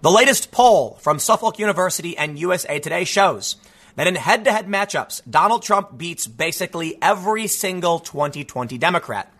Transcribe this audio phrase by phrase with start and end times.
[0.00, 3.56] The latest poll from Suffolk University and USA Today shows
[3.96, 9.32] that in head to head matchups, Donald Trump beats basically every single 2020 Democrat.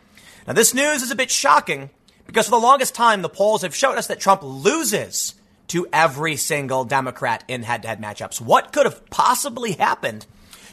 [0.48, 1.90] Now, this news is a bit shocking
[2.26, 5.34] because for the longest time, the polls have showed us that Trump loses
[5.68, 8.40] to every single Democrat in head to head matchups.
[8.40, 10.27] What could have possibly happened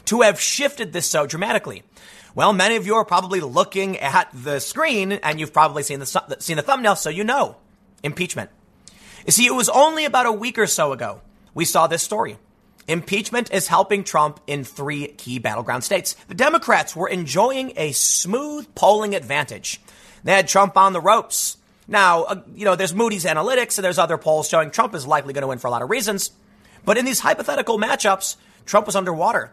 [0.06, 1.84] to have shifted this so dramatically?
[2.34, 6.36] Well, many of you are probably looking at the screen and you've probably seen the,
[6.40, 7.54] seen the thumbnail, so you know
[8.02, 8.50] impeachment.
[9.26, 11.20] You see, it was only about a week or so ago
[11.52, 12.38] we saw this story.
[12.86, 16.14] Impeachment is helping Trump in three key battleground states.
[16.28, 19.80] The Democrats were enjoying a smooth polling advantage.
[20.22, 21.56] They had Trump on the ropes.
[21.88, 25.32] Now, uh, you know, there's Moody's Analytics and there's other polls showing Trump is likely
[25.32, 26.30] going to win for a lot of reasons.
[26.84, 29.50] But in these hypothetical matchups, Trump was underwater.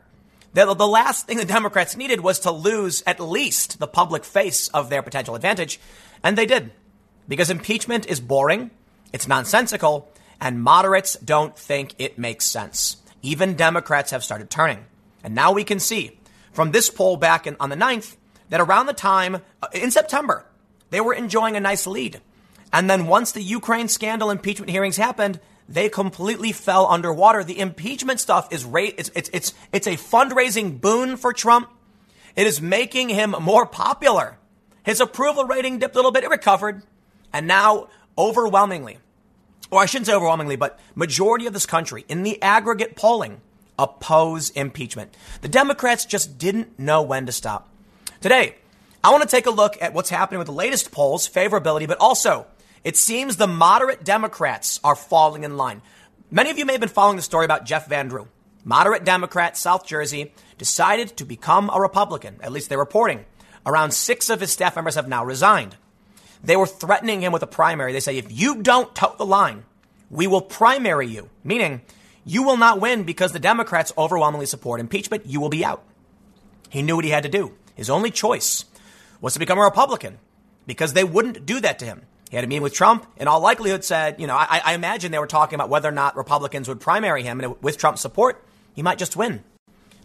[0.53, 4.67] The, the last thing the Democrats needed was to lose at least the public face
[4.67, 5.79] of their potential advantage.
[6.23, 6.71] And they did.
[7.27, 8.69] Because impeachment is boring.
[9.13, 12.97] It's nonsensical, and moderates don't think it makes sense.
[13.21, 14.85] Even Democrats have started turning.
[15.23, 16.19] And now we can see
[16.51, 18.17] from this poll back in, on the 9th
[18.49, 20.45] that around the time uh, in September,
[20.89, 22.19] they were enjoying a nice lead.
[22.73, 27.43] And then once the Ukraine scandal impeachment hearings happened, they completely fell underwater.
[27.43, 31.69] The impeachment stuff is ra- it's, it's, it's, it's a fundraising boon for Trump.
[32.35, 34.37] It is making him more popular.
[34.83, 36.23] His approval rating dipped a little bit.
[36.23, 36.83] It recovered.
[37.31, 38.97] And now overwhelmingly,
[39.71, 43.41] or I shouldn't say overwhelmingly, but majority of this country in the aggregate polling
[43.77, 45.15] oppose impeachment.
[45.41, 47.69] The Democrats just didn't know when to stop.
[48.21, 48.55] Today,
[49.03, 51.99] I want to take a look at what's happening with the latest polls, favorability, but
[51.99, 52.47] also
[52.83, 55.81] it seems the moderate Democrats are falling in line.
[56.29, 58.27] Many of you may have been following the story about Jeff Van Drew.
[58.65, 62.37] Moderate Democrat, South Jersey, decided to become a Republican.
[62.41, 63.25] At least they're reporting.
[63.65, 65.75] Around six of his staff members have now resigned.
[66.43, 67.93] They were threatening him with a primary.
[67.93, 69.63] They say, if you don't toe the line,
[70.09, 71.81] we will primary you, meaning
[72.25, 75.25] you will not win because the Democrats overwhelmingly support impeachment.
[75.25, 75.83] You will be out.
[76.69, 77.53] He knew what he had to do.
[77.75, 78.65] His only choice
[79.21, 80.19] was to become a Republican
[80.67, 82.01] because they wouldn't do that to him.
[82.29, 83.05] He had a meeting with Trump.
[83.17, 85.93] In all likelihood, said, you know, I, I imagine they were talking about whether or
[85.93, 89.43] not Republicans would primary him, and with Trump's support, he might just win.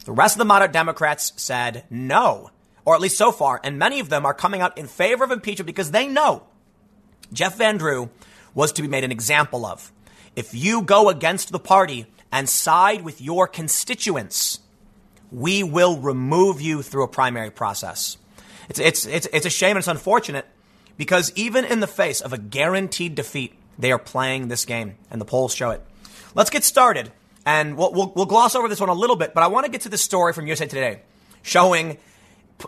[0.04, 2.50] The rest of the moderate Democrats said no
[2.88, 5.30] or at least so far, and many of them are coming out in favor of
[5.30, 6.44] impeachment because they know
[7.34, 8.08] Jeff Van Drew
[8.54, 9.92] was to be made an example of.
[10.34, 14.60] If you go against the party and side with your constituents,
[15.30, 18.16] we will remove you through a primary process.
[18.70, 20.46] It's, it's, it's, it's a shame and it's unfortunate
[20.96, 25.20] because even in the face of a guaranteed defeat, they are playing this game, and
[25.20, 25.82] the polls show it.
[26.34, 27.12] Let's get started,
[27.44, 29.70] and we'll, we'll, we'll gloss over this one a little bit, but I want to
[29.70, 31.02] get to the story from USA Today
[31.42, 31.98] showing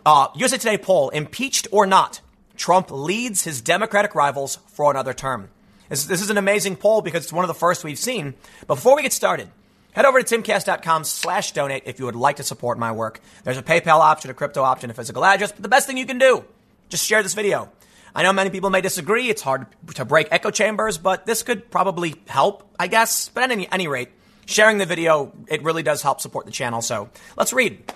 [0.05, 2.21] uh, USA Today poll, impeached or not,
[2.57, 5.51] Trump leads his Democratic rivals for another term.
[5.89, 8.35] This, this is an amazing poll because it's one of the first we've seen.
[8.67, 9.49] Before we get started,
[9.93, 13.21] head over to timcast.com slash donate if you would like to support my work.
[13.45, 16.07] There's a PayPal option, a crypto option, a physical address, but the best thing you
[16.07, 16.45] can do,
[16.89, 17.71] just share this video.
[18.15, 19.29] I know many people may disagree.
[19.29, 23.29] It's hard to break echo chambers, but this could probably help, I guess.
[23.29, 24.11] But at any, any rate,
[24.47, 26.83] sharing the video, it really does help support the channel.
[26.83, 27.93] So let's read.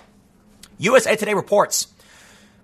[0.77, 1.87] USA Today reports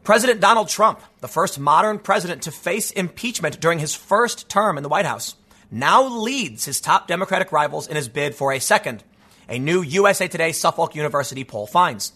[0.03, 4.83] President Donald Trump, the first modern president to face impeachment during his first term in
[4.83, 5.35] the White House,
[5.69, 9.03] now leads his top Democratic rivals in his bid for a second.
[9.47, 12.11] A new USA Today Suffolk University poll finds.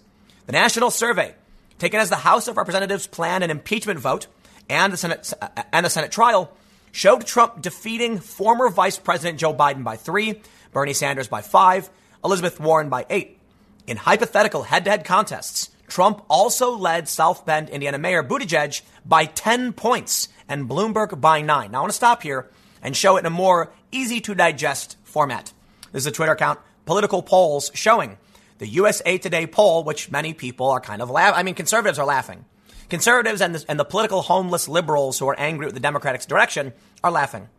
[0.48, 1.34] The national survey,
[1.80, 4.28] taken as the House of Representatives plan an impeachment vote
[4.70, 6.52] and the Senate, uh, and the Senate trial,
[6.92, 10.42] showed Trump defeating former Vice President Joe Biden by three,
[10.74, 11.90] Bernie Sanders by five,
[12.24, 13.40] Elizabeth Warren by eight.
[13.88, 19.26] In hypothetical head to head contests, Trump also led South Bend, Indiana Mayor Buttigieg by
[19.26, 21.72] 10 points and Bloomberg by nine.
[21.72, 22.50] Now I want to stop here
[22.82, 25.54] and show it in a more easy to digest format.
[25.92, 28.18] This is a Twitter account, political polls showing
[28.58, 31.40] the USA Today poll, which many people are kind of laughing.
[31.40, 32.46] I mean, conservatives are laughing.
[32.90, 36.74] Conservatives and the, and the political homeless liberals who are angry with the Democratic direction
[37.04, 37.50] are laughing.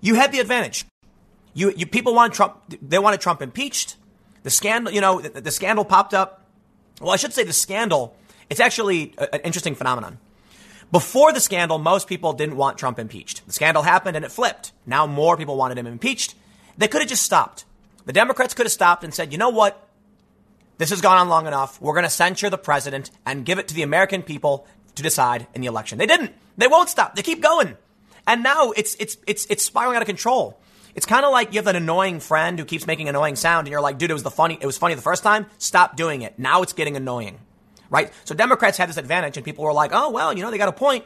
[0.00, 0.86] You had the advantage.
[1.54, 2.56] You, you people want Trump.
[2.80, 3.96] They wanted Trump impeached.
[4.44, 6.47] The scandal, you know, the, the scandal popped up.
[7.00, 8.16] Well, I should say the scandal,
[8.50, 10.18] it's actually an interesting phenomenon.
[10.90, 13.46] Before the scandal, most people didn't want Trump impeached.
[13.46, 14.72] The scandal happened and it flipped.
[14.86, 16.34] Now more people wanted him impeached.
[16.78, 17.64] They could have just stopped.
[18.06, 19.86] The Democrats could have stopped and said, you know what?
[20.78, 21.80] This has gone on long enough.
[21.80, 25.46] We're going to censure the president and give it to the American people to decide
[25.54, 25.98] in the election.
[25.98, 26.32] They didn't.
[26.56, 27.16] They won't stop.
[27.16, 27.76] They keep going.
[28.26, 30.58] And now it's, it's, it's, it's spiraling out of control.
[30.94, 33.72] It's kind of like you have an annoying friend who keeps making annoying sound and
[33.72, 35.46] you're like, dude, it was the funny, it was funny the first time.
[35.58, 36.38] Stop doing it.
[36.38, 37.38] Now it's getting annoying.
[37.90, 38.12] Right?
[38.24, 40.68] So Democrats had this advantage and people were like, oh, well, you know, they got
[40.68, 41.04] a point.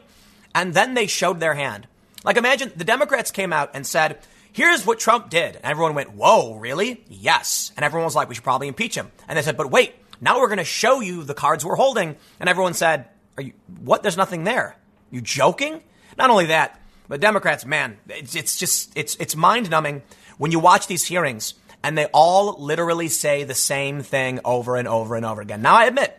[0.55, 1.87] And then they showed their hand.
[2.23, 4.19] Like imagine the Democrats came out and said,
[4.51, 5.55] here's what Trump did.
[5.55, 7.03] And everyone went, whoa, really?
[7.07, 7.71] Yes.
[7.75, 9.11] And everyone was like, we should probably impeach him.
[9.27, 12.15] And they said, but wait, now we're going to show you the cards we're holding.
[12.39, 13.07] And everyone said,
[13.37, 14.03] are you, what?
[14.03, 14.77] There's nothing there.
[15.11, 15.81] You joking?
[16.17, 20.01] Not only that, but Democrats, man, it's, it's just, it's, it's mind numbing
[20.37, 21.53] when you watch these hearings
[21.83, 25.61] and they all literally say the same thing over and over and over again.
[25.61, 26.17] Now, I admit,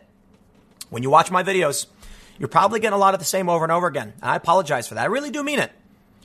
[0.90, 1.86] when you watch my videos,
[2.38, 4.12] you're probably getting a lot of the same over and over again.
[4.22, 5.02] I apologize for that.
[5.02, 5.72] I really do mean it.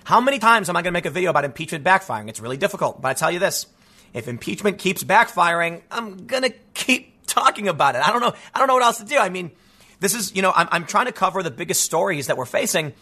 [0.04, 2.30] How many times am I going to make a video about impeachment backfiring?
[2.30, 3.02] It's really difficult.
[3.02, 3.68] But I tell you this
[4.14, 8.02] if impeachment keeps backfiring, I'm going to keep talking about it.
[8.06, 8.34] I don't know.
[8.54, 9.18] I don't know what else to do.
[9.18, 9.52] I mean,
[10.00, 12.94] this is, you know, I'm, I'm trying to cover the biggest stories that we're facing.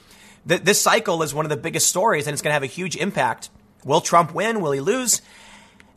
[0.47, 2.67] Th- this cycle is one of the biggest stories, and it's going to have a
[2.67, 3.49] huge impact.
[3.85, 4.59] Will Trump win?
[4.59, 5.21] Will he lose?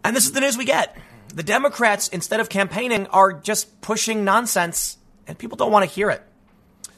[0.05, 0.97] And this is the news we get.
[1.35, 6.11] The Democrats, instead of campaigning, are just pushing nonsense, and people don't want to hear
[6.11, 6.23] it.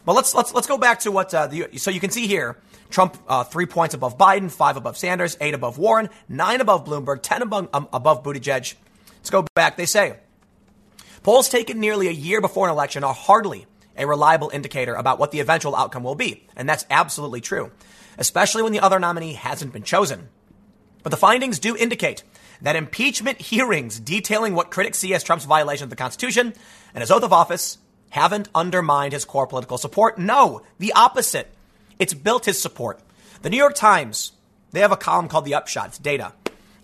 [0.05, 2.59] But let's let's let's go back to what uh, the so you can see here.
[2.91, 7.23] Trump uh, three points above Biden, five above Sanders, eight above Warren, nine above Bloomberg,
[7.23, 8.75] ten above um, above Buttigieg.
[9.17, 9.77] Let's go back.
[9.77, 10.17] They say
[11.23, 13.67] polls taken nearly a year before an election are hardly
[13.97, 17.71] a reliable indicator about what the eventual outcome will be, and that's absolutely true,
[18.19, 20.29] especially when the other nominee hasn't been chosen.
[21.03, 22.23] But the findings do indicate
[22.63, 26.55] that impeachment hearings detailing what critics see as Trump's violation of the Constitution
[26.95, 27.79] and his oath of office
[28.11, 30.19] haven't undermined his core political support.
[30.19, 31.49] No, the opposite.
[31.99, 33.01] It's built his support.
[33.41, 34.33] The New York Times,
[34.71, 35.89] they have a column called The Upshot.
[35.89, 36.35] It's data.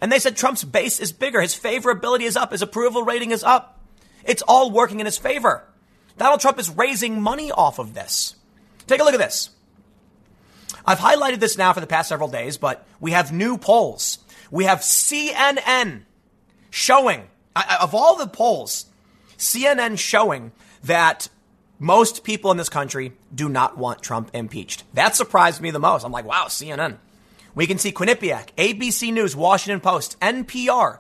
[0.01, 1.41] And they said Trump's base is bigger.
[1.41, 2.53] His favorability is up.
[2.53, 3.81] His approval rating is up.
[4.25, 5.68] It's all working in his favor.
[6.19, 8.37] Donald Trump is raising money off of this.
[8.87, 9.51] Take a look at this.
[10.85, 14.19] I've highlighted this now for the past several days, but we have new polls.
[14.51, 16.03] We have CNN
[16.71, 18.87] showing, of all the polls,
[19.37, 20.53] CNN showing
[20.85, 21.29] that
[21.79, 24.85] most people in this country do not want Trump impeached.
[24.95, 26.05] That surprised me the most.
[26.05, 26.97] I'm like, wow, CNN.
[27.55, 30.99] We can see Quinnipiac, ABC News, Washington Post, NPR.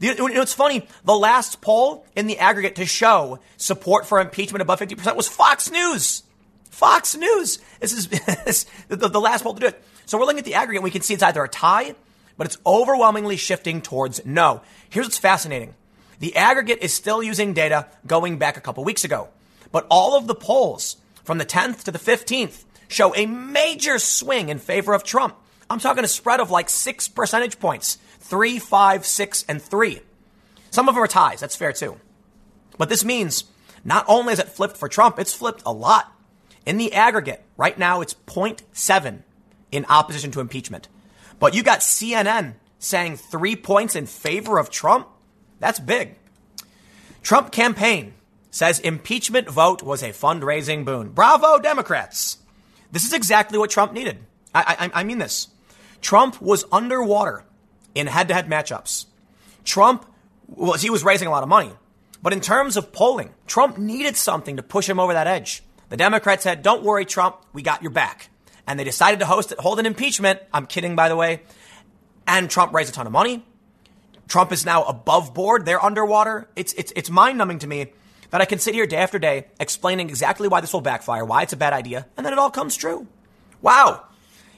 [0.00, 0.88] You know, it's funny.
[1.04, 5.70] The last poll in the aggregate to show support for impeachment above 50% was Fox
[5.70, 6.22] News.
[6.70, 7.58] Fox News.
[7.80, 8.08] This is
[8.88, 9.84] the, the last poll to do it.
[10.06, 10.78] So we're looking at the aggregate.
[10.78, 11.94] And we can see it's either a tie,
[12.38, 14.62] but it's overwhelmingly shifting towards no.
[14.88, 15.74] Here's what's fascinating.
[16.18, 19.28] The aggregate is still using data going back a couple weeks ago,
[19.70, 24.48] but all of the polls from the 10th to the 15th show a major swing
[24.48, 25.36] in favor of Trump.
[25.70, 27.98] I'm talking a spread of like six percentage points
[28.30, 30.00] three, five, six, and three.
[30.70, 31.40] Some of them are ties.
[31.40, 32.00] That's fair too.
[32.78, 33.44] But this means
[33.84, 36.10] not only is it flipped for Trump, it's flipped a lot.
[36.64, 39.22] In the aggregate, right now it's 0.7
[39.72, 40.88] in opposition to impeachment.
[41.38, 45.08] But you got CNN saying three points in favor of Trump.
[45.58, 46.14] That's big.
[47.22, 48.14] Trump campaign
[48.50, 51.10] says impeachment vote was a fundraising boon.
[51.10, 52.38] Bravo, Democrats.
[52.92, 54.18] This is exactly what Trump needed.
[54.54, 55.48] I, I, I mean this.
[56.00, 57.44] Trump was underwater
[57.94, 59.06] in head to head matchups.
[59.64, 60.06] Trump,
[60.48, 61.72] well, he was raising a lot of money.
[62.22, 65.62] But in terms of polling, Trump needed something to push him over that edge.
[65.88, 68.30] The Democrats said, don't worry, Trump, we got your back.
[68.66, 70.40] And they decided to host it, hold an impeachment.
[70.52, 71.42] I'm kidding, by the way.
[72.26, 73.44] And Trump raised a ton of money.
[74.28, 75.64] Trump is now above board.
[75.64, 76.48] They're underwater.
[76.54, 77.92] It's, it's, it's mind numbing to me
[78.30, 81.42] that I can sit here day after day explaining exactly why this will backfire, why
[81.42, 83.08] it's a bad idea, and then it all comes true.
[83.60, 84.04] Wow.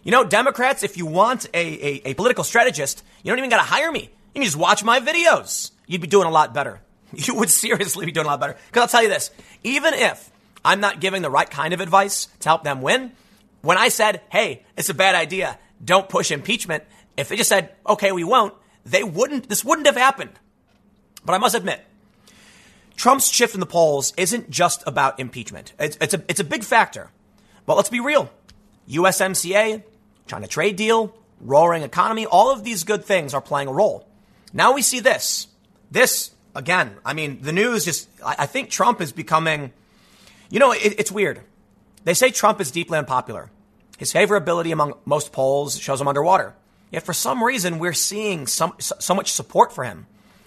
[0.02, 3.58] You know, Democrats, if you want a, a, a political strategist, you don't even got
[3.58, 4.10] to hire me.
[4.34, 5.70] You can just watch my videos.
[5.86, 6.80] You'd be doing a lot better.
[7.14, 8.56] You would seriously be doing a lot better.
[8.68, 9.30] Because I'll tell you this
[9.62, 10.30] even if
[10.64, 13.12] I'm not giving the right kind of advice to help them win,
[13.60, 16.84] when I said, hey, it's a bad idea, don't push impeachment,
[17.16, 18.54] if they just said, okay, we won't,
[18.86, 20.30] they wouldn't, this wouldn't have happened.
[21.24, 21.84] But I must admit,
[22.96, 25.72] Trump's shift in the polls isn't just about impeachment.
[25.78, 27.10] It's, it's, a, it's a big factor.
[27.66, 28.30] But let's be real.
[28.88, 29.82] USMCA,
[30.32, 34.08] China trade deal, roaring economy, all of these good things are playing a role.
[34.54, 35.46] Now we see this.
[35.90, 39.74] This, again, I mean, the news just, I, think Trump is becoming,
[40.48, 41.42] you know, it, it's weird.
[42.04, 43.50] They say Trump is deeply unpopular.
[43.98, 46.54] His favorability among most polls shows him underwater.
[46.90, 50.06] Yet for some reason, we're seeing some, so much support for him.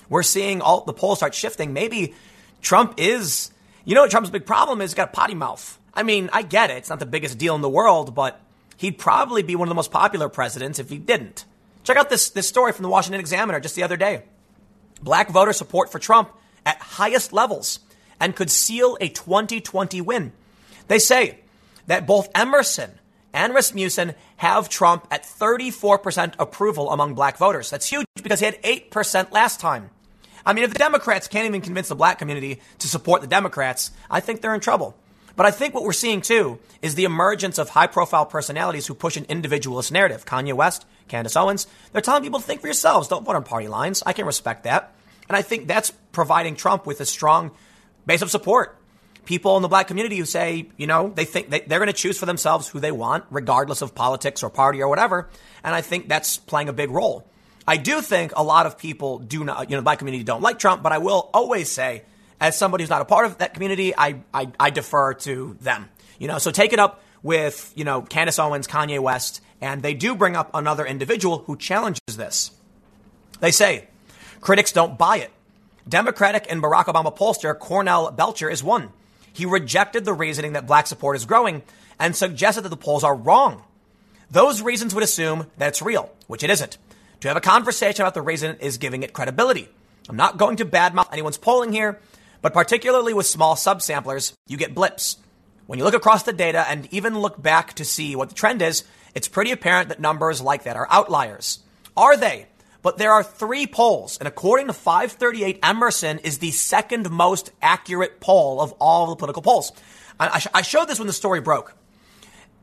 [0.10, 1.74] We're seeing all the polls start shifting.
[1.74, 2.16] Maybe
[2.64, 3.52] Trump is,
[3.84, 5.78] you know, Trump's big problem is he's got a potty mouth.
[5.94, 6.78] I mean, I get it.
[6.78, 8.42] It's not the biggest deal in the world, but
[8.78, 11.46] he'd probably be one of the most popular presidents if he didn't.
[11.84, 14.24] Check out this, this story from the Washington Examiner just the other day.
[15.02, 16.32] Black voter support for Trump
[16.66, 17.80] at highest levels
[18.20, 20.32] and could seal a 2020 win.
[20.88, 21.40] They say
[21.88, 22.92] that both Emerson
[23.34, 27.70] and Rasmussen have Trump at 34% approval among black voters.
[27.70, 29.90] That's huge because he had 8% last time.
[30.46, 33.92] I mean, if the Democrats can't even convince the black community to support the Democrats,
[34.10, 34.96] I think they're in trouble.
[35.36, 38.94] But I think what we're seeing too is the emergence of high profile personalities who
[38.94, 40.26] push an individualist narrative.
[40.26, 43.08] Kanye West, Candace Owens, they're telling people to think for yourselves.
[43.08, 44.02] Don't vote on party lines.
[44.06, 44.94] I can respect that.
[45.28, 47.52] And I think that's providing Trump with a strong
[48.06, 48.78] base of support.
[49.26, 51.94] People in the black community who say, you know, they think they, they're going to
[51.94, 55.30] choose for themselves who they want, regardless of politics or party or whatever.
[55.64, 57.28] And I think that's playing a big role.
[57.68, 60.44] I do think a lot of people do not, you know, the black community don't
[60.44, 62.04] like Trump, but I will always say,
[62.40, 65.90] as somebody who's not a part of that community, I, I, I defer to them.
[66.20, 69.94] You know, so take it up with, you know, Candace Owens, Kanye West, and they
[69.94, 72.52] do bring up another individual who challenges this.
[73.40, 73.88] They say,
[74.42, 75.32] critics don't buy it.
[75.88, 78.92] Democratic and Barack Obama pollster Cornell Belcher is one.
[79.32, 81.64] He rejected the reasoning that black support is growing
[82.00, 83.64] and suggested that the polls are wrong.
[84.32, 86.78] Those reasons would assume that it's real, which it isn't.
[87.22, 89.70] To have a conversation about the reason is giving it credibility.
[90.10, 92.00] I'm not going to badmouth anyone's polling here,
[92.46, 95.18] but particularly with small subsamplers, you get blips.
[95.66, 98.62] When you look across the data and even look back to see what the trend
[98.62, 98.84] is,
[99.16, 101.58] it's pretty apparent that numbers like that are outliers.
[101.98, 102.46] Are they?
[102.84, 108.20] But there are three polls, and according to 538, Emerson is the second most accurate
[108.20, 109.72] poll of all the political polls.
[110.20, 111.74] I, I showed this when the story broke.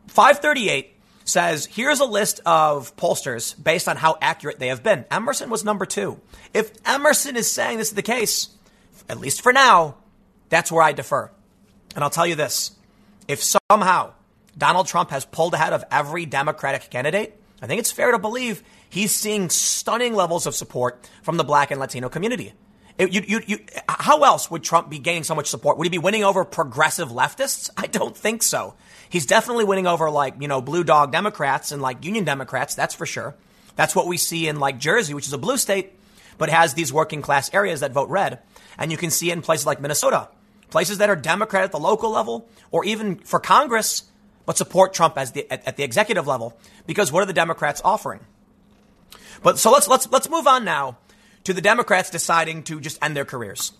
[0.06, 5.06] 538 says, here's a list of pollsters based on how accurate they have been.
[5.10, 6.20] Emerson was number two.
[6.54, 8.48] If Emerson is saying this is the case,
[9.08, 9.96] at least for now,
[10.48, 11.30] that's where I defer.
[11.94, 12.72] And I'll tell you this
[13.28, 14.12] if somehow
[14.56, 18.62] Donald Trump has pulled ahead of every Democratic candidate, I think it's fair to believe
[18.90, 22.52] he's seeing stunning levels of support from the black and Latino community.
[22.98, 25.78] It, you, you, you, how else would Trump be gaining so much support?
[25.78, 27.70] Would he be winning over progressive leftists?
[27.76, 28.74] I don't think so.
[29.08, 32.94] He's definitely winning over like, you know, blue dog Democrats and like union Democrats, that's
[32.94, 33.34] for sure.
[33.76, 35.92] That's what we see in like Jersey, which is a blue state,
[36.36, 38.40] but has these working class areas that vote red.
[38.78, 40.28] And you can see it in places like Minnesota,
[40.70, 44.04] places that are Democrat at the local level or even for Congress,
[44.46, 46.58] but support Trump as the, at, at the executive level.
[46.86, 48.20] Because what are the Democrats offering?
[49.42, 50.98] But so let's, let's, let's move on now
[51.44, 53.72] to the Democrats deciding to just end their careers.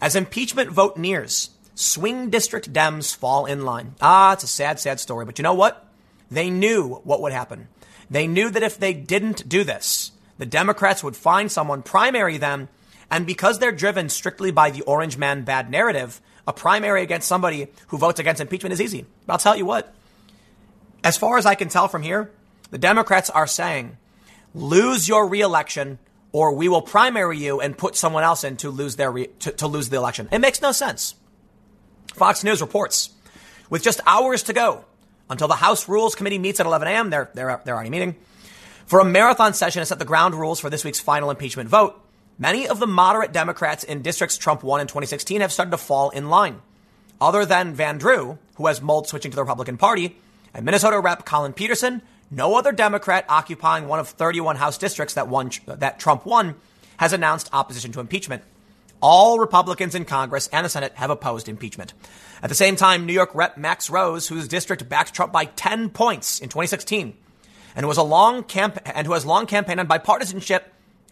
[0.00, 3.94] As impeachment vote nears, swing district Dems fall in line.
[4.00, 5.24] Ah, it's a sad, sad story.
[5.24, 5.86] But you know what?
[6.30, 7.68] They knew what would happen.
[8.08, 12.68] They knew that if they didn't do this, the Democrats would find someone, primary them,
[13.10, 17.68] and because they're driven strictly by the orange man bad narrative, a primary against somebody
[17.88, 19.06] who votes against impeachment is easy.
[19.26, 19.94] But I'll tell you what,
[21.02, 22.30] as far as I can tell from here,
[22.70, 23.96] the Democrats are saying,
[24.54, 25.98] lose your reelection
[26.32, 29.52] or we will primary you and put someone else in to lose their re- to,
[29.52, 30.28] to lose the election.
[30.30, 31.14] It makes no sense.
[32.14, 33.10] Fox News reports,
[33.68, 34.84] with just hours to go
[35.28, 38.16] until the House Rules Committee meets at 11 a.m., they're, they're, they're already meeting,
[38.86, 42.00] for a marathon session to set the ground rules for this week's final impeachment vote,
[42.40, 46.08] Many of the moderate Democrats in districts Trump won in 2016 have started to fall
[46.08, 46.62] in line.
[47.20, 50.16] Other than Van Drew, who has mulled switching to the Republican Party,
[50.54, 51.26] and Minnesota Rep.
[51.26, 56.24] Collin Peterson, no other Democrat occupying one of 31 House districts that, won, that Trump
[56.24, 56.54] won
[56.96, 58.42] has announced opposition to impeachment.
[59.02, 61.92] All Republicans in Congress and the Senate have opposed impeachment.
[62.42, 63.58] At the same time, New York Rep.
[63.58, 67.14] Max Rose, whose district backed Trump by 10 points in 2016,
[67.76, 70.62] and was a long camp- and who has long campaigned on bipartisanship,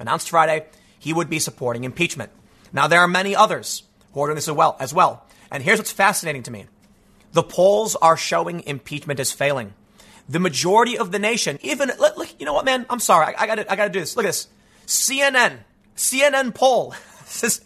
[0.00, 0.64] announced Friday
[0.98, 2.30] he would be supporting impeachment.
[2.72, 5.24] Now, there are many others who are doing this as well, as well.
[5.50, 6.66] And here's what's fascinating to me.
[7.32, 9.74] The polls are showing impeachment is failing.
[10.28, 12.84] The majority of the nation, even, look, you know what, man?
[12.90, 13.34] I'm sorry.
[13.34, 14.16] I, I gotta, I gotta do this.
[14.16, 14.48] Look at this.
[14.86, 15.58] CNN,
[15.96, 17.62] CNN poll says,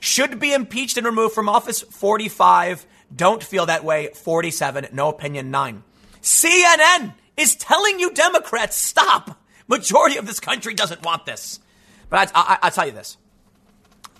[0.00, 2.86] should be impeached and removed from office 45.
[3.14, 4.88] Don't feel that way 47.
[4.92, 5.82] No opinion 9.
[6.22, 9.40] CNN is telling you Democrats, stop.
[9.66, 11.60] Majority of this country doesn't want this.
[12.08, 13.16] But I, I, I'll tell you this.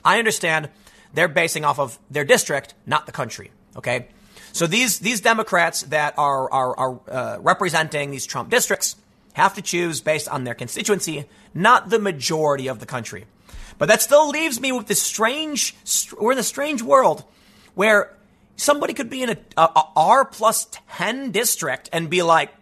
[0.04, 0.68] I understand
[1.14, 3.50] they're basing off of their district, not the country.
[3.76, 4.09] Okay.
[4.52, 8.97] So these, these Democrats that are, are, are uh, representing these Trump districts
[9.35, 13.26] have to choose based on their constituency, not the majority of the country.
[13.78, 15.76] But that still leaves me with this strange,
[16.18, 17.25] we're in a strange world
[17.75, 18.16] where
[18.57, 20.66] somebody could be in a, a, a R plus
[20.97, 22.52] 10 district and be like,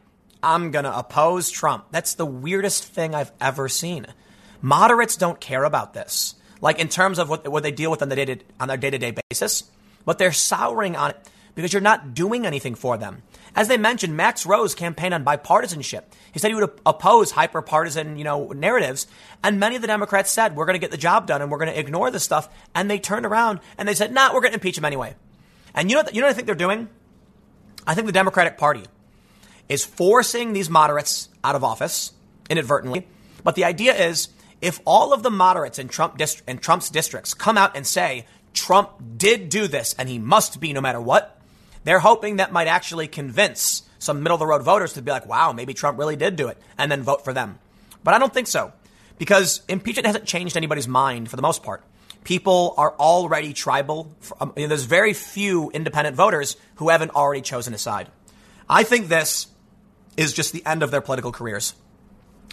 [0.43, 1.87] I'm going to oppose Trump.
[1.91, 4.07] That's the weirdest thing I've ever seen.
[4.63, 8.09] Moderates don't care about this, like in terms of what, what they deal with on,
[8.09, 9.65] the day on their day to day basis,
[10.05, 13.23] but they're souring on it because you're not doing anything for them.
[13.55, 16.03] As they mentioned, Max Rose campaigned on bipartisanship.
[16.33, 19.07] He said he would oppose hyper-partisan, you know, narratives.
[19.43, 21.57] And many of the Democrats said, we're going to get the job done and we're
[21.57, 22.51] going to ignore this stuff.
[22.75, 25.15] And they turned around and they said, nah, we're going to impeach him anyway.
[25.75, 26.91] And you know, you know what I think they're doing?
[27.87, 28.83] I think the Democratic Party
[29.71, 32.13] is forcing these moderates out of office
[32.51, 33.07] inadvertently.
[33.43, 34.29] But the idea is
[34.67, 38.27] if all of the moderates in Trump dist- in Trump's districts come out and say
[38.53, 41.41] Trump did do this and he must be no matter what,
[41.87, 45.25] They're hoping that might actually convince some middle of the road voters to be like,
[45.25, 47.61] wow, maybe Trump really did do it, and then vote for them.
[48.03, 48.73] But I don't think so,
[49.19, 51.85] because impeachment hasn't changed anybody's mind for the most part.
[52.25, 54.13] People are already tribal.
[54.41, 58.09] Um, you know, there's very few independent voters who haven't already chosen a side.
[58.69, 59.47] I think this
[60.17, 61.75] is just the end of their political careers.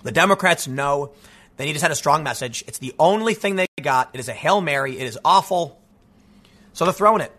[0.04, 1.14] The Democrats know
[1.58, 2.64] they need to send a strong message.
[2.68, 4.10] It's the only thing they got.
[4.14, 4.98] It is a Hail Mary.
[4.98, 5.80] It is awful.
[6.74, 7.32] So they're throwing it.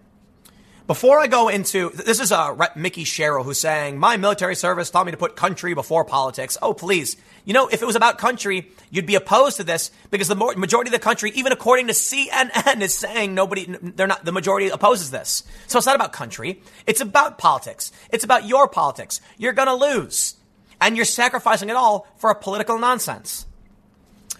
[0.86, 5.06] Before I go into this is uh, Mikie Sherrill who's saying my military service taught
[5.06, 6.58] me to put country before politics.
[6.60, 7.16] Oh please,
[7.46, 10.88] you know if it was about country, you'd be opposed to this because the majority
[10.88, 15.10] of the country, even according to CNN, is saying nobody, they're not the majority opposes
[15.10, 15.44] this.
[15.68, 16.60] So it's not about country.
[16.86, 17.90] It's about politics.
[18.10, 19.22] It's about your politics.
[19.38, 20.34] You're gonna lose,
[20.82, 23.46] and you're sacrificing it all for a political nonsense.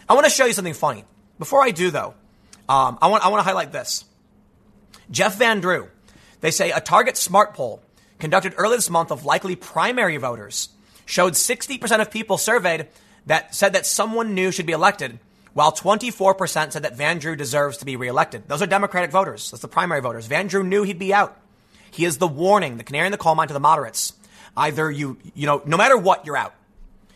[0.08, 1.04] I want to show you something funny.
[1.38, 2.14] Before I do though,
[2.68, 4.04] um, I want I want to highlight this.
[5.11, 5.88] Jeff Van Drew
[6.44, 7.80] they say a Target Smart poll
[8.18, 10.68] conducted earlier this month of likely primary voters
[11.06, 12.88] showed 60% of people surveyed
[13.25, 15.18] that said that someone new should be elected,
[15.54, 18.46] while 24% said that Van Drew deserves to be reelected.
[18.46, 19.50] Those are Democratic voters.
[19.50, 20.26] That's the primary voters.
[20.26, 21.34] Van Drew knew he'd be out.
[21.90, 24.12] He is the warning, the canary in the coal mine to the moderates.
[24.56, 26.54] Either you, you know, no matter what, you're out.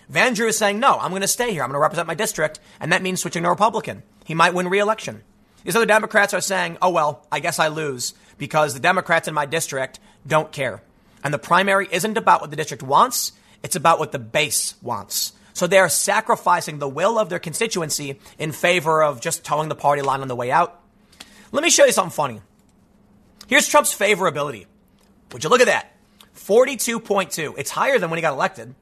[0.08, 1.62] Van Drew is saying, no, I'm going to stay here.
[1.62, 2.60] I'm going to represent my district.
[2.80, 4.02] And that means switching to Republican.
[4.24, 5.22] He might win reelection.
[5.64, 9.34] These other Democrats are saying, oh, well, I guess I lose because the Democrats in
[9.34, 10.82] my district don't care.
[11.22, 15.32] And the primary isn't about what the district wants, it's about what the base wants.
[15.52, 20.02] So they're sacrificing the will of their constituency in favor of just toeing the party
[20.02, 20.80] line on the way out.
[21.50, 22.40] Let me show you something funny.
[23.48, 24.66] Here's Trump's favorability.
[25.32, 25.92] Would you look at that?
[26.36, 27.54] 42.2.
[27.58, 28.74] It's higher than when he got elected.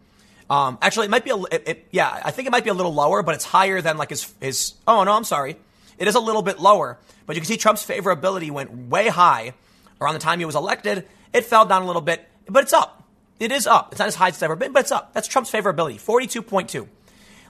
[0.49, 2.75] Um, actually, it might be a, it, it, yeah, I think it might be a
[2.75, 5.57] little lower, but it's higher than like his, his, oh no, I'm sorry.
[5.99, 9.55] It is a little bit lower, but you can see Trump's favorability went way high
[10.01, 11.07] around the time he was elected.
[11.33, 13.03] It fell down a little bit, but it's up.
[13.41, 13.93] It is up.
[13.93, 15.13] It's not as high as it's ever been, but it's up.
[15.13, 16.87] That's Trump's favorability, 42.2.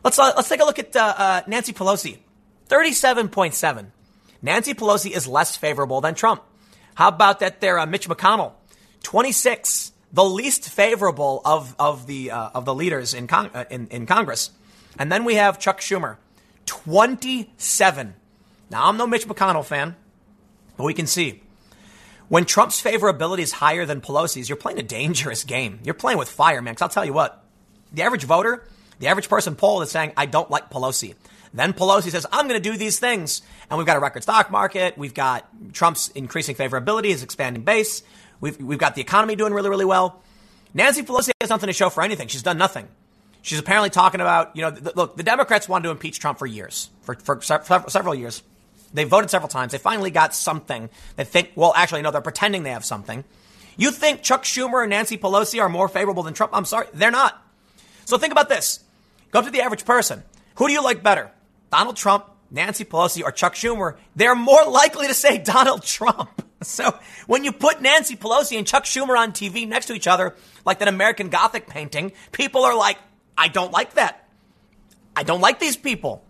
[0.03, 2.19] Let's, uh, let's take a look at uh, uh, Nancy Pelosi,
[2.69, 3.87] 37.7.
[4.43, 6.43] Nancy Pelosi is less favorable than Trump.
[6.95, 8.53] How about that there, uh, Mitch McConnell,
[9.03, 14.07] 26, the least favorable of, of, the, uh, of the leaders in, uh, in, in
[14.07, 14.51] Congress.
[14.99, 16.17] And then we have Chuck Schumer,
[16.65, 18.15] 27.
[18.71, 19.95] Now, I'm no Mitch McConnell fan,
[20.79, 21.43] but we can see.
[22.29, 25.81] When Trump's favorability is higher than Pelosi's, you're playing a dangerous game.
[25.85, 26.73] You're playing with fire, man.
[26.73, 27.45] Because I'll tell you what,
[27.93, 28.67] the average voter,
[28.99, 31.15] the average person polled is saying, I don't like Pelosi.
[31.53, 33.43] Then Pelosi says, I'm going to do these things.
[33.71, 34.97] And we've got a record stock market.
[34.97, 38.03] We've got Trump's increasing favorability, his expanding base.
[38.41, 40.23] We've, we've got the economy doing really, really well.
[40.75, 42.29] Nancy Pelosi has nothing to show for anything.
[42.29, 42.89] She's done nothing.
[43.43, 46.47] She's apparently talking about, you know, the, look, the Democrats wanted to impeach Trump for
[46.47, 48.43] years, for, for several years.
[48.93, 49.73] They voted several times.
[49.73, 50.91] They finally got something.
[51.17, 53.25] They think, well, actually, no, they're pretending they have something.
[53.77, 56.53] You think Chuck Schumer and Nancy Pelosi are more favorable than Trump?
[56.55, 57.43] I'm sorry, they're not.
[58.05, 58.81] So think about this.
[59.31, 60.23] Go to the average person.
[60.57, 61.31] Who do you like better?
[61.71, 63.97] Donald Trump, Nancy Pelosi, or Chuck Schumer?
[64.15, 66.43] They're more likely to say Donald Trump.
[66.63, 70.35] So when you put Nancy Pelosi and Chuck Schumer on TV next to each other,
[70.65, 72.97] like that American Gothic painting, people are like,
[73.37, 74.27] I don't like that.
[75.15, 76.25] I don't like these people.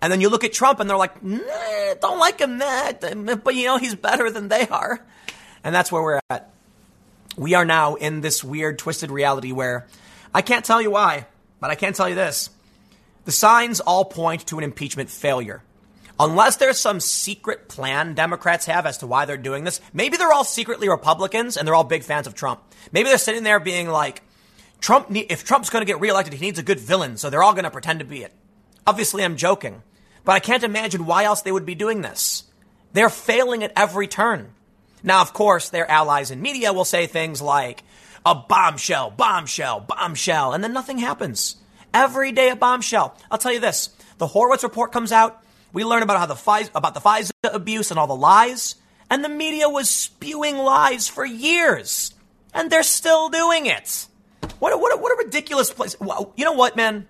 [0.00, 3.00] And then you look at Trump and they're like, nah, don't like him that,
[3.44, 5.00] but you know, he's better than they are.
[5.62, 6.50] And that's where we're at.
[7.36, 9.86] We are now in this weird, twisted reality where
[10.34, 11.26] I can't tell you why,
[11.60, 12.50] but I can tell you this.
[13.24, 15.62] The signs all point to an impeachment failure.
[16.22, 20.32] Unless there's some secret plan Democrats have as to why they're doing this, maybe they're
[20.32, 22.62] all secretly Republicans and they're all big fans of Trump.
[22.92, 24.22] Maybe they're sitting there being like,
[24.80, 27.54] Trump, if Trump's going to get reelected, he needs a good villain, so they're all
[27.54, 28.32] going to pretend to be it.
[28.86, 29.82] Obviously, I'm joking.
[30.24, 32.44] But I can't imagine why else they would be doing this.
[32.92, 34.52] They're failing at every turn.
[35.02, 37.82] Now, of course, their allies in media will say things like,
[38.24, 41.56] a bombshell, bombshell, bombshell, and then nothing happens.
[41.92, 43.16] Every day a bombshell.
[43.30, 43.90] I'll tell you this.
[44.18, 45.42] The Horowitz report comes out.
[45.72, 48.76] We learn about how the FISA, about the FISA abuse and all the lies.
[49.10, 52.14] And the media was spewing lies for years.
[52.54, 54.06] And they're still doing it.
[54.58, 55.96] What a, what a, what a ridiculous place.
[56.00, 57.08] You know what, man?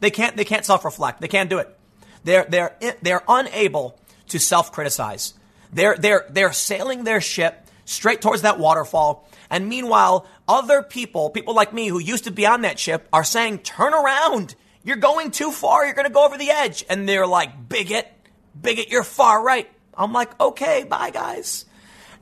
[0.00, 1.20] They can't, they can't self-reflect.
[1.20, 1.76] They can't do it.
[2.24, 5.34] They're, they're, they're unable to self criticize.
[5.72, 9.28] They're, they're, they're sailing their ship straight towards that waterfall.
[9.50, 13.24] And meanwhile, other people, people like me who used to be on that ship, are
[13.24, 14.54] saying, turn around.
[14.88, 15.84] You're going too far.
[15.84, 16.82] You're going to go over the edge.
[16.88, 18.10] And they're like, bigot,
[18.58, 19.70] bigot, you're far right.
[19.92, 21.66] I'm like, okay, bye, guys.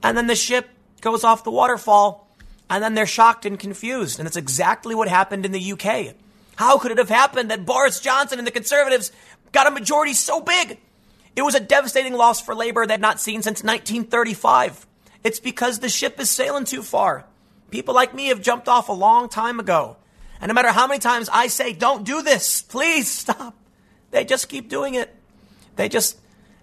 [0.03, 0.69] And then the ship
[1.01, 2.29] goes off the waterfall.
[2.69, 4.19] And then they're shocked and confused.
[4.19, 6.17] And that's exactly what happened in the UK.
[6.57, 9.13] How could it have happened that Boris Johnson and the Conservatives
[9.53, 10.81] got a majority so big.
[11.37, 14.89] It was a devastating loss for labor they'd not seen since 1935.
[15.23, 17.27] It's because the ship is sailing too far.
[17.71, 19.99] People like me have jumped off a long time ago.
[20.41, 23.55] And no matter how many times I say, don't do this, please stop,
[24.11, 25.15] they just keep doing it.
[25.77, 26.19] They just,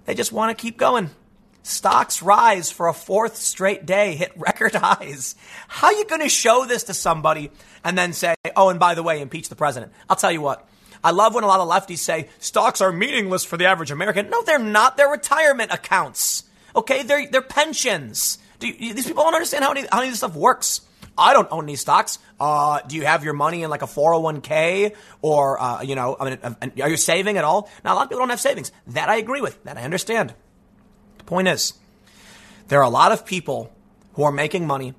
[0.06, 1.10] they just want to keep going.
[1.64, 5.36] Stocks rise for a fourth straight day, hit record highs.
[5.68, 7.52] How are you going to show this to somebody
[7.84, 9.94] and then say, oh, and by the way, impeach the president?
[10.10, 10.68] I'll tell you what.
[11.04, 14.30] I love when a lot of lefties say stocks are meaningless for the average American.
[14.30, 14.98] No, they're not.
[14.98, 16.44] They're retirement accounts.
[16.76, 18.38] Okay, they're, they're pensions.
[18.62, 20.82] You, these people don't understand how any, how any of this stuff works.
[21.18, 22.20] I don't own these stocks.
[22.40, 26.30] Uh, do you have your money in like a 401k or, uh, you know, I
[26.30, 27.70] mean, are you saving at all?
[27.84, 28.72] Now, a lot of people don't have savings.
[28.88, 29.64] That I agree with.
[29.64, 30.34] That I understand.
[31.20, 31.74] The point is,
[32.68, 33.72] there are a lot of people
[34.14, 34.94] who are making money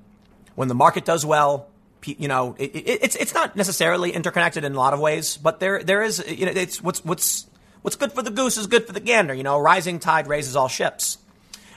[0.55, 1.67] when the market does well.
[2.05, 5.59] You know, it, it, it's it's not necessarily interconnected in a lot of ways, but
[5.59, 6.23] there there is.
[6.27, 7.47] You know, it's what's what's
[7.81, 9.33] what's good for the goose is good for the gander.
[9.33, 11.17] You know, rising tide raises all ships.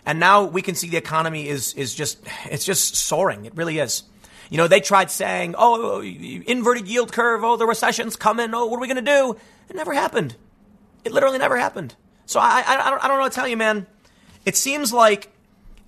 [0.05, 2.18] And now we can see the economy is is just
[2.51, 3.46] it's just soaring.
[3.46, 4.03] It really is.
[4.50, 7.44] You know, they tried saying, "Oh, inverted yield curve.
[7.44, 8.54] Oh, the recession's coming.
[8.54, 9.37] Oh, what are we going to do?"
[9.68, 10.37] It never happened.
[11.04, 11.94] It literally never happened.
[12.26, 13.87] So I, I, I, don't, I don't know what to tell you, man.
[14.44, 15.30] It seems like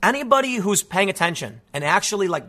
[0.03, 2.45] anybody who's paying attention and actually like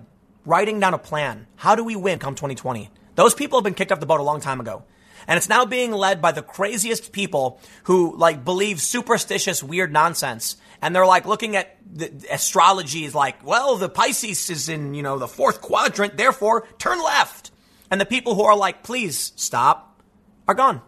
[0.45, 1.47] writing down a plan.
[1.56, 2.89] How do we win come 2020?
[3.15, 4.84] Those people have been kicked off the boat a long time ago.
[5.28, 10.58] And it's now being led by the craziest people who like believe superstitious, weird nonsense.
[10.82, 15.04] And they're like looking at the astrology is like, well, the Pisces is in, you
[15.04, 17.52] know, the fourth quadrant, therefore turn left.
[17.91, 20.02] And the people who are like, please stop,
[20.48, 20.82] are gone.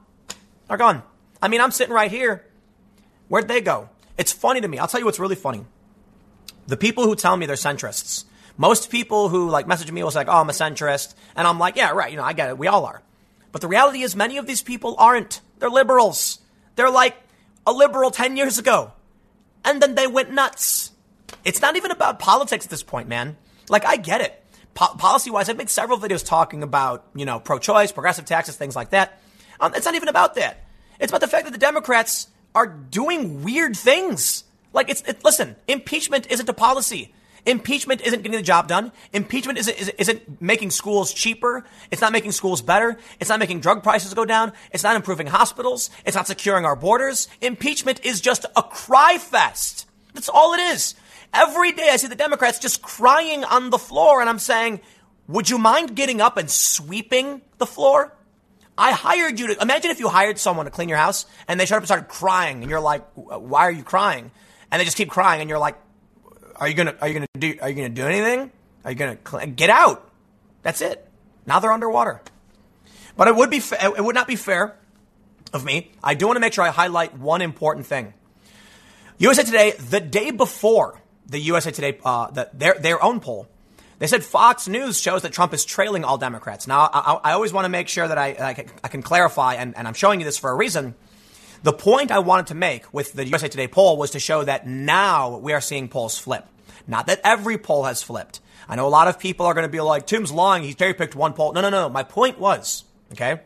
[0.69, 1.03] Are gone.
[1.41, 2.45] I mean, I'm sitting right here.
[3.27, 3.89] Where'd they go?
[4.17, 4.79] It's funny to me.
[4.79, 5.65] I'll tell you what's really funny.
[6.67, 8.25] The people who tell me they're centrists,
[8.58, 11.13] most people who like message me will say, like, oh, I'm a centrist.
[11.36, 12.12] And I'm like, yeah, right.
[12.12, 12.58] You know, I get it.
[12.58, 13.01] We all are.
[13.51, 15.41] But the reality is many of these people aren't.
[15.60, 16.39] They're liberals.
[16.75, 17.15] They're like
[17.67, 18.93] a liberal 10 years ago.
[19.65, 20.91] And then they went nuts.
[21.45, 23.38] It's not even about politics at this point, man.
[23.69, 24.43] Like, I get it.
[24.73, 28.56] Po- policy wise, I've made several videos talking about, you know, pro choice, progressive taxes,
[28.56, 29.21] things like that.
[29.60, 30.63] Um, it's not even about that.
[30.99, 34.43] It's about the fact that the Democrats are doing weird things.
[34.73, 37.13] Like, it's, it, listen, impeachment isn't a policy.
[37.45, 38.91] Impeachment isn't getting the job done.
[39.12, 41.65] Impeachment isn't, isn't, isn't, making schools cheaper.
[41.91, 42.97] It's not making schools better.
[43.19, 44.53] It's not making drug prices go down.
[44.71, 45.89] It's not improving hospitals.
[46.06, 47.27] It's not securing our borders.
[47.41, 49.88] Impeachment is just a cry fest.
[50.13, 50.95] That's all it is.
[51.34, 54.79] Every day I see the Democrats just crying on the floor, and I'm saying,
[55.27, 58.15] would you mind getting up and sweeping the floor?
[58.77, 61.65] I hired you to imagine if you hired someone to clean your house and they
[61.65, 64.32] showed up and started crying, and you're like, why are you crying?
[64.71, 65.77] And they just keep crying, and you're like,
[66.63, 68.49] are you gonna are you gonna do are you gonna do anything?
[68.86, 70.10] Are you gonna cl- get out?
[70.62, 71.06] That's it.
[71.45, 72.21] Now they're underwater.
[73.17, 74.78] But it would be fa- it would not be fair
[75.52, 75.91] of me.
[76.02, 78.13] I do want to make sure I highlight one important thing.
[79.17, 83.49] USA Today, the day before the USA Today, uh, the, their their own poll,
[83.99, 86.65] they said Fox News shows that Trump is trailing all Democrats.
[86.65, 89.56] Now, I, I always want to make sure that I, I, can, I can clarify,
[89.56, 90.95] and, and I'm showing you this for a reason.
[91.63, 94.65] The point I wanted to make with the USA Today poll was to show that
[94.65, 96.45] now we are seeing polls flip.
[96.88, 98.39] Not that every poll has flipped.
[98.67, 100.63] I know a lot of people are going to be like, Tim's lying.
[100.63, 101.54] He cherry picked one poll.
[101.54, 101.89] No, no, no.
[101.89, 103.41] My point was, okay,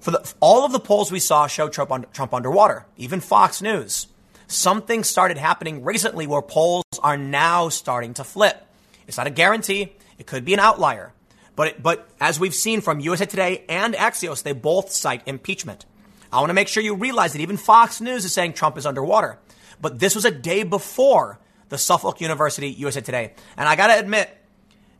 [0.00, 3.62] for the, all of the polls we saw show Trump, under, Trump underwater, even Fox
[3.62, 4.06] News.
[4.46, 8.66] Something started happening recently where polls are now starting to flip.
[9.06, 9.94] It's not a guarantee.
[10.18, 11.12] It could be an outlier.
[11.56, 15.86] But, but as we've seen from USA Today and Axios, they both cite impeachment.
[16.32, 18.86] I want to make sure you realize that even Fox News is saying Trump is
[18.86, 19.38] underwater.
[19.80, 23.34] But this was a day before the Suffolk University USA Today.
[23.56, 24.30] And I got to admit,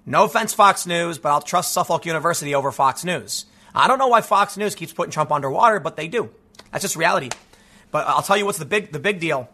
[0.06, 3.46] no offense, Fox News, but I'll trust Suffolk University over Fox News.
[3.74, 6.30] I don't know why Fox News keeps putting Trump underwater, but they do.
[6.70, 7.30] That's just reality.
[7.90, 9.48] But I'll tell you what's the big the big deal.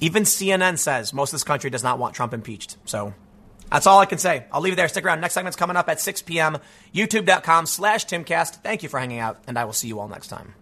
[0.00, 2.76] Even CNN says most of this country does not want Trump impeached.
[2.84, 3.14] So
[3.70, 4.44] that's all I can say.
[4.52, 4.88] I'll leave it there.
[4.88, 5.20] Stick around.
[5.20, 6.58] Next segment's coming up at 6 p.m.
[6.94, 8.62] YouTube.com slash Timcast.
[8.62, 10.54] Thank you for hanging out, and I will see you all next time.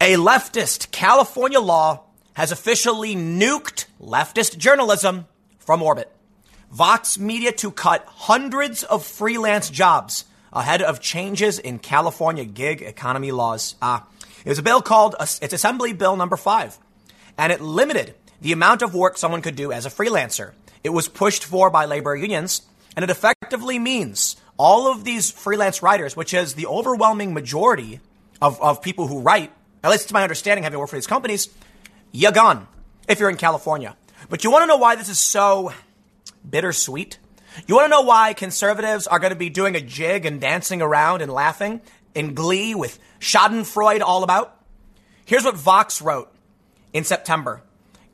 [0.00, 2.04] A leftist California law
[2.38, 5.26] has officially nuked leftist journalism
[5.58, 6.08] from orbit.
[6.70, 13.32] Vox Media to cut hundreds of freelance jobs ahead of changes in California gig economy
[13.32, 13.74] laws.
[13.82, 14.06] Ah,
[14.44, 16.78] it was a bill called, it's Assembly Bill number five,
[17.36, 20.52] and it limited the amount of work someone could do as a freelancer.
[20.84, 22.62] It was pushed for by labor unions,
[22.94, 27.98] and it effectively means all of these freelance writers, which is the overwhelming majority
[28.40, 29.50] of, of people who write,
[29.82, 31.48] at least to my understanding, having worked for these companies,
[32.12, 32.66] you're gone
[33.08, 33.96] if you're in California.
[34.28, 35.72] But you want to know why this is so
[36.48, 37.18] bittersweet?
[37.66, 40.82] You want to know why conservatives are going to be doing a jig and dancing
[40.82, 41.80] around and laughing
[42.14, 44.54] in glee with Schadenfreude all about?
[45.24, 46.32] Here's what Vox wrote
[46.92, 47.62] in September.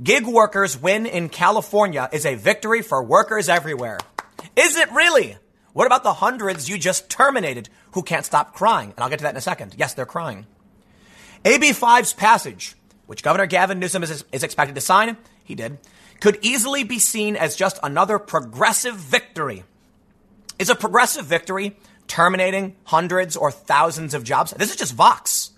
[0.02, 3.98] Gig workers win in California is a victory for workers everywhere.
[4.56, 5.36] Is it really?
[5.72, 8.90] What about the hundreds you just terminated who can't stop crying?
[8.90, 9.74] And I'll get to that in a second.
[9.76, 10.46] Yes, they're crying.
[11.44, 12.74] AB 5's passage,
[13.06, 15.78] which Governor Gavin Newsom is, is expected to sign, he did,
[16.20, 19.64] could easily be seen as just another progressive victory.
[20.58, 24.52] Is a progressive victory terminating hundreds or thousands of jobs?
[24.52, 25.50] This is just Vox.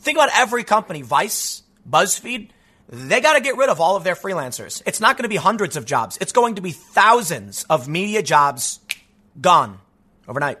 [0.00, 2.50] Think about every company, Vice, BuzzFeed,
[2.92, 4.82] they got to get rid of all of their freelancers.
[4.84, 6.18] It's not going to be hundreds of jobs.
[6.20, 8.80] It's going to be thousands of media jobs
[9.40, 9.78] gone
[10.26, 10.58] overnight.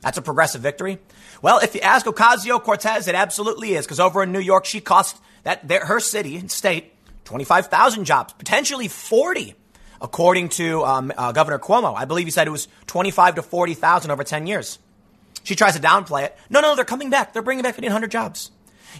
[0.00, 0.98] That's a progressive victory.
[1.42, 4.80] Well, if you ask Ocasio Cortez, it absolutely is, because over in New York, she
[4.80, 6.92] cost that her city and state
[7.24, 9.54] 25,000 jobs, potentially 40,
[10.00, 11.94] according to um, uh, Governor Cuomo.
[11.94, 14.78] I believe he said it was 25 to 40,000 over 10 years.
[15.42, 16.36] She tries to downplay it.
[16.50, 17.32] No, no, they're coming back.
[17.32, 18.50] They're bringing back 1,500 jobs.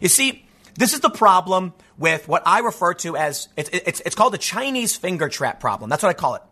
[0.00, 4.14] You see, this is the problem with what I refer to as it's, it's, it's
[4.14, 5.90] called the Chinese finger trap problem.
[5.90, 6.42] That's what I call it.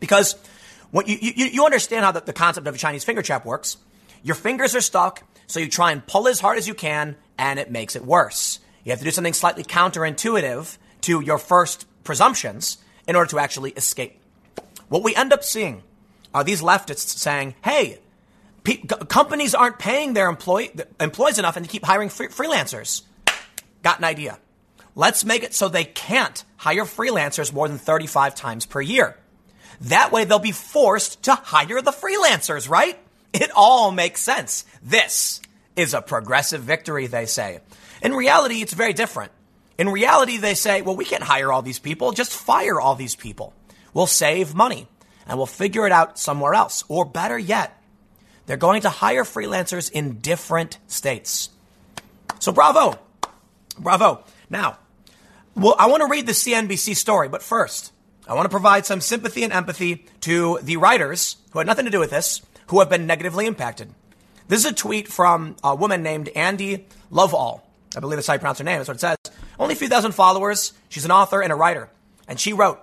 [0.00, 0.34] Because
[0.90, 3.78] what you, you, you understand how the, the concept of a Chinese finger trap works.
[4.22, 7.58] Your fingers are stuck, so you try and pull as hard as you can, and
[7.58, 8.58] it makes it worse.
[8.84, 13.70] You have to do something slightly counterintuitive to your first presumptions in order to actually
[13.72, 14.20] escape.
[14.88, 15.82] What we end up seeing
[16.32, 17.98] are these leftists saying, hey,
[18.62, 23.02] pe- companies aren't paying their employee, employees enough and they keep hiring free- freelancers.
[23.82, 24.38] Got an idea.
[24.94, 29.16] Let's make it so they can't hire freelancers more than 35 times per year.
[29.82, 32.98] That way they'll be forced to hire the freelancers, right?
[33.32, 34.64] It all makes sense.
[34.82, 35.40] This
[35.74, 37.60] is a progressive victory, they say.
[38.04, 39.32] In reality, it's very different.
[39.78, 43.16] In reality, they say, well, we can't hire all these people, just fire all these
[43.16, 43.54] people.
[43.94, 44.86] We'll save money
[45.26, 46.84] and we'll figure it out somewhere else.
[46.88, 47.82] Or better yet,
[48.46, 51.48] they're going to hire freelancers in different states.
[52.40, 52.98] So bravo.
[53.78, 54.22] Bravo.
[54.50, 54.78] Now,
[55.56, 57.92] well, I want to read the CNBC story, but first,
[58.28, 61.90] I want to provide some sympathy and empathy to the writers who had nothing to
[61.90, 63.94] do with this, who have been negatively impacted.
[64.46, 67.62] This is a tweet from a woman named Andy Loveall.
[67.96, 68.78] I believe that's how you pronounce her name.
[68.78, 69.16] That's what it says.
[69.58, 70.72] Only a few thousand followers.
[70.88, 71.90] She's an author and a writer.
[72.26, 72.80] And she wrote,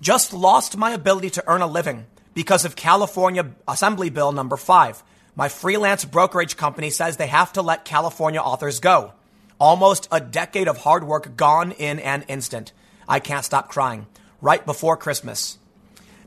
[0.00, 5.02] just lost my ability to earn a living because of California Assembly Bill number five.
[5.34, 9.12] My freelance brokerage company says they have to let California authors go.
[9.58, 12.72] Almost a decade of hard work gone in an instant.
[13.08, 14.06] I can't stop crying.
[14.40, 15.58] Right before Christmas.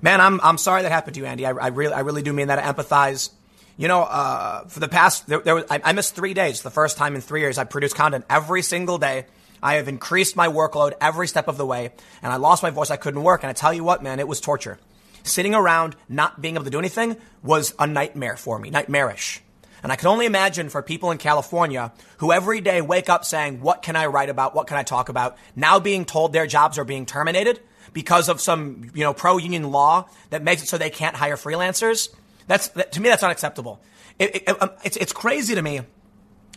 [0.01, 1.45] Man, I'm, I'm sorry that happened to you, Andy.
[1.45, 2.59] I, I really, I really do mean that.
[2.59, 3.29] I empathize.
[3.77, 6.61] You know, uh, for the past, there, there was, I, I missed three days.
[6.61, 9.25] The first time in three years, I produced content every single day.
[9.61, 12.89] I have increased my workload every step of the way, and I lost my voice.
[12.89, 13.43] I couldn't work.
[13.43, 14.79] And I tell you what, man, it was torture.
[15.23, 19.41] Sitting around, not being able to do anything was a nightmare for me, nightmarish.
[19.83, 23.61] And I can only imagine for people in California who every day wake up saying,
[23.61, 24.55] what can I write about?
[24.55, 25.37] What can I talk about?
[25.55, 27.59] Now being told their jobs are being terminated
[27.93, 32.09] because of some, you know, pro-union law that makes it so they can't hire freelancers.
[32.47, 33.81] That's, that, to me, that's unacceptable.
[34.19, 35.81] It, it, um, it's, it's crazy to me.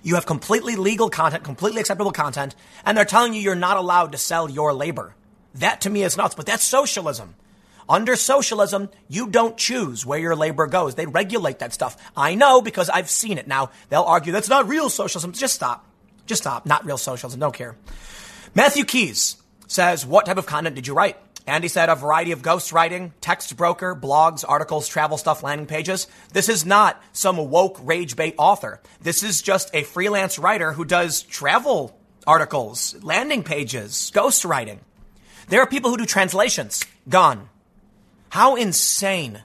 [0.02, 4.12] You have completely legal content, completely acceptable content, and they're telling you you're not allowed
[4.12, 5.14] to sell your labor.
[5.54, 7.34] That to me is nuts, but that's socialism.
[7.88, 10.94] Under socialism, you don't choose where your labor goes.
[10.94, 11.96] They regulate that stuff.
[12.16, 13.48] I know because I've seen it.
[13.48, 15.32] Now, they'll argue that's not real socialism.
[15.32, 15.86] Just stop.
[16.26, 16.66] Just stop.
[16.66, 17.40] Not real socialism.
[17.40, 17.76] Don't care.
[18.54, 21.16] Matthew Keys says, What type of content did you write?
[21.48, 26.06] Andy said a variety of ghostwriting, text broker, blogs, articles, travel stuff, landing pages.
[26.32, 28.80] This is not some woke rage bait author.
[29.00, 34.78] This is just a freelance writer who does travel articles, landing pages, ghostwriting.
[35.48, 36.84] There are people who do translations.
[37.08, 37.48] Gone.
[38.28, 39.42] How insane.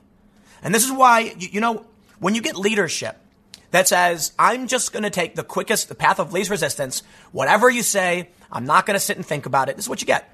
[0.61, 1.85] And this is why, you know,
[2.19, 3.17] when you get leadership
[3.71, 7.69] that says, I'm just going to take the quickest, the path of least resistance, whatever
[7.69, 9.77] you say, I'm not going to sit and think about it.
[9.77, 10.32] This is what you get.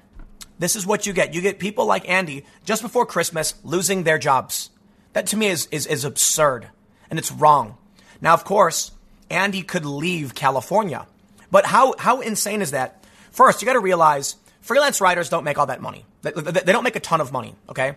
[0.60, 1.32] This is what you get.
[1.32, 4.68] You get people like Andy just before Christmas losing their jobs.
[5.14, 6.68] That to me is, is, is absurd
[7.08, 7.78] and it's wrong.
[8.20, 8.92] Now, of course,
[9.30, 11.06] Andy could leave California,
[11.50, 13.02] but how, how insane is that?
[13.30, 16.04] First, you got to realize freelance writers don't make all that money.
[16.20, 17.54] They, they, don't make a ton of money.
[17.70, 17.96] Okay.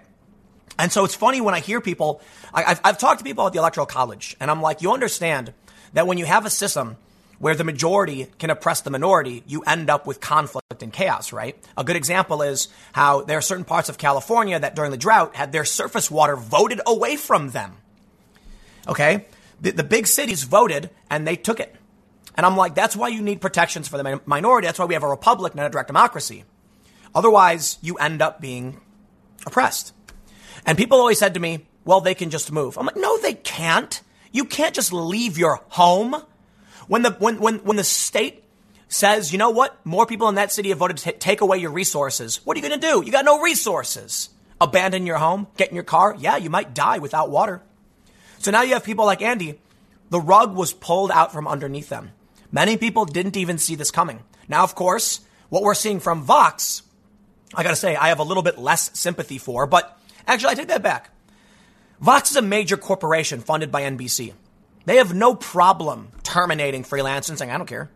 [0.79, 2.21] And so it's funny when I hear people,
[2.53, 5.53] I, have I've talked to people at the Electoral College, and I'm like, you understand
[5.91, 6.95] that when you have a system
[7.39, 11.57] where the majority can oppress the minority, you end up with conflict and chaos, right?
[11.77, 15.35] A good example is how there are certain parts of California that during the drought
[15.35, 17.75] had their surface water voted away from them.
[18.87, 19.25] Okay?
[19.61, 21.75] The, the big cities voted and they took it.
[22.35, 24.67] And I'm like, that's why you need protections for the minority.
[24.67, 26.45] That's why we have a republic, not a direct democracy.
[27.13, 28.79] Otherwise, you end up being
[29.45, 29.93] oppressed.
[30.65, 32.77] And people always said to me, well, they can just move.
[32.77, 34.01] I'm like, no, they can't.
[34.31, 36.15] You can't just leave your home.
[36.87, 38.43] When the, when, when, when the state
[38.89, 39.83] says, you know what?
[39.85, 42.45] More people in that city have voted to t- take away your resources.
[42.45, 43.03] What are you going to do?
[43.05, 44.29] You got no resources.
[44.61, 45.47] Abandon your home?
[45.57, 46.15] Get in your car?
[46.17, 47.61] Yeah, you might die without water.
[48.39, 49.59] So now you have people like Andy.
[50.09, 52.11] The rug was pulled out from underneath them.
[52.51, 54.21] Many people didn't even see this coming.
[54.47, 56.83] Now, of course, what we're seeing from Vox,
[57.55, 60.67] I gotta say, I have a little bit less sympathy for, but actually, I take
[60.67, 61.09] that back.
[61.99, 64.33] Vox is a major corporation funded by NBC.
[64.85, 67.89] They have no problem terminating freelancers and saying, I don't care.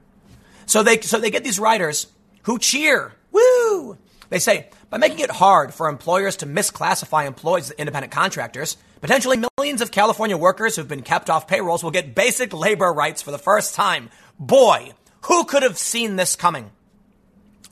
[0.66, 2.08] So they, so they get these writers
[2.44, 3.14] who cheer.
[3.32, 3.98] Woo!
[4.30, 9.42] They say, by making it hard for employers to misclassify employees as independent contractors, potentially
[9.58, 13.32] millions of California workers who've been kept off payrolls will get basic labor rights for
[13.32, 14.10] the first time.
[14.40, 16.72] Boy, who could have seen this coming?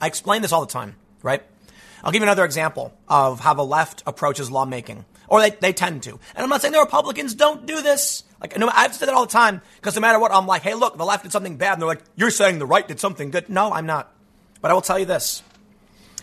[0.00, 1.42] I explain this all the time, right?
[2.02, 6.02] I'll give you another example of how the left approaches lawmaking, or they, they tend
[6.04, 6.10] to.
[6.10, 8.24] And I'm not saying the Republicans don't do this.
[8.40, 10.74] Like, no, I've said that all the time because no matter what, I'm like, hey,
[10.74, 11.74] look, the left did something bad.
[11.74, 13.48] And they're like, you're saying the right did something good.
[13.48, 14.12] No, I'm not.
[14.60, 15.42] But I will tell you this.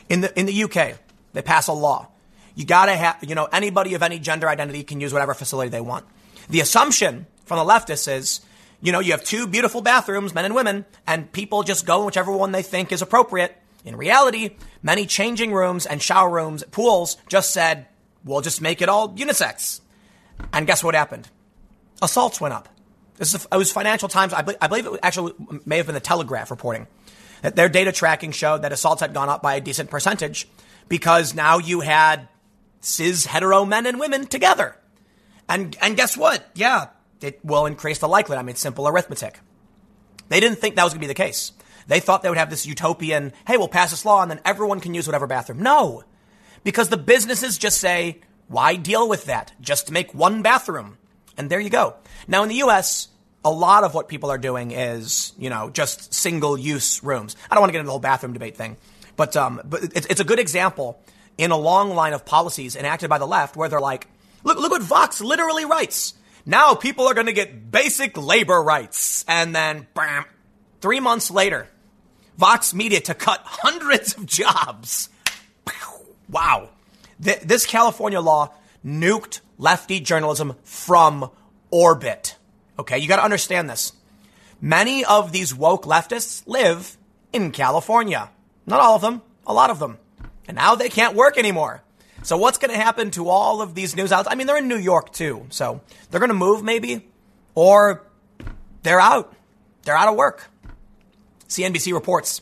[0.10, 0.98] In the, in the UK,
[1.34, 2.10] they pass a law.
[2.56, 5.82] You gotta have, you know, anybody of any gender identity can use whatever facility they
[5.82, 6.06] want.
[6.50, 8.42] The assumption from the leftists is,
[8.82, 12.06] you know, you have two beautiful bathrooms, men and women, and people just go in
[12.06, 13.58] whichever one they think is appropriate.
[13.86, 17.88] In reality, many changing rooms and shower rooms, pools just said,
[18.24, 19.82] we'll just make it all unisex.
[20.52, 21.30] And guess what happened?
[22.02, 22.70] Assaults went up.
[23.18, 24.34] This is, it was Financial Times.
[24.34, 25.34] I, be, I believe it actually
[25.66, 26.88] may have been the Telegraph reporting
[27.42, 30.48] that their data tracking showed that assaults had gone up by a decent percentage
[30.90, 32.28] because now you had
[32.82, 34.76] cis hetero men and women together.
[35.48, 36.50] And, and guess what?
[36.56, 36.88] Yeah,
[37.22, 38.40] it will increase the likelihood.
[38.40, 39.40] I mean, simple arithmetic.
[40.30, 41.52] They didn't think that was going to be the case.
[41.88, 44.80] They thought they would have this utopian, hey, we'll pass this law and then everyone
[44.80, 45.62] can use whatever bathroom.
[45.62, 46.04] No,
[46.64, 49.54] because the businesses just say, why deal with that?
[49.62, 50.98] Just make one bathroom.
[51.38, 51.96] And there you go.
[52.28, 53.08] Now in the US,
[53.44, 57.36] a lot of what people are doing is, you know, just single use rooms.
[57.50, 58.78] I don't want to get into the whole bathroom debate thing,
[59.16, 61.02] but, um, but it's, it's a good example
[61.38, 64.08] in a long line of policies enacted by the left where they're like,
[64.44, 66.14] look, look what Vox literally writes.
[66.46, 69.26] Now people are going to get basic labor rights.
[69.28, 70.26] And then, bam,
[70.82, 71.68] three months later,
[72.38, 75.10] Vox Media to cut hundreds of jobs.
[76.34, 76.70] Wow.
[77.20, 78.54] This California law
[78.86, 81.30] nuked lefty journalism from
[81.70, 82.36] orbit.
[82.78, 83.94] Okay, you got to understand this.
[84.60, 86.98] Many of these woke leftists live
[87.32, 88.30] in California.
[88.66, 90.00] Not all of them, a lot of them.
[90.48, 91.84] And now they can't work anymore.
[92.24, 94.30] So what's going to happen to all of these news outlets?
[94.32, 95.46] I mean, they're in New York too.
[95.50, 97.08] So they're going to move maybe,
[97.54, 98.04] or
[98.82, 99.34] they're out.
[99.84, 100.50] They're out of work.
[101.48, 102.42] CNBC reports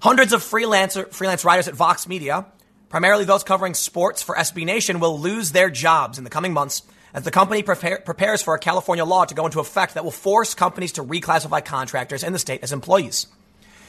[0.00, 2.46] hundreds of freelancer, freelance writers at Vox Media,
[2.88, 6.82] primarily those covering sports for SB Nation, will lose their jobs in the coming months
[7.14, 10.10] as the company prepare, prepares for a California law to go into effect that will
[10.10, 13.26] force companies to reclassify contractors in the state as employees.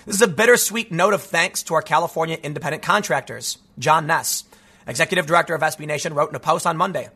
[0.06, 3.58] This is a bittersweet note of thanks to our California independent contractors.
[3.78, 4.46] John Ness,
[4.88, 7.10] executive director of SB Nation, wrote in a post on Monday.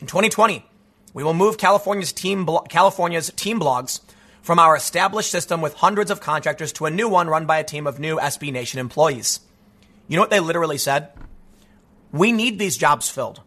[0.00, 0.66] In 2020,
[1.14, 4.00] we will move California's team, blo- California's team blogs
[4.42, 7.64] from our established system with hundreds of contractors to a new one run by a
[7.64, 9.38] team of new SB Nation employees.
[10.08, 11.10] You know what they literally said?
[12.12, 13.40] We need these jobs filled.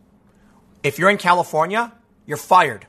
[0.83, 1.93] If you're in California,
[2.25, 2.85] you're fired.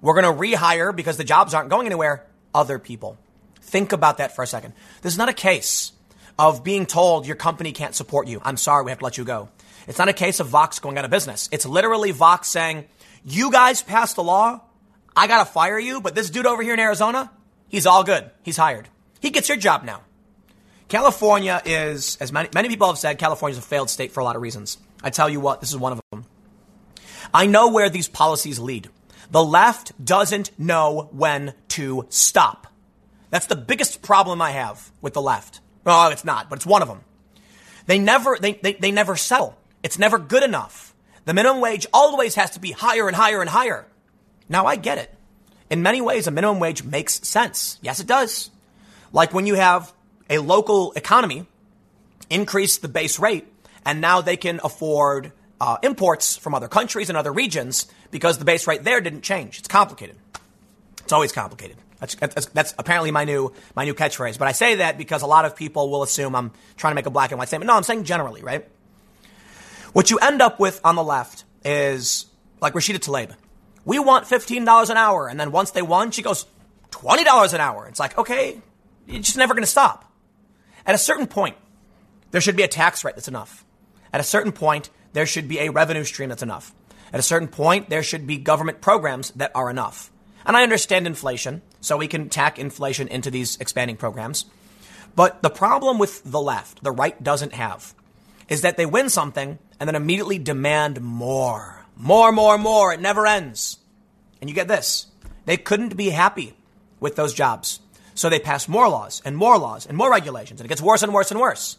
[0.00, 3.18] We're going to rehire because the jobs aren't going anywhere, other people.
[3.62, 4.74] Think about that for a second.
[5.02, 5.92] This is not a case
[6.38, 8.40] of being told your company can't support you.
[8.44, 9.48] I'm sorry, we have to let you go.
[9.86, 11.48] It's not a case of Vox going out of business.
[11.50, 12.84] It's literally Vox saying,
[13.24, 14.60] you guys passed the law.
[15.16, 17.30] I got to fire you, but this dude over here in Arizona,
[17.68, 18.30] he's all good.
[18.42, 18.88] He's hired.
[19.20, 20.02] He gets your job now.
[20.88, 24.24] California is, as many, many people have said, California is a failed state for a
[24.24, 24.78] lot of reasons.
[25.02, 26.24] I tell you what, this is one of them.
[27.32, 28.88] I know where these policies lead.
[29.30, 32.66] The left doesn't know when to stop.
[33.30, 35.60] That's the biggest problem I have with the left.
[35.84, 37.02] Oh, it's not, but it's one of them.
[37.86, 39.56] They never, they, they, they never settle.
[39.82, 40.94] It's never good enough.
[41.24, 43.86] The minimum wage always has to be higher and higher and higher.
[44.48, 45.14] Now I get it.
[45.70, 47.78] In many ways, a minimum wage makes sense.
[47.82, 48.50] Yes, it does.
[49.12, 49.92] Like when you have
[50.30, 51.46] a local economy
[52.30, 53.46] increase the base rate
[53.84, 58.44] and now they can afford uh, imports from other countries and other regions because the
[58.44, 59.58] base rate there didn't change.
[59.58, 60.16] It's complicated.
[61.02, 61.76] It's always complicated.
[62.00, 64.38] That's, that's, that's, apparently my new my new catchphrase.
[64.38, 67.06] But I say that because a lot of people will assume I'm trying to make
[67.06, 67.66] a black and white statement.
[67.66, 68.68] No, I'm saying generally, right?
[69.92, 72.26] What you end up with on the left is
[72.60, 73.34] like Rashida Tlaib
[73.88, 75.28] we want $15 an hour.
[75.28, 76.44] And then once they won, she goes,
[76.90, 77.86] $20 an hour.
[77.88, 78.60] It's like, okay,
[79.06, 80.12] you're just never going to stop.
[80.84, 81.56] At a certain point,
[82.30, 83.64] there should be a tax rate that's enough.
[84.12, 86.74] At a certain point, there should be a revenue stream that's enough.
[87.12, 90.10] At a certain point, there should be government programs that are enough.
[90.44, 94.46] And I understand inflation, so we can tack inflation into these expanding programs.
[95.14, 97.94] But the problem with the left, the right doesn't have,
[98.48, 101.84] is that they win something and then immediately demand more.
[101.96, 102.92] More, more, more.
[102.92, 103.78] It never ends.
[104.40, 105.06] And you get this.
[105.44, 106.54] They couldn't be happy
[107.00, 107.80] with those jobs.
[108.14, 110.60] So they pass more laws and more laws and more regulations.
[110.60, 111.78] And it gets worse and worse and worse.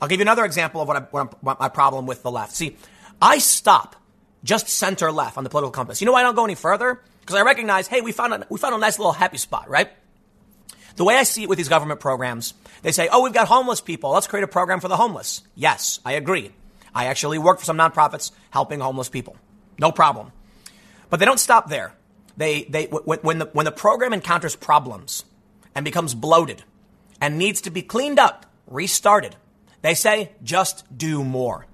[0.00, 2.54] I'll give you another example of what, I, what, what my problem with the left.
[2.54, 2.76] See,
[3.20, 3.96] I stop
[4.42, 6.00] just center left on the political compass.
[6.00, 7.00] You know why I don't go any further?
[7.20, 9.90] Because I recognize, hey, we found a, we found a nice little happy spot, right?
[10.96, 13.80] The way I see it with these government programs, they say, oh, we've got homeless
[13.80, 14.10] people.
[14.10, 15.42] Let's create a program for the homeless.
[15.54, 16.52] Yes, I agree.
[16.94, 19.36] I actually work for some nonprofits helping homeless people.
[19.78, 20.30] No problem.
[21.10, 21.94] But they don't stop there.
[22.36, 25.24] They, they, when, the, when the program encounters problems
[25.74, 26.62] and becomes bloated
[27.20, 29.34] and needs to be cleaned up, restarted,
[29.84, 31.66] they say, just do more.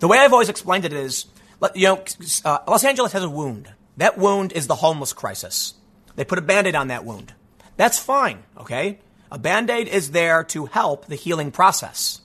[0.00, 1.26] The way I've always explained it is,
[1.72, 2.02] you know,
[2.44, 3.72] uh, Los Angeles has a wound.
[3.96, 5.74] That wound is the homeless crisis.
[6.16, 7.34] They put a band aid on that wound.
[7.76, 8.98] That's fine, okay?
[9.30, 12.22] A band aid is there to help the healing process.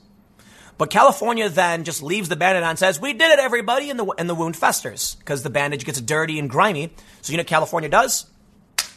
[0.78, 4.00] But California then just leaves the bandage on and says, We did it, everybody, and
[4.00, 6.92] the, and the wound festers because the bandage gets dirty and grimy.
[7.22, 8.26] So, you know California does?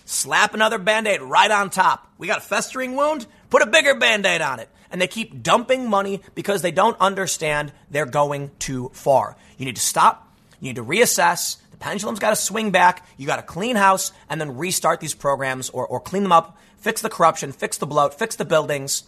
[0.05, 2.11] Slap another band aid right on top.
[2.18, 3.28] We got a festering wound?
[3.51, 4.70] Put a bigger band aid on it.
[4.92, 9.36] And they keep dumping money because they don't understand they're going too far.
[9.58, 10.32] You need to stop.
[10.60, 11.58] You need to reassess.
[11.72, 13.06] The pendulum's got to swing back.
[13.18, 16.58] You got to clean house and then restart these programs or, or clean them up,
[16.78, 19.04] fix the corruption, fix the bloat, fix the buildings.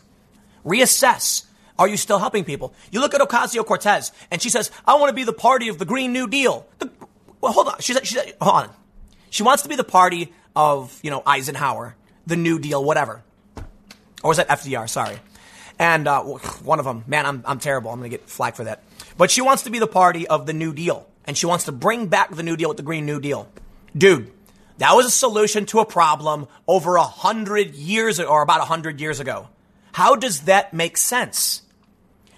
[0.66, 1.46] Reassess
[1.80, 2.74] are you still helping people?
[2.92, 5.80] You look at Ocasio Cortez, and she says, I want to be the party of
[5.80, 6.68] the Green New Deal.
[6.80, 6.92] The,
[7.40, 7.80] well, hold on.
[7.80, 8.70] She said, hold on.
[9.30, 11.96] She wants to be the party of, you know, Eisenhower,
[12.28, 13.24] the New Deal, whatever.
[14.22, 14.90] Or was that FDR?
[14.90, 15.20] Sorry.
[15.80, 17.90] And uh, one of them, man, I'm, I'm terrible.
[17.90, 18.84] I'm going to get flack for that.
[19.18, 21.08] But she wants to be the party of the New Deal.
[21.24, 23.50] And she wants to bring back the New Deal with the Green New Deal.
[23.96, 24.32] Dude,
[24.78, 29.00] that was a solution to a problem over a hundred years or about a hundred
[29.00, 29.48] years ago.
[29.94, 31.62] How does that make sense?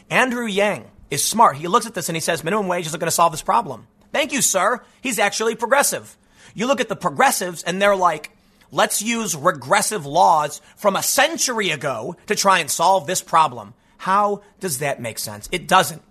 [0.10, 1.58] Andrew Yang is smart.
[1.58, 3.88] He looks at this and he says minimum wage isn't going to solve this problem.
[4.12, 4.82] Thank you, sir.
[5.02, 6.18] He's actually progressive.
[6.54, 8.32] You look at the progressives and they're like,
[8.72, 13.74] let's use regressive laws from a century ago to try and solve this problem.
[13.98, 15.48] How does that make sense?
[15.52, 16.02] It doesn't.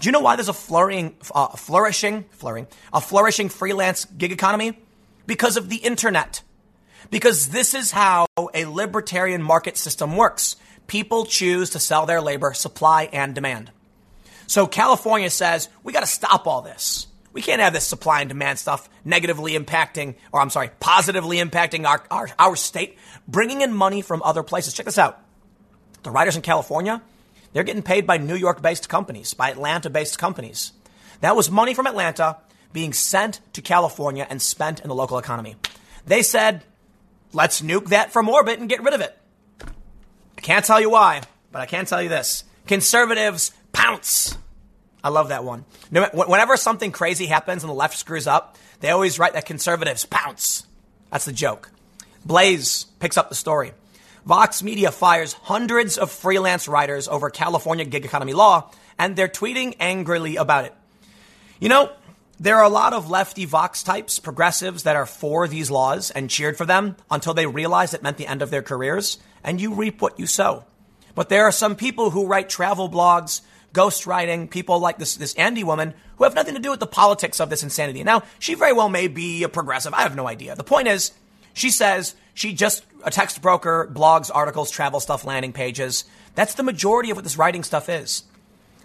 [0.00, 4.78] Do you know why there's a flourishing, uh, flourishing, flourishing, a flourishing freelance gig economy?
[5.26, 6.42] Because of the internet.
[7.10, 10.56] Because this is how a libertarian market system works
[10.86, 13.70] people choose to sell their labor, supply and demand.
[14.46, 17.06] So California says, we got to stop all this.
[17.36, 21.84] We can't have this supply and demand stuff negatively impacting, or I'm sorry, positively impacting
[21.84, 22.96] our, our, our state,
[23.28, 24.72] bringing in money from other places.
[24.72, 25.20] Check this out.
[26.02, 27.02] The writers in California,
[27.52, 30.72] they're getting paid by New York based companies, by Atlanta based companies.
[31.20, 32.38] That was money from Atlanta
[32.72, 35.56] being sent to California and spent in the local economy.
[36.06, 36.64] They said,
[37.34, 39.14] let's nuke that from orbit and get rid of it.
[40.38, 41.20] I can't tell you why,
[41.52, 42.44] but I can tell you this.
[42.66, 44.38] Conservatives pounce.
[45.06, 45.64] I love that one.
[45.92, 50.66] Whenever something crazy happens and the left screws up, they always write that conservatives pounce.
[51.12, 51.70] That's the joke.
[52.24, 53.72] Blaze picks up the story.
[54.24, 59.76] Vox Media fires hundreds of freelance writers over California gig economy law, and they're tweeting
[59.78, 60.74] angrily about it.
[61.60, 61.92] You know,
[62.40, 66.28] there are a lot of lefty Vox types, progressives, that are for these laws and
[66.28, 69.72] cheered for them until they realized it meant the end of their careers and you
[69.72, 70.64] reap what you sow.
[71.14, 73.42] But there are some people who write travel blogs,
[73.76, 77.40] ghostwriting, people like this, this Andy woman who have nothing to do with the politics
[77.40, 78.02] of this insanity.
[78.02, 79.92] Now, she very well may be a progressive.
[79.92, 80.56] I have no idea.
[80.56, 81.12] The point is,
[81.52, 86.04] she says she just a text broker, blogs, articles, travel stuff, landing pages.
[86.34, 88.24] That's the majority of what this writing stuff is.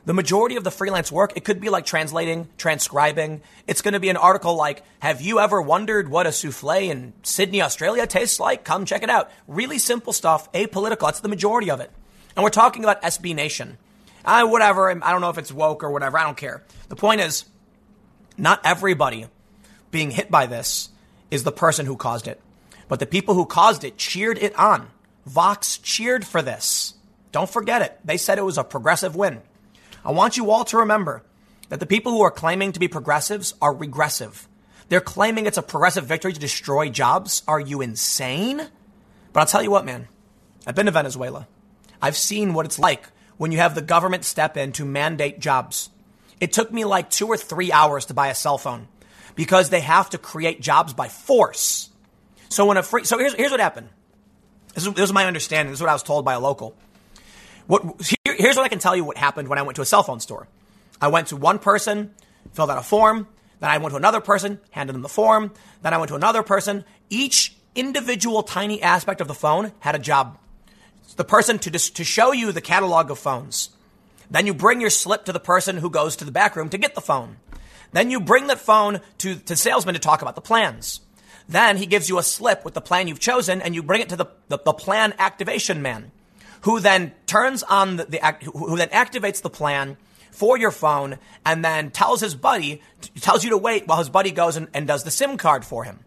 [0.03, 3.41] The majority of the freelance work, it could be like translating, transcribing.
[3.67, 7.13] It's going to be an article like, Have you ever wondered what a souffle in
[7.23, 8.63] Sydney, Australia tastes like?
[8.63, 9.31] Come check it out.
[9.47, 11.07] Really simple stuff, apolitical.
[11.07, 11.91] That's the majority of it.
[12.35, 13.77] And we're talking about SB Nation.
[14.23, 14.89] Uh, whatever.
[14.89, 16.17] I don't know if it's woke or whatever.
[16.17, 16.63] I don't care.
[16.89, 17.45] The point is,
[18.37, 19.27] not everybody
[19.91, 20.89] being hit by this
[21.29, 22.41] is the person who caused it.
[22.87, 24.89] But the people who caused it cheered it on.
[25.25, 26.95] Vox cheered for this.
[27.31, 27.99] Don't forget it.
[28.03, 29.41] They said it was a progressive win.
[30.03, 31.23] I want you all to remember
[31.69, 34.47] that the people who are claiming to be progressives are regressive.
[34.89, 37.43] They're claiming it's a progressive victory to destroy jobs.
[37.47, 38.67] Are you insane?
[39.31, 40.09] But I'll tell you what, man.
[40.67, 41.47] I've been to Venezuela.
[42.01, 43.07] I've seen what it's like
[43.41, 45.89] when you have the government step in to mandate jobs.
[46.39, 48.87] It took me like two or three hours to buy a cell phone
[49.33, 51.89] because they have to create jobs by force.
[52.49, 53.89] So when a free, so here's, here's what happened.
[54.75, 55.71] This is, this is my understanding.
[55.71, 56.75] This is what I was told by a local.
[57.65, 57.81] What,
[58.23, 60.03] here, here's what I can tell you what happened when I went to a cell
[60.03, 60.47] phone store.
[61.01, 62.13] I went to one person,
[62.53, 63.27] filled out a form.
[63.59, 65.51] Then I went to another person, handed them the form.
[65.81, 66.85] Then I went to another person.
[67.09, 70.37] Each individual tiny aspect of the phone had a job.
[71.15, 73.69] The person to, dis- to show you the catalog of phones.
[74.29, 76.77] Then you bring your slip to the person who goes to the back room to
[76.77, 77.37] get the phone.
[77.91, 81.01] Then you bring that phone to, to salesman to talk about the plans.
[81.49, 84.09] Then he gives you a slip with the plan you've chosen and you bring it
[84.09, 86.11] to the, the, the plan activation man
[86.61, 89.97] who then turns on the, the who then activates the plan
[90.31, 92.81] for your phone and then tells his buddy,
[93.19, 95.83] tells you to wait while his buddy goes and, and does the SIM card for
[95.83, 95.99] him.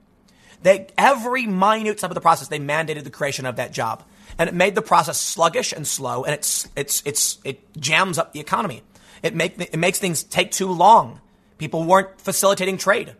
[0.63, 4.03] They, every minute step of the process, they mandated the creation of that job.
[4.39, 8.33] And it made the process sluggish and slow, and it's, it's, it's, it jams up
[8.33, 8.83] the economy.
[9.23, 11.21] It, make, it makes things take too long.
[11.59, 13.09] People weren't facilitating trade.
[13.09, 13.17] And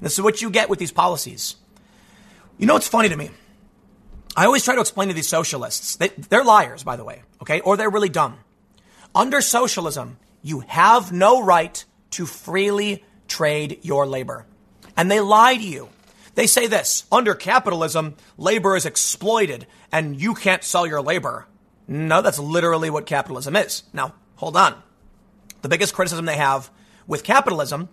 [0.00, 1.56] this is what you get with these policies.
[2.58, 3.30] You know what's funny to me?
[4.36, 7.60] I always try to explain to these socialists, they, they're liars, by the way, okay?
[7.60, 8.38] Or they're really dumb.
[9.14, 14.46] Under socialism, you have no right to freely trade your labor.
[14.96, 15.88] And they lie to you.
[16.34, 21.46] They say this under capitalism, labor is exploited and you can't sell your labor.
[21.86, 23.82] No, that's literally what capitalism is.
[23.92, 24.82] Now, hold on.
[25.62, 26.70] The biggest criticism they have
[27.06, 27.88] with capitalism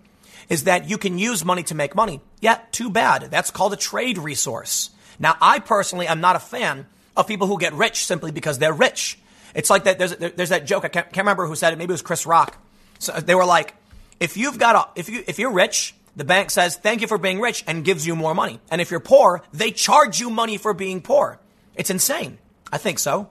[0.48, 2.20] is that you can use money to make money.
[2.40, 3.30] Yeah, too bad.
[3.30, 4.90] That's called a trade resource.
[5.18, 6.86] Now, I personally am not a fan
[7.16, 9.18] of people who get rich simply because they're rich.
[9.54, 9.98] It's like that.
[9.98, 10.84] There's there's that joke.
[10.84, 11.78] I can't, can't remember who said it.
[11.78, 12.56] Maybe it was Chris Rock.
[12.98, 13.74] So they were like,
[14.18, 17.18] if you've got a, if you if you're rich, the bank says thank you for
[17.18, 18.60] being rich and gives you more money.
[18.70, 21.40] And if you're poor, they charge you money for being poor.
[21.74, 22.38] It's insane.
[22.70, 23.30] I think so.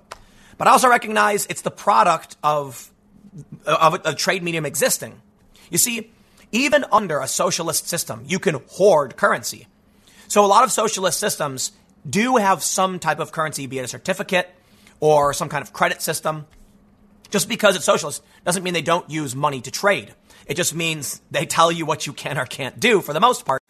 [0.58, 2.92] But I also recognize it's the product of
[3.66, 5.22] of a, a trade medium existing.
[5.70, 6.12] You see,
[6.52, 9.68] even under a socialist system, you can hoard currency.
[10.28, 11.72] So a lot of socialist systems
[12.08, 14.50] do have some type of currency, be it a certificate
[15.00, 16.46] or some kind of credit system.
[17.30, 20.14] Just because it's socialist doesn't mean they don't use money to trade.
[20.52, 23.46] It just means they tell you what you can or can't do for the most
[23.46, 23.62] part.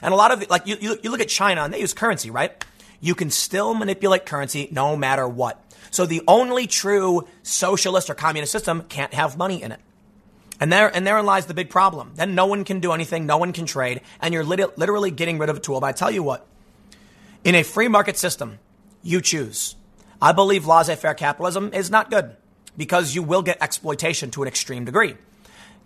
[0.00, 2.64] And a lot of, like, you, you, look at China and they use currency, right?
[3.00, 5.60] You can still manipulate currency no matter what.
[5.90, 9.80] So the only true socialist or communist system can't have money in it.
[10.60, 12.12] And there, and therein lies the big problem.
[12.14, 15.38] Then no one can do anything, no one can trade, and you're lit- literally getting
[15.38, 15.80] rid of a tool.
[15.80, 16.46] But I tell you what,
[17.42, 18.60] in a free market system,
[19.02, 19.74] you choose.
[20.20, 22.36] I believe laissez faire capitalism is not good
[22.76, 25.16] because you will get exploitation to an extreme degree.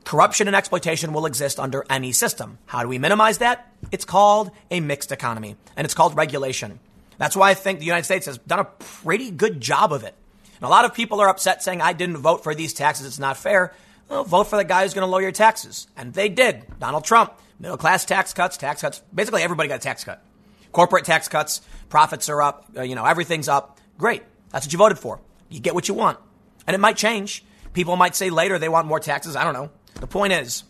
[0.07, 2.59] Corruption and exploitation will exist under any system.
[2.67, 3.73] How do we minimize that?
[3.91, 6.79] It's called a mixed economy and it's called regulation.
[7.19, 10.15] That's why I think the United States has done a pretty good job of it.
[10.45, 13.05] And a lot of people are upset saying, I didn't vote for these taxes.
[13.05, 13.75] It's not fair.
[14.09, 15.89] Well, vote for the guy who's going to lower your taxes.
[15.97, 16.79] And they did.
[16.79, 19.03] Donald Trump, middle class tax cuts, tax cuts.
[19.13, 20.23] Basically, everybody got a tax cut.
[20.71, 23.81] Corporate tax cuts, profits are up, uh, you know, everything's up.
[23.99, 24.23] Great.
[24.51, 25.19] That's what you voted for.
[25.49, 26.21] You get what you want.
[26.65, 27.45] And it might change.
[27.73, 29.35] People might say later they want more taxes.
[29.35, 29.71] I don't know.
[30.01, 30.65] The point is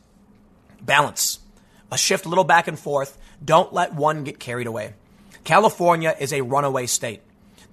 [0.80, 1.38] balance.
[1.90, 3.16] A shift a little back and forth.
[3.44, 4.94] Don't let one get carried away.
[5.44, 7.22] California is a runaway state.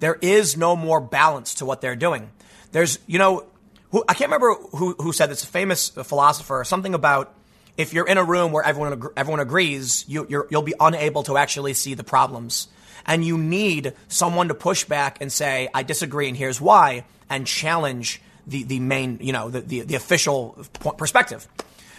[0.00, 2.30] There is no more balance to what they're doing.
[2.72, 3.46] There's, you know,
[3.90, 7.34] who, I can't remember who, who said this, a famous philosopher, something about
[7.76, 11.74] if you're in a room where everyone, everyone agrees, you, you'll be unable to actually
[11.74, 12.68] see the problems
[13.06, 17.46] and you need someone to push back and say, I disagree and here's why, and
[17.46, 20.64] challenge the, the main, you know, the, the, the official
[20.98, 21.48] perspective.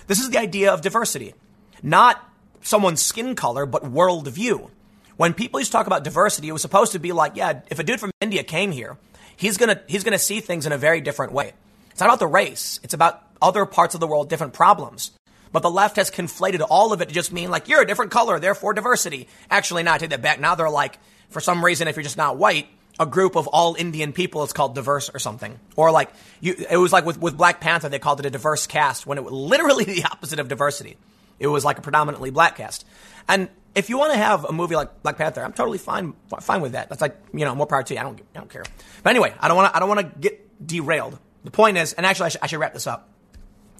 [0.07, 1.33] This is the idea of diversity,
[1.81, 2.23] not
[2.61, 4.69] someone's skin color, but worldview.
[5.17, 7.79] When people used to talk about diversity, it was supposed to be like, yeah, if
[7.79, 8.97] a dude from India came here,
[9.35, 11.53] he's gonna he's gonna see things in a very different way.
[11.91, 12.79] It's not about the race.
[12.83, 15.11] It's about other parts of the world, different problems.
[15.51, 18.11] But the left has conflated all of it to just mean like, you're a different
[18.11, 19.29] color, therefore diversity.
[19.49, 20.39] Actually, not take that back.
[20.39, 22.67] Now they're like, for some reason, if you're just not white,
[22.99, 25.59] a group of all Indian people is called diverse or something.
[25.75, 28.67] Or like, you, it was like with, with Black Panther, they called it a diverse
[28.67, 30.97] cast when it was literally the opposite of diversity.
[31.39, 32.85] It was like a predominantly black cast.
[33.27, 36.61] And if you want to have a movie like Black Panther, I'm totally fine fine
[36.61, 36.89] with that.
[36.89, 37.99] That's like you know more power to you.
[37.99, 38.63] I don't I don't care.
[39.03, 41.19] But anyway, I don't want to I don't want to get derailed.
[41.43, 43.09] The point is, and actually I, sh- I should wrap this up.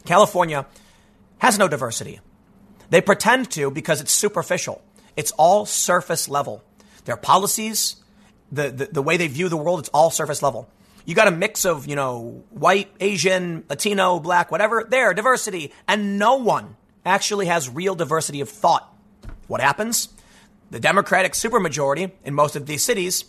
[0.06, 0.66] California
[1.40, 2.20] has no diversity.
[2.90, 4.84] They pretend to because it's superficial.
[5.16, 6.64] It's all surface level.
[7.06, 7.96] Their policies,
[8.52, 10.70] the, the, the way they view the world, it's all surface level.
[11.06, 15.72] You got a mix of, you know, white, Asian, Latino, black, whatever, there, diversity.
[15.88, 16.76] And no one
[17.06, 18.92] actually has real diversity of thought.
[19.48, 20.10] What happens?
[20.72, 23.26] The Democratic supermajority in most of these cities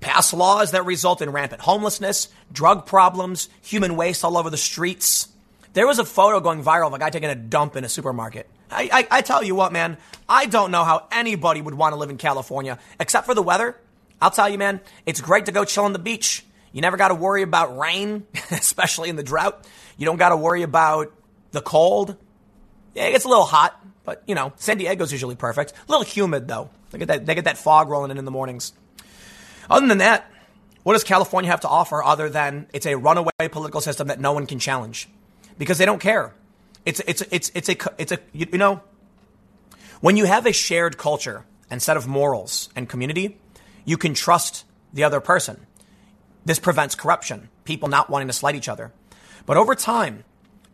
[0.00, 5.28] pass laws that result in rampant homelessness, drug problems, human waste all over the streets.
[5.72, 8.48] There was a photo going viral of a guy taking a dump in a supermarket.
[8.70, 9.96] I, I, I tell you what, man,
[10.28, 13.76] I don't know how anybody would want to live in California, except for the weather.
[14.20, 16.44] I'll tell you, man, it's great to go chill on the beach.
[16.72, 19.64] You never got to worry about rain, especially in the drought.
[19.96, 21.12] You don't got to worry about
[21.52, 22.16] the cold.
[22.94, 25.72] Yeah, it gets a little hot, but you know, San Diego's usually perfect.
[25.72, 26.70] A little humid though.
[26.90, 28.72] They get that, they get that fog rolling in in the mornings.
[29.70, 30.30] Other than that,
[30.82, 34.32] What does California have to offer other than it's a runaway political system that no
[34.32, 35.06] one can challenge?
[35.58, 36.32] Because they don't care.
[36.86, 38.80] It's, it's, it's, it's a, it's a, you, you know,
[40.00, 43.36] when you have a shared culture and set of morals and community,
[43.88, 45.66] you can trust the other person.
[46.44, 48.92] This prevents corruption, people not wanting to slight each other.
[49.46, 50.24] But over time,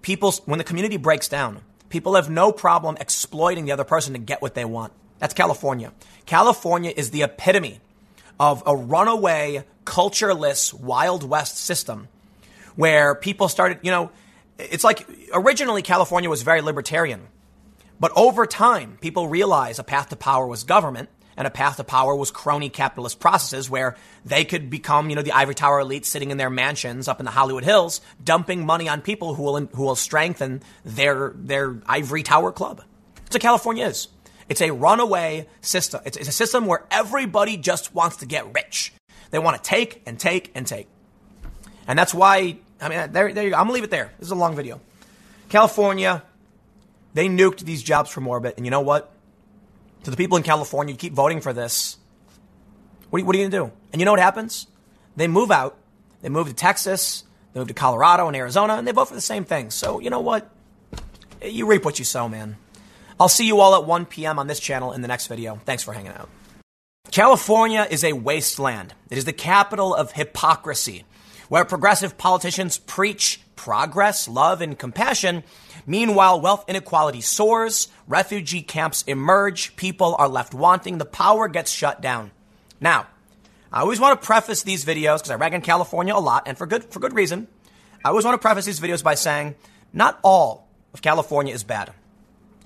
[0.02, 1.60] people, when the community breaks down,
[1.90, 4.92] people have no problem exploiting the other person to get what they want.
[5.20, 5.92] That's California.
[6.26, 7.80] California is the epitome
[8.40, 12.08] of a runaway, cultureless, Wild West system
[12.74, 14.10] where people started, you know,
[14.58, 17.28] it's like originally California was very libertarian.
[18.00, 21.84] But over time, people realized a path to power was government and a path to
[21.84, 26.06] power was crony capitalist processes where they could become, you know, the ivory tower elite
[26.06, 29.66] sitting in their mansions up in the Hollywood Hills, dumping money on people who will,
[29.66, 32.82] who will strengthen their, their ivory tower club.
[33.16, 34.08] That's what California is.
[34.48, 36.02] It's a runaway system.
[36.04, 38.92] It's, it's a system where everybody just wants to get rich.
[39.30, 40.86] They want to take and take and take.
[41.86, 43.56] And that's why, I mean, there, there you go.
[43.56, 44.12] I'm to leave it there.
[44.18, 44.80] This is a long video.
[45.48, 46.22] California,
[47.14, 48.54] they nuked these jobs from orbit.
[48.56, 49.10] And you know what?
[50.04, 51.96] To the people in California, you keep voting for this.
[53.10, 53.72] What are, what are you going to do?
[53.92, 54.66] And you know what happens?
[55.16, 55.78] They move out.
[56.20, 57.24] They move to Texas.
[57.52, 59.70] They move to Colorado and Arizona, and they vote for the same thing.
[59.70, 60.50] So, you know what?
[61.42, 62.56] You reap what you sow, man.
[63.18, 64.38] I'll see you all at 1 p.m.
[64.38, 65.60] on this channel in the next video.
[65.64, 66.28] Thanks for hanging out.
[67.10, 68.92] California is a wasteland.
[69.08, 71.04] It is the capital of hypocrisy,
[71.48, 75.44] where progressive politicians preach progress, love, and compassion.
[75.86, 82.00] Meanwhile, wealth inequality soars, refugee camps emerge, people are left wanting, the power gets shut
[82.00, 82.30] down.
[82.80, 83.06] Now,
[83.72, 86.56] I always want to preface these videos because I rag on California a lot, and
[86.56, 87.48] for good for good reason.
[88.04, 89.56] I always want to preface these videos by saying
[89.92, 91.92] not all of California is bad.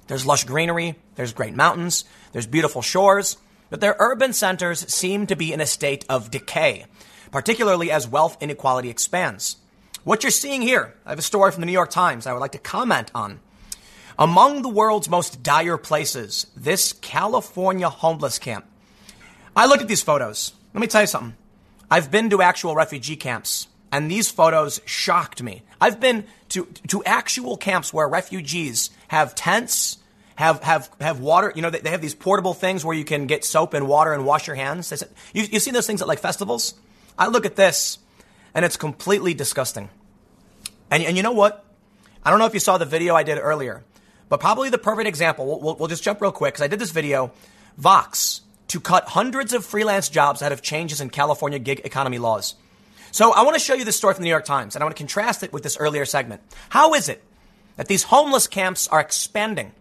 [0.06, 3.36] There's lush greenery, there's great mountains, there's beautiful shores,
[3.70, 6.86] but their urban centers seem to be in a state of decay,
[7.30, 9.56] particularly as wealth inequality expands.
[10.08, 12.38] What you're seeing here, I have a story from the New York Times I would
[12.38, 13.40] like to comment on.
[14.18, 18.64] Among the world's most dire places, this California homeless camp.
[19.54, 20.54] I looked at these photos.
[20.72, 21.36] Let me tell you something.
[21.90, 25.62] I've been to actual refugee camps, and these photos shocked me.
[25.78, 29.98] I've been to, to actual camps where refugees have tents,
[30.36, 31.52] have, have, have water.
[31.54, 34.14] You know, they, they have these portable things where you can get soap and water
[34.14, 34.90] and wash your hands.
[35.34, 36.72] You, you've seen those things at like festivals?
[37.18, 37.98] I look at this
[38.54, 39.90] and it's completely disgusting.
[40.90, 41.64] And, and you know what?
[42.24, 43.84] I don't know if you saw the video I did earlier,
[44.28, 45.46] but probably the perfect example.
[45.46, 47.32] We'll, we'll, we'll just jump real quick because I did this video.
[47.76, 52.54] Vox to cut hundreds of freelance jobs out of changes in California gig economy laws.
[53.10, 54.84] So I want to show you this story from the New York Times, and I
[54.84, 56.42] want to contrast it with this earlier segment.
[56.68, 57.22] How is it
[57.76, 59.72] that these homeless camps are expanding?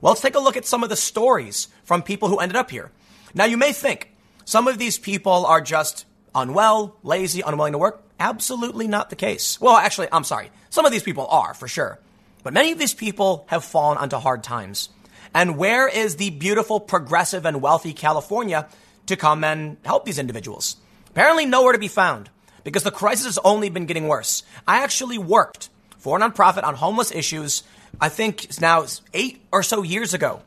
[0.00, 2.70] Well, let's take a look at some of the stories from people who ended up
[2.70, 2.90] here.
[3.34, 4.12] Now, you may think
[4.44, 6.04] some of these people are just
[6.34, 8.02] unwell, lazy, unwilling to work.
[8.18, 9.60] Absolutely not the case.
[9.60, 10.50] Well, actually, I'm sorry.
[10.70, 11.98] Some of these people are, for sure.
[12.42, 14.88] But many of these people have fallen onto hard times.
[15.34, 18.68] And where is the beautiful, progressive, and wealthy California
[19.06, 20.76] to come and help these individuals?
[21.10, 22.30] Apparently, nowhere to be found
[22.64, 24.42] because the crisis has only been getting worse.
[24.66, 27.64] I actually worked for a nonprofit on homeless issues,
[28.00, 30.42] I think it's now eight or so years ago.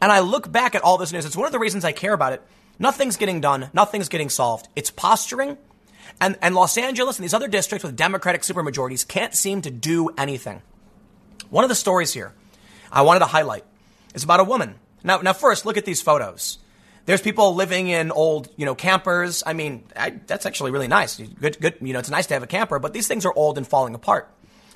[0.00, 1.24] And I look back at all this news.
[1.24, 2.42] It's one of the reasons I care about it.
[2.78, 3.70] Nothing's getting done.
[3.72, 4.68] Nothing's getting solved.
[4.74, 5.58] It's posturing
[6.20, 10.10] and, and Los Angeles and these other districts with Democratic supermajorities can't seem to do
[10.16, 10.62] anything.
[11.50, 12.32] One of the stories here
[12.90, 13.64] I wanted to highlight
[14.14, 14.76] is about a woman.
[15.02, 16.58] Now, now first, look at these photos.
[17.06, 19.42] There's people living in old, you know, campers.
[19.46, 21.16] I mean, I, that's actually really nice.
[21.16, 21.76] Good, good.
[21.82, 23.94] You know, it's nice to have a camper, but these things are old and falling
[23.94, 24.30] apart.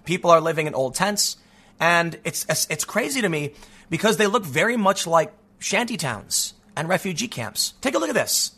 [0.05, 1.39] People are living in old tents,
[1.81, 3.55] and it's it's crazy to me
[3.89, 7.75] because they look very much like shanty towns and refugee camps.
[7.81, 8.53] Take a look at this.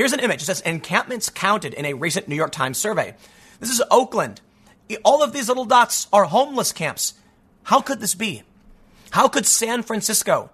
[0.00, 0.40] Here's an image.
[0.40, 3.14] It says encampments counted in a recent New York Times survey.
[3.58, 4.40] This is Oakland.
[5.04, 7.12] All of these little dots are homeless camps.
[7.64, 8.42] How could this be?
[9.10, 10.48] How could San Francisco?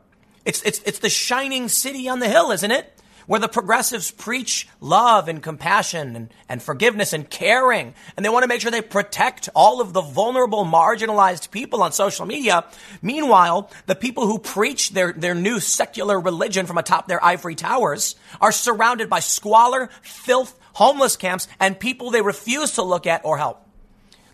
[0.44, 2.92] It's, it's, it's the shining city on the hill, isn't it?
[3.26, 7.94] Where the progressives preach love and compassion and, and forgiveness and caring.
[8.16, 11.92] And they want to make sure they protect all of the vulnerable, marginalized people on
[11.92, 12.64] social media.
[13.02, 18.16] Meanwhile, the people who preach their, their new secular religion from atop their ivory towers
[18.40, 23.38] are surrounded by squalor, filth, homeless camps, and people they refuse to look at or
[23.38, 23.66] help.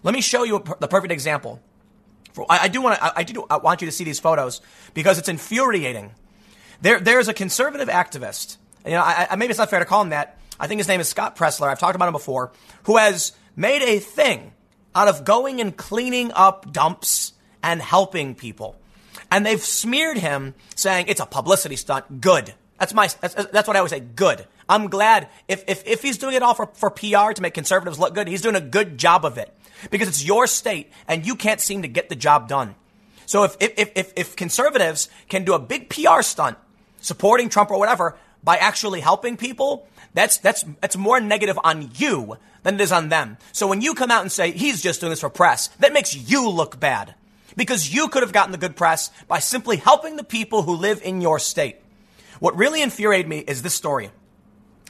[0.02, 1.60] Let me show you the perfect example.
[2.48, 4.62] I, do want to, I do want you to see these photos
[4.94, 6.12] because it's infuriating.
[6.80, 10.02] There, there's a conservative activist you know, I, I, maybe it's not fair to call
[10.02, 10.38] him that.
[10.58, 11.68] I think his name is Scott Presler.
[11.68, 12.52] I've talked about him before,
[12.84, 14.52] who has made a thing
[14.94, 18.76] out of going and cleaning up dumps and helping people.
[19.30, 22.20] And they've smeared him saying it's a publicity stunt.
[22.20, 22.52] Good.
[22.78, 24.00] That's my, that's, that's what I always say.
[24.00, 24.46] Good.
[24.68, 27.98] I'm glad if, if, if he's doing it all for, for PR to make conservatives
[27.98, 29.52] look good, he's doing a good job of it
[29.90, 32.74] because it's your state and you can't seem to get the job done.
[33.26, 36.58] So if, if, if, if conservatives can do a big PR stunt
[37.00, 42.36] supporting Trump or whatever by actually helping people, that's, that's, that's more negative on you
[42.62, 43.38] than it is on them.
[43.52, 46.14] So when you come out and say he's just doing this for press, that makes
[46.14, 47.14] you look bad
[47.56, 51.00] because you could have gotten the good press by simply helping the people who live
[51.02, 51.76] in your state.
[52.40, 54.10] What really infuriated me is this story.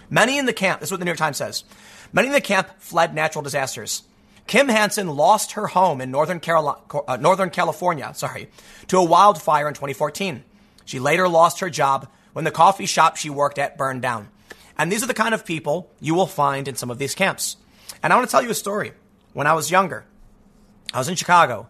[0.09, 1.65] Many in the camp, this is what the New York Times says,
[2.13, 4.03] many in the camp fled natural disasters.
[4.47, 8.49] Kim Hansen lost her home in Northern, Carolina, uh, Northern California, sorry,
[8.89, 10.43] to a wildfire in 2014.
[10.85, 14.29] She later lost her job when the coffee shop she worked at burned down.
[14.79, 17.57] And these are the kind of people you will find in some of these camps.
[18.03, 18.93] And I want to tell you a story.
[19.33, 20.05] When I was younger,
[20.93, 21.69] I was in Chicago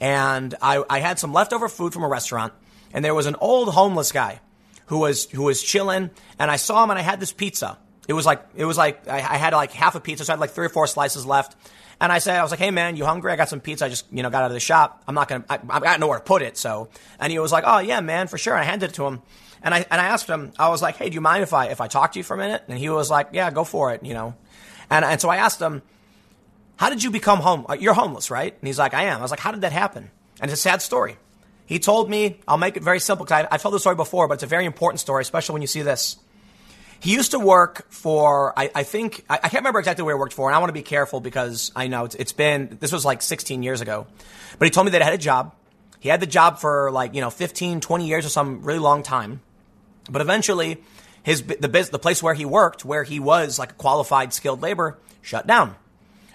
[0.00, 2.52] and I, I had some leftover food from a restaurant
[2.92, 4.40] and there was an old homeless guy
[4.86, 7.78] who was, who was chilling and I saw him and I had this pizza.
[8.08, 10.34] It was like, it was like, I, I had like half a pizza, so I
[10.34, 11.56] had like three or four slices left.
[12.00, 13.32] And I said, I was like, hey man, you hungry?
[13.32, 13.86] I got some pizza.
[13.86, 15.02] I just, you know, got out of the shop.
[15.06, 16.56] I'm not gonna, I, I got nowhere to put it.
[16.56, 16.88] So,
[17.20, 18.54] and he was like, oh yeah, man, for sure.
[18.54, 19.22] And I handed it to him.
[19.64, 21.68] And I, and I asked him, I was like, hey, do you mind if I,
[21.68, 22.64] if I talk to you for a minute?
[22.68, 24.34] And he was like, yeah, go for it, you know.
[24.90, 25.82] And, and so I asked him,
[26.76, 27.64] how did you become home?
[27.68, 28.52] Uh, you're homeless, right?
[28.52, 29.18] And he's like, I am.
[29.18, 30.10] I was like, how did that happen?
[30.40, 31.16] And it's a sad story.
[31.64, 34.34] He told me, I'll make it very simple because I've told the story before, but
[34.34, 36.18] it's a very important story, especially when you see this.
[37.00, 40.18] He used to work for, I, I think, I, I, can't remember exactly where he
[40.18, 42.92] worked for, and I want to be careful because I know it's, it's been, this
[42.92, 44.06] was like 16 years ago.
[44.58, 45.54] But he told me that he had a job.
[46.00, 49.02] He had the job for like, you know, 15, 20 years or some really long
[49.02, 49.40] time.
[50.10, 50.82] But eventually,
[51.22, 54.62] his, the, biz, the place where he worked, where he was like a qualified skilled
[54.62, 55.74] labor, shut down.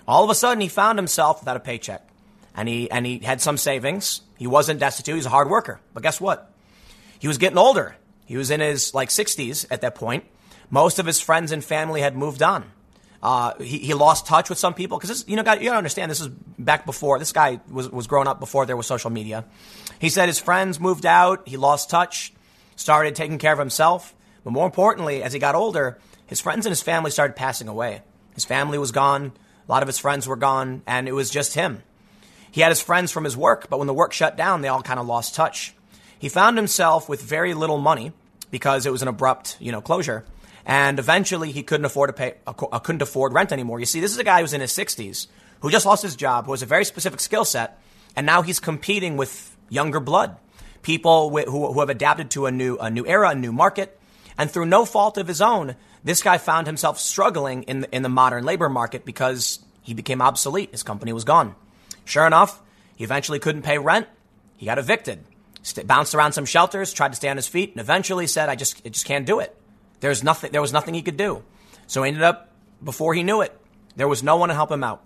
[0.07, 2.07] All of a sudden, he found himself without a paycheck.
[2.55, 4.22] And he, and he had some savings.
[4.38, 5.13] He wasn't destitute.
[5.13, 5.80] He was a hard worker.
[5.93, 6.51] But guess what?
[7.20, 7.95] He was getting older.
[8.26, 10.24] He was in his like 60s at that point
[10.70, 12.63] most of his friends and family had moved on.
[13.22, 16.22] Uh, he, he lost touch with some people because you know, you gotta understand this
[16.22, 19.43] is back before this guy was, was growing up before there was social media.
[19.99, 22.32] He said his friends moved out, he lost touch,
[22.80, 24.16] started taking care of himself.
[24.44, 28.02] But more importantly, as he got older, his friends and his family started passing away.
[28.34, 29.34] His family was gone,
[29.68, 31.84] a lot of his friends were gone, and it was just him.
[32.52, 34.82] He had his friends from his work, but when the work shut down, they all
[34.82, 35.76] kind of lost touch.
[36.18, 38.14] He found himself with very little money
[38.50, 40.24] because it was an abrupt, you know, closure.
[40.66, 43.80] And eventually he couldn't afford to pay, uh, uh, couldn't afford rent anymore.
[43.80, 45.28] You see, this is a guy who's in his 60s,
[45.60, 47.82] who just lost his job, who has a very specific skill set,
[48.16, 50.38] and now he's competing with younger blood,
[50.82, 54.00] people who, who have adapted to a new, a new era, a new market.
[54.38, 58.04] And through no fault of his own, this guy found himself struggling in the, in
[58.04, 60.72] the modern labor market because he became obsolete.
[60.72, 61.56] His company was gone.
[62.06, 62.62] Sure enough,
[62.96, 64.08] he eventually couldn't pay rent.
[64.58, 65.26] He got evicted.
[65.62, 68.56] St- bounced around some shelters, tried to stay on his feet, and eventually said, I
[68.56, 69.56] just, I just can't do it.
[70.00, 71.44] There's nothing, there was nothing he could do.
[71.88, 72.52] So he ended up,
[72.82, 73.58] before he knew it,
[73.96, 75.04] there was no one to help him out.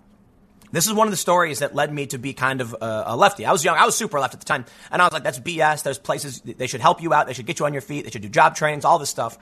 [0.74, 3.16] This is one of the stories that led me to be kind of a, a,
[3.16, 3.46] lefty.
[3.46, 3.76] I was young.
[3.76, 4.64] I was super left at the time.
[4.90, 5.84] And I was like, that's BS.
[5.84, 7.28] There's places, they should help you out.
[7.28, 8.04] They should get you on your feet.
[8.04, 9.38] They should do job trainings, all this stuff.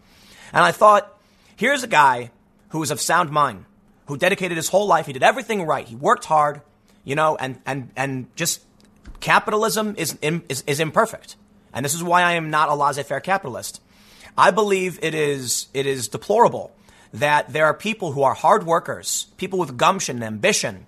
[0.53, 1.19] And I thought,
[1.57, 2.31] here's a guy
[2.69, 3.65] who was of sound mind,
[4.07, 5.07] who dedicated his whole life.
[5.07, 5.89] He did everything right.
[5.89, 6.61] He worked hard,
[7.03, 8.61] you know, and, and, and just
[9.21, 11.37] capitalism is, is, is imperfect.
[11.73, 13.81] And this is why I am not a laissez-faire capitalist.
[14.37, 16.73] I believe it is, it is deplorable
[17.15, 20.87] that there are people who are hard workers, people with gumption and ambition,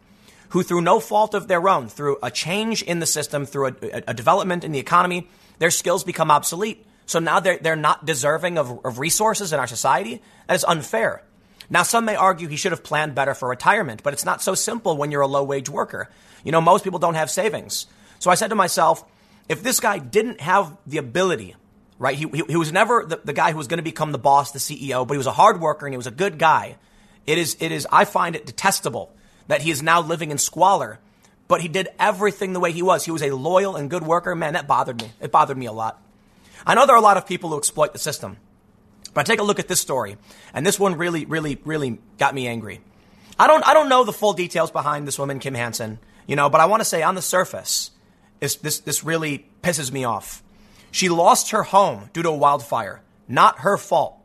[0.55, 4.03] who through no fault of their own, through a change in the system, through a,
[4.07, 5.29] a development in the economy,
[5.59, 6.87] their skills become obsolete.
[7.07, 10.23] So now they're, they're not deserving of, of resources in our society.
[10.47, 11.25] That is unfair.
[11.69, 14.55] Now, some may argue he should have planned better for retirement, but it's not so
[14.55, 16.09] simple when you're a low wage worker.
[16.45, 17.89] You know, most people don't have savings.
[18.21, 19.05] So I said to myself,
[19.49, 21.57] if this guy didn't have the ability
[21.97, 22.17] right?
[22.17, 24.51] He, he, he was never the, the guy who was going to become the boss,
[24.51, 26.77] the CEO, but he was a hard worker and he was a good guy.
[27.25, 29.14] It is, it is, I find it detestable
[29.49, 30.99] that he is now living in squalor,
[31.49, 33.05] but he did everything the way he was.
[33.05, 34.35] He was a loyal and good worker.
[34.35, 35.11] Man, that bothered me.
[35.21, 36.01] It bothered me a lot.
[36.67, 38.39] I know there are a lot of people who exploit the system,
[39.13, 40.17] but I take a look at this story,
[40.55, 42.81] and this one really, really, really got me angry.
[43.39, 46.49] I don't, I don't know the full details behind this woman, Kim Hansen, you know,
[46.49, 47.91] but I want to say on the surface,
[48.41, 50.43] this, this, this really pisses me off.
[50.91, 53.03] She lost her home due to a wildfire.
[53.27, 54.19] Not her fault.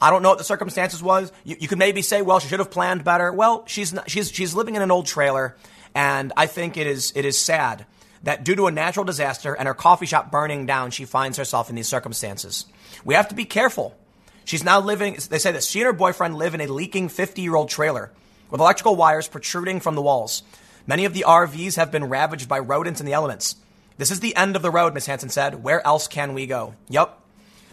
[0.00, 1.30] I don't know what the circumstances was.
[1.44, 3.32] You, you could maybe say, well, she should have planned better.
[3.32, 5.56] Well, she's not, she's she's living in an old trailer,
[5.94, 7.86] and I think it is it is sad
[8.22, 11.70] that due to a natural disaster and her coffee shop burning down, she finds herself
[11.70, 12.66] in these circumstances.
[13.04, 13.96] We have to be careful.
[14.44, 15.16] She's now living.
[15.28, 18.10] They say that she and her boyfriend live in a leaking 50 year old trailer
[18.50, 20.42] with electrical wires protruding from the walls.
[20.86, 23.56] Many of the RVs have been ravaged by rodents and the elements.
[23.96, 25.62] This is the end of the road, Miss Hansen said.
[25.62, 26.74] Where else can we go?
[26.88, 27.19] Yep.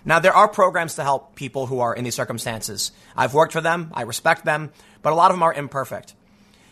[0.08, 2.94] Now, there are programs to help people who are in these circumstances.
[3.14, 3.92] I've worked for them.
[3.94, 6.14] I respect them, but a lot of them are imperfect.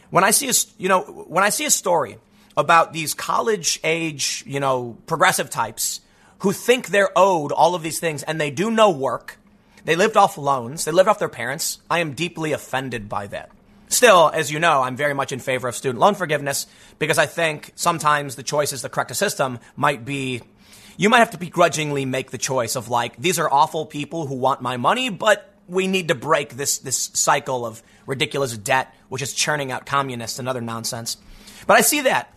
[0.10, 2.18] When I see a, you know, when I see a story
[2.56, 6.00] about these college age, you know, progressive types
[6.40, 9.38] who think they're owed all of these things and they do no work,
[9.84, 13.52] they lived off loans, they lived off their parents, I am deeply offended by that.
[13.90, 16.68] Still, as you know, I'm very much in favor of student loan forgiveness
[17.00, 20.42] because I think sometimes the choices that correct a system might be
[20.98, 24.36] you might have to begrudgingly make the choice of like, these are awful people who
[24.36, 29.22] want my money, but we need to break this, this cycle of ridiculous debt, which
[29.22, 31.18] is churning out communists and other nonsense.
[31.68, 32.34] But I see that,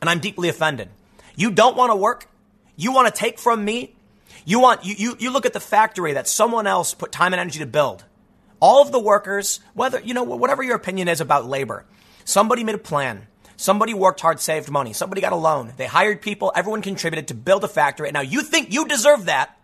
[0.00, 0.88] and I'm deeply offended.
[1.36, 2.28] You don't want to work?
[2.76, 3.94] You want to take from me?
[4.44, 7.40] You want, you, you, you look at the factory that someone else put time and
[7.40, 8.04] energy to build.
[8.60, 11.84] All of the workers, whether, you know, whatever your opinion is about labor,
[12.24, 13.26] somebody made a plan.
[13.62, 14.92] Somebody worked hard, saved money.
[14.92, 15.72] Somebody got a loan.
[15.76, 16.50] They hired people.
[16.52, 18.08] Everyone contributed to build a factory.
[18.08, 19.56] And now you think you deserve that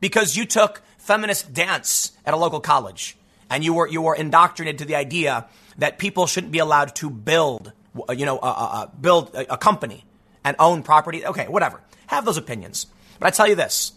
[0.00, 3.16] because you took feminist dance at a local college
[3.48, 5.46] and you were, you were indoctrinated to the idea
[5.78, 7.72] that people shouldn't be allowed to build,
[8.14, 10.04] you know, uh, uh, build a, a company
[10.44, 11.24] and own property.
[11.24, 11.80] Okay, whatever.
[12.08, 12.86] Have those opinions.
[13.18, 13.92] But I tell you this.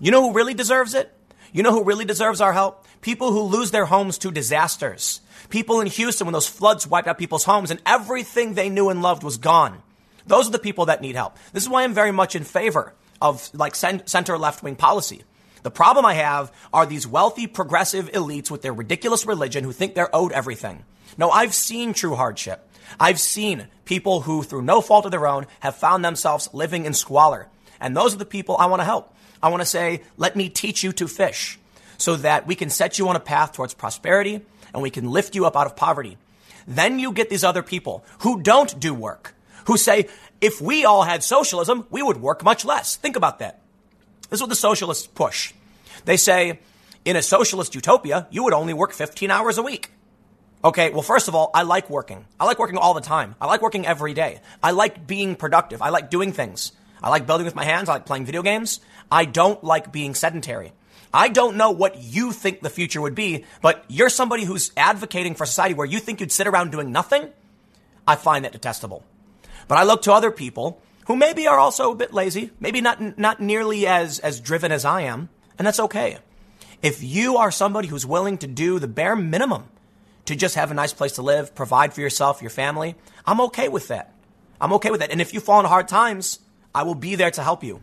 [0.00, 1.12] You know who really deserves it?
[1.52, 2.86] You know who really deserves our help?
[3.02, 5.20] People who lose their homes to disasters.
[5.48, 9.02] People in Houston when those floods wiped out people's homes and everything they knew and
[9.02, 9.82] loved was gone.
[10.26, 11.36] Those are the people that need help.
[11.52, 15.22] This is why I'm very much in favor of like center left wing policy.
[15.62, 19.94] The problem I have are these wealthy progressive elites with their ridiculous religion who think
[19.94, 20.84] they're owed everything.
[21.18, 22.68] No, I've seen true hardship.
[23.00, 26.94] I've seen people who, through no fault of their own, have found themselves living in
[26.94, 27.48] squalor.
[27.80, 29.14] And those are the people I want to help.
[29.42, 31.58] I want to say, let me teach you to fish
[31.98, 34.42] so that we can set you on a path towards prosperity
[34.76, 36.18] and we can lift you up out of poverty.
[36.68, 40.06] Then you get these other people who don't do work, who say,
[40.42, 42.94] if we all had socialism, we would work much less.
[42.94, 43.62] Think about that.
[44.28, 45.54] This is what the socialists push.
[46.04, 46.60] They say,
[47.06, 49.92] in a socialist utopia, you would only work 15 hours a week.
[50.62, 52.26] Okay, well, first of all, I like working.
[52.38, 53.34] I like working all the time.
[53.40, 54.40] I like working every day.
[54.62, 55.80] I like being productive.
[55.80, 56.72] I like doing things.
[57.02, 57.88] I like building with my hands.
[57.88, 58.80] I like playing video games.
[59.10, 60.72] I don't like being sedentary.
[61.12, 65.34] I don't know what you think the future would be, but you're somebody who's advocating
[65.34, 67.30] for society where you think you'd sit around doing nothing.
[68.06, 69.04] I find that detestable.
[69.68, 73.18] But I look to other people who maybe are also a bit lazy, maybe not,
[73.18, 75.28] not nearly as, as driven as I am,
[75.58, 76.18] and that's okay.
[76.82, 79.64] If you are somebody who's willing to do the bare minimum
[80.26, 83.68] to just have a nice place to live, provide for yourself, your family, I'm okay
[83.68, 84.12] with that.
[84.60, 85.10] I'm okay with that.
[85.10, 86.40] And if you fall into hard times,
[86.74, 87.82] I will be there to help you.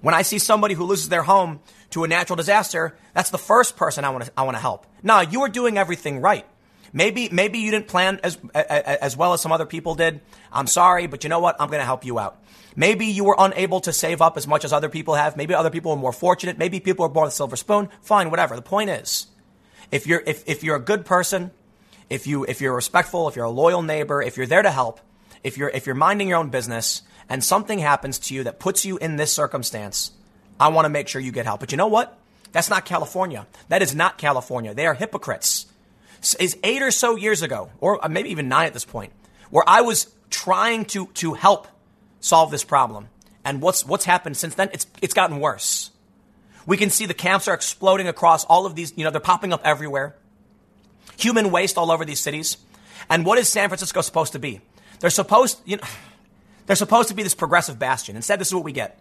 [0.00, 3.76] When I see somebody who loses their home to a natural disaster, that's the first
[3.76, 4.86] person I want to I want to help.
[5.02, 6.46] Now, you are doing everything right.
[6.92, 10.20] Maybe maybe you didn't plan as as well as some other people did.
[10.52, 11.56] I'm sorry, but you know what?
[11.60, 12.42] I'm going to help you out.
[12.74, 15.36] Maybe you were unable to save up as much as other people have.
[15.36, 16.58] Maybe other people were more fortunate.
[16.58, 17.88] Maybe people were born with a silver spoon.
[18.02, 18.54] Fine, whatever.
[18.54, 19.26] The point is,
[19.90, 21.50] if you're if, if you're a good person,
[22.10, 25.00] if you if you're respectful, if you're a loyal neighbor, if you're there to help,
[25.42, 28.84] if you're if you're minding your own business, and something happens to you that puts
[28.84, 30.12] you in this circumstance,
[30.58, 31.60] I want to make sure you get help.
[31.60, 32.18] But you know what?
[32.52, 33.46] That's not California.
[33.68, 34.74] That is not California.
[34.74, 35.66] They are hypocrites.
[36.40, 39.12] Is eight or so years ago, or uh, maybe even nine at this point,
[39.50, 41.68] where I was trying to, to help
[42.20, 43.08] solve this problem.
[43.44, 44.70] And what's, what's happened since then?
[44.72, 45.90] It's, it's gotten worse.
[46.66, 49.52] We can see the camps are exploding across all of these, you know, they're popping
[49.52, 50.16] up everywhere.
[51.18, 52.56] Human waste all over these cities.
[53.08, 54.60] And what is San Francisco supposed to be?
[54.98, 55.84] They're supposed, you know,
[56.66, 58.16] they're supposed to be this progressive bastion.
[58.16, 58.98] Instead, this is what we get.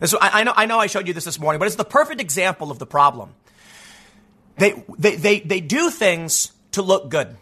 [0.00, 1.84] This, I, I, know, I know I showed you this this morning, but it's the
[1.84, 3.34] perfect example of the problem.
[4.56, 7.36] They, they, they, they do things to look good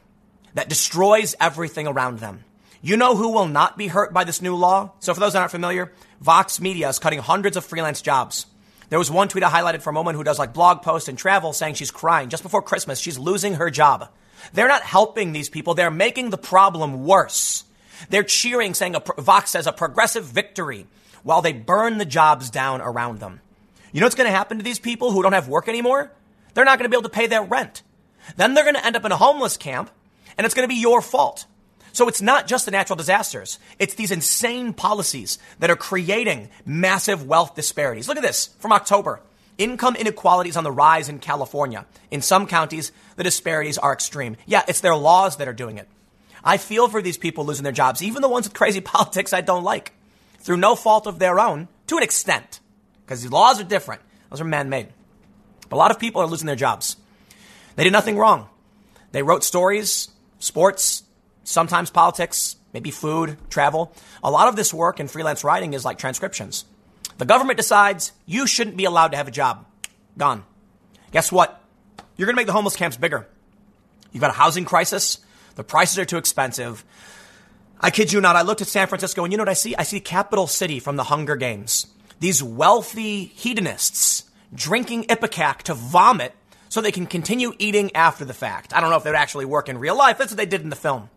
[0.54, 2.44] that destroys everything around them.
[2.82, 4.92] You know who will not be hurt by this new law?
[5.00, 8.46] So for those that aren't familiar, Vox Media is cutting hundreds of freelance jobs.
[8.88, 11.18] There was one tweet I highlighted from a woman who does like blog posts and
[11.18, 13.00] travel saying she's crying just before Christmas.
[13.00, 14.08] She's losing her job.
[14.52, 15.74] They're not helping these people.
[15.74, 17.64] They're making the problem worse.
[18.10, 20.86] They're cheering, saying a, Vox says a progressive victory
[21.22, 23.40] while they burn the jobs down around them.
[23.92, 26.10] You know what's going to happen to these people who don't have work anymore?
[26.54, 27.82] They're not going to be able to pay their rent.
[28.36, 29.90] Then they're going to end up in a homeless camp
[30.36, 31.46] and it's going to be your fault.
[31.92, 33.58] So it's not just the natural disasters.
[33.78, 38.06] It's these insane policies that are creating massive wealth disparities.
[38.06, 39.20] Look at this from October.
[39.56, 41.86] Income inequality is on the rise in California.
[42.10, 44.36] In some counties, the disparities are extreme.
[44.44, 45.88] Yeah, it's their laws that are doing it.
[46.46, 49.40] I feel for these people losing their jobs, even the ones with crazy politics I
[49.40, 49.92] don't like,
[50.38, 52.60] through no fault of their own, to an extent,
[53.04, 54.00] because the laws are different.
[54.30, 54.88] Those are man made.
[55.72, 56.96] A lot of people are losing their jobs.
[57.74, 58.48] They did nothing wrong.
[59.10, 61.02] They wrote stories, sports,
[61.42, 63.92] sometimes politics, maybe food, travel.
[64.22, 66.64] A lot of this work in freelance writing is like transcriptions.
[67.18, 69.66] The government decides you shouldn't be allowed to have a job.
[70.16, 70.44] Gone.
[71.10, 71.60] Guess what?
[72.16, 73.26] You're going to make the homeless camps bigger.
[74.12, 75.18] You've got a housing crisis.
[75.56, 76.84] The prices are too expensive.
[77.80, 78.36] I kid you not.
[78.36, 79.74] I looked at San Francisco and you know what I see?
[79.76, 81.86] I see capital city from the Hunger Games.
[82.20, 86.32] These wealthy hedonists drinking Ipecac to vomit
[86.68, 88.74] so they can continue eating after the fact.
[88.74, 90.18] I don't know if that would actually work in real life.
[90.18, 91.10] That's what they did in the film.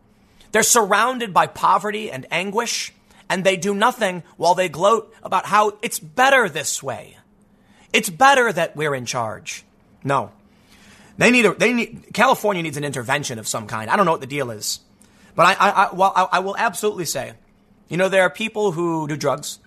[0.51, 2.93] They're surrounded by poverty and anguish,
[3.29, 7.17] and they do nothing while they gloat about how it's better this way.
[7.93, 9.63] It's better that we're in charge.
[10.03, 10.31] No.
[11.19, 13.89] They need a, they need, California needs an intervention of some kind.
[13.91, 14.79] I don't know what the deal is.
[15.35, 17.33] But I, I, I well, I, I will absolutely say,
[17.89, 19.59] you know, there are people who do drugs.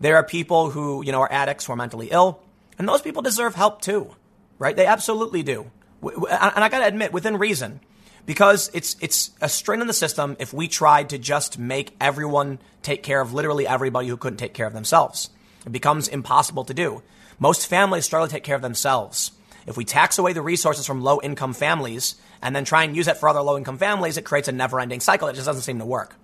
[0.00, 2.42] There are people who, you know, are addicts who are mentally ill.
[2.76, 4.16] And those people deserve help too,
[4.58, 4.74] right?
[4.74, 5.70] They absolutely do.
[6.02, 7.80] And I got to admit, within reason,
[8.26, 12.58] because it's it's a strain on the system if we tried to just make everyone
[12.82, 15.30] take care of literally everybody who couldn't take care of themselves.
[15.64, 17.02] It becomes impossible to do.
[17.38, 19.30] Most families struggle to take care of themselves.
[19.66, 23.08] If we tax away the resources from low income families and then try and use
[23.08, 25.28] it for other low income families, it creates a never ending cycle.
[25.28, 26.14] It just doesn't seem to work.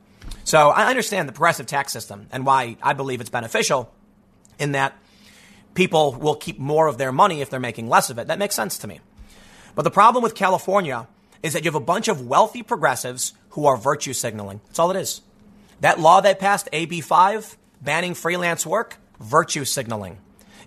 [0.44, 3.92] So I understand the progressive tax system and why I believe it's beneficial
[4.58, 4.96] in that
[5.74, 8.28] people will keep more of their money if they're making less of it.
[8.28, 9.00] That makes sense to me.
[9.74, 11.08] But the problem with California
[11.42, 14.60] is that you have a bunch of wealthy progressives who are virtue signaling.
[14.66, 15.20] That's all it is.
[15.80, 20.18] That law they passed, AB 5, banning freelance work, virtue signaling.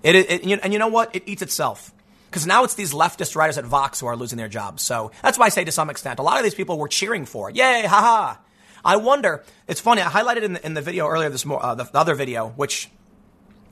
[0.03, 1.15] It, it, and you know what?
[1.15, 1.93] It eats itself.
[2.35, 4.83] Because now it's these leftist writers at Vox who are losing their jobs.
[4.83, 7.25] So that's why I say to some extent, a lot of these people were cheering
[7.25, 7.49] for.
[7.49, 8.35] Yay, haha.
[8.83, 11.75] I wonder, it's funny, I highlighted in the, in the video earlier this morning, uh,
[11.75, 12.89] the, the other video, which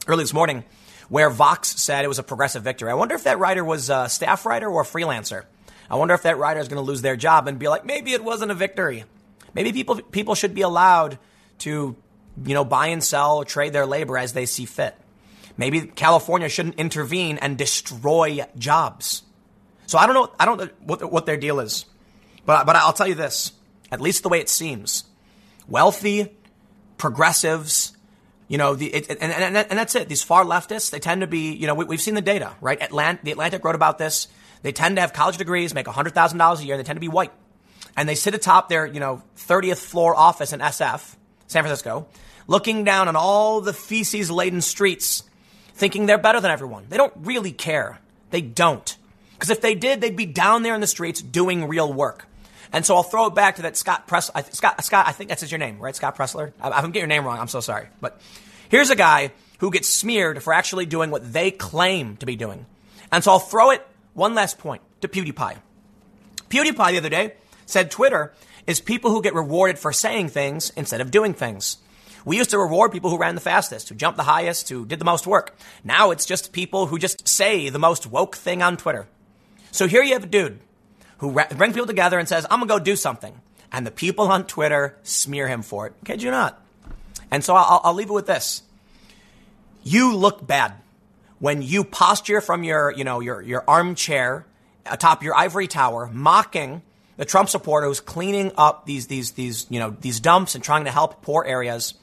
[0.08, 0.64] early this morning,
[1.10, 2.90] where Vox said it was a progressive victory.
[2.90, 5.44] I wonder if that writer was a staff writer or a freelancer.
[5.90, 8.14] I wonder if that writer is going to lose their job and be like, maybe
[8.14, 9.04] it wasn't a victory.
[9.54, 11.20] Maybe people people should be allowed
[11.60, 11.98] to,
[12.46, 14.96] you know, buy and sell trade their labor as they see fit.
[15.58, 19.24] Maybe California shouldn't intervene and destroy jobs.
[19.86, 20.32] So I don't know.
[20.40, 21.86] I don't know what, what their deal is,
[22.46, 23.52] but but I'll tell you this:
[23.92, 25.04] at least the way it seems,
[25.68, 26.36] wealthy
[26.98, 27.94] progressives
[28.48, 30.10] you know, the, it, and, and, and, that's it.
[30.10, 32.80] These far leftists, they tend to be, you know, we, have seen the data, right?
[32.80, 34.28] Atlant, the Atlantic wrote about this.
[34.62, 36.78] They tend to have college degrees, make $100,000 a year.
[36.78, 37.32] They tend to be white.
[37.96, 41.16] And they sit atop their, you know, 30th floor office in SF,
[41.48, 42.08] San Francisco,
[42.48, 45.24] looking down on all the feces laden streets,
[45.74, 46.86] thinking they're better than everyone.
[46.90, 48.00] They don't really care.
[48.32, 48.98] They don't.
[49.34, 52.28] Because if they did, they'd be down there in the streets doing real work.
[52.72, 54.32] And so I'll throw it back to that Scott Press.
[54.34, 55.96] I, Scott, Scott, I think that's your name, right?
[55.96, 56.54] Scott Presler.
[56.60, 57.40] I, I'm getting your name wrong.
[57.40, 57.88] I'm so sorry.
[58.02, 58.20] But
[58.70, 62.66] here's a guy who gets smeared for actually doing what they claim to be doing.
[63.12, 65.58] And so I'll throw it one last point to PewDiePie.
[66.50, 67.34] PewDiePie the other day
[67.66, 68.34] said Twitter
[68.66, 71.78] is people who get rewarded for saying things instead of doing things.
[72.26, 75.00] We used to reward people who ran the fastest, who jumped the highest, who did
[75.00, 75.56] the most work.
[75.84, 79.08] Now it's just people who just say the most woke thing on Twitter.
[79.72, 80.60] So here you have a dude
[81.18, 83.40] who brings people together and says, I'm going to go do something.
[83.72, 85.94] And the people on Twitter smear him for it.
[86.06, 86.62] Kid you not.
[87.32, 88.62] And so I'll, I'll leave it with this.
[89.84, 90.76] You look bad
[91.40, 94.46] when you posture from your, you know, your, your armchair
[94.86, 96.82] atop your ivory tower, mocking
[97.18, 100.86] the Trump supporter who's cleaning up these, these, these, you know, these dumps and trying
[100.86, 101.96] to help poor areas.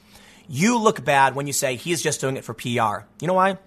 [0.53, 3.07] You look bad when you say he's just doing it for PR.
[3.21, 3.57] You know why?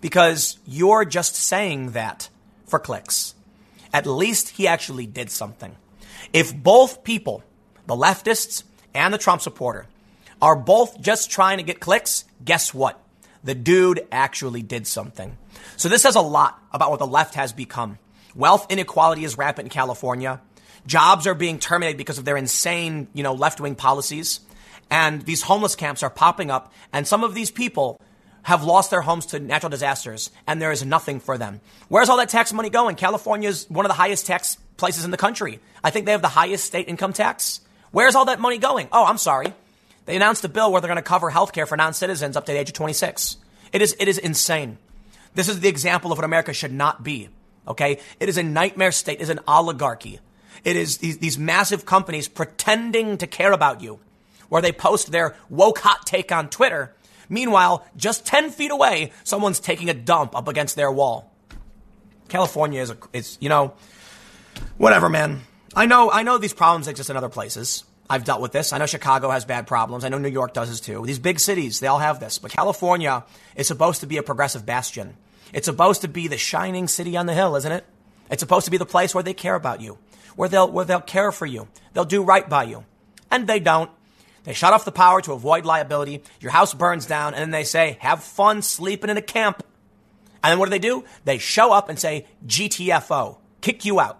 [0.00, 2.28] Because you're just saying that
[2.66, 3.34] for clicks.
[3.92, 5.74] At least he actually did something.
[6.32, 7.42] If both people,
[7.88, 8.62] the leftists
[8.94, 9.86] and the Trump supporter,
[10.40, 13.02] are both just trying to get clicks, guess what?
[13.42, 15.36] The dude actually did something.
[15.76, 17.98] So this says a lot about what the left has become.
[18.36, 20.40] Wealth inequality is rampant in California.
[20.86, 24.38] Jobs are being terminated because of their insane, you know, left-wing policies.
[24.90, 26.72] And these homeless camps are popping up.
[26.92, 28.00] And some of these people
[28.42, 31.60] have lost their homes to natural disasters and there is nothing for them.
[31.88, 32.96] Where's all that tax money going?
[32.96, 35.60] California is one of the highest tax places in the country.
[35.84, 37.60] I think they have the highest state income tax.
[37.90, 38.88] Where's all that money going?
[38.92, 39.52] Oh, I'm sorry.
[40.06, 42.52] They announced a bill where they're going to cover health care for non-citizens up to
[42.52, 43.36] the age of 26.
[43.72, 44.78] It is, it is insane.
[45.34, 47.28] This is the example of what America should not be.
[47.66, 47.98] Okay.
[48.18, 49.18] It is a nightmare state.
[49.18, 50.20] It is an oligarchy.
[50.64, 54.00] It is these, these massive companies pretending to care about you
[54.48, 56.94] where they post their woke hot take on Twitter
[57.28, 61.32] Meanwhile, just 10 feet away, someone's taking a dump up against their wall.
[62.28, 63.74] California is, a, is, you know,
[64.76, 65.42] whatever, man.
[65.74, 67.84] I know, I know these problems exist in other places.
[68.10, 68.72] I've dealt with this.
[68.72, 70.04] I know Chicago has bad problems.
[70.04, 71.04] I know New York does this too.
[71.04, 72.38] These big cities, they all have this.
[72.38, 73.24] But California
[73.54, 75.14] is supposed to be a progressive bastion.
[75.52, 77.84] It's supposed to be the shining city on the hill, isn't it?
[78.30, 79.98] It's supposed to be the place where they care about you,
[80.36, 81.68] where they'll, where they'll care for you.
[81.92, 82.84] They'll do right by you.
[83.30, 83.90] And they don't.
[84.48, 86.22] They shut off the power to avoid liability.
[86.40, 89.62] Your house burns down, and then they say, have fun sleeping in a camp.
[90.42, 91.04] And then what do they do?
[91.26, 94.18] They show up and say, GTFO, kick you out.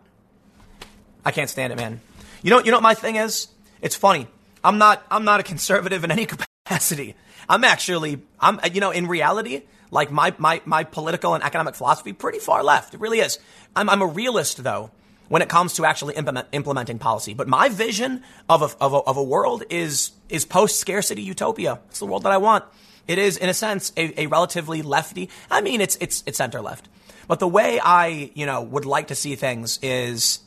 [1.25, 2.03] I can't stand it, man.
[2.43, 3.49] You know, you know what my thing is?
[3.81, 4.29] It's funny.
[4.63, 6.27] I'm not, I'm not a conservative in any
[6.67, 7.15] capacity.
[7.49, 12.13] I'm actually, I'm, you know, in reality, like my, my, my political and economic philosophy,
[12.13, 12.93] pretty far left.
[12.93, 13.39] It really is.
[13.75, 14.91] I'm, I'm a realist though
[15.29, 17.35] when it comes to actually implement, implementing policy.
[17.35, 21.81] But my vision of a, of a, of a world is, is post scarcity utopia.
[21.89, 22.65] It's the world that I want.
[23.07, 25.31] It is, in a sense, a, a relatively lefty.
[25.51, 26.89] I mean, it's, it's, it's center left.
[27.27, 30.41] But the way I, you know, would like to see things is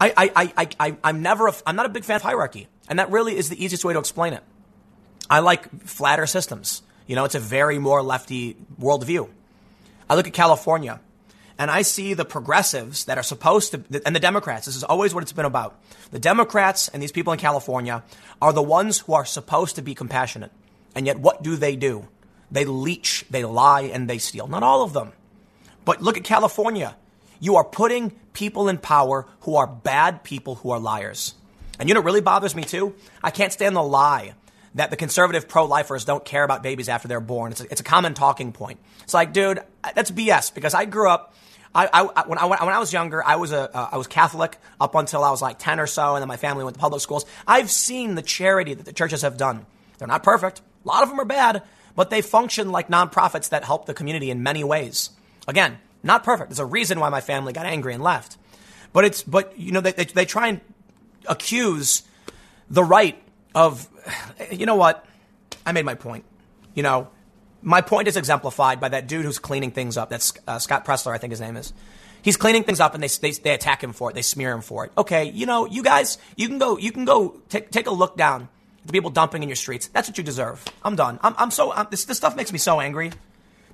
[0.00, 2.68] I, I, I, I, I'm never, a, I'm not a big fan of hierarchy.
[2.88, 4.42] And that really is the easiest way to explain it.
[5.30, 6.82] I like flatter systems.
[7.06, 9.28] You know, it's a very more lefty worldview.
[10.08, 11.00] I look at California
[11.58, 15.14] and I see the progressives that are supposed to, and the Democrats, this is always
[15.14, 15.78] what it's been about.
[16.10, 18.02] The Democrats and these people in California
[18.42, 20.50] are the ones who are supposed to be compassionate.
[20.94, 22.08] And yet, what do they do?
[22.50, 24.46] They leech, they lie, and they steal.
[24.46, 25.12] Not all of them.
[25.84, 26.96] But look at California.
[27.40, 31.34] You are putting people in power who are bad people who are liars.
[31.78, 32.94] And you know what really bothers me too?
[33.22, 34.34] I can't stand the lie
[34.74, 37.52] that the conservative pro-lifers don't care about babies after they're born.
[37.52, 38.80] It's a, it's a common talking point.
[39.02, 39.60] It's like, dude,
[39.94, 41.34] that's BS because I grew up.
[41.76, 44.58] I, I, when, I, when I was younger, I was a uh, I was Catholic
[44.80, 47.02] up until I was like ten or so, and then my family went to public
[47.02, 47.26] schools.
[47.48, 49.66] I've seen the charity that the churches have done.
[49.98, 50.60] They're not perfect.
[50.84, 51.62] A lot of them are bad,
[51.96, 55.10] but they function like nonprofits that help the community in many ways.
[55.48, 56.50] Again, not perfect.
[56.50, 58.36] There's a reason why my family got angry and left.
[58.92, 60.60] But it's but you know they, they, they try and
[61.26, 62.04] accuse
[62.70, 63.20] the right
[63.54, 63.88] of
[64.50, 65.04] you know what?
[65.64, 66.24] I made my point.
[66.74, 67.08] You know,
[67.62, 70.10] my point is exemplified by that dude who's cleaning things up.
[70.10, 71.72] That's uh, Scott Presler, I think his name is.
[72.22, 74.14] He's cleaning things up, and they, they, they attack him for it.
[74.14, 74.92] They smear him for it.
[74.96, 78.16] Okay, you know, you guys, you can go, you can go take take a look
[78.16, 78.48] down
[78.80, 79.88] at the people dumping in your streets.
[79.88, 80.64] That's what you deserve.
[80.82, 81.20] I'm done.
[81.22, 83.12] I'm, I'm so I'm, this this stuff makes me so angry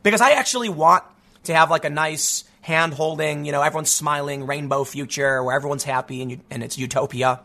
[0.03, 1.05] because I actually want
[1.45, 5.85] to have like a nice hand holding, you know, everyone's smiling, rainbow future where everyone's
[5.85, 7.41] happy and, you, and it's utopia.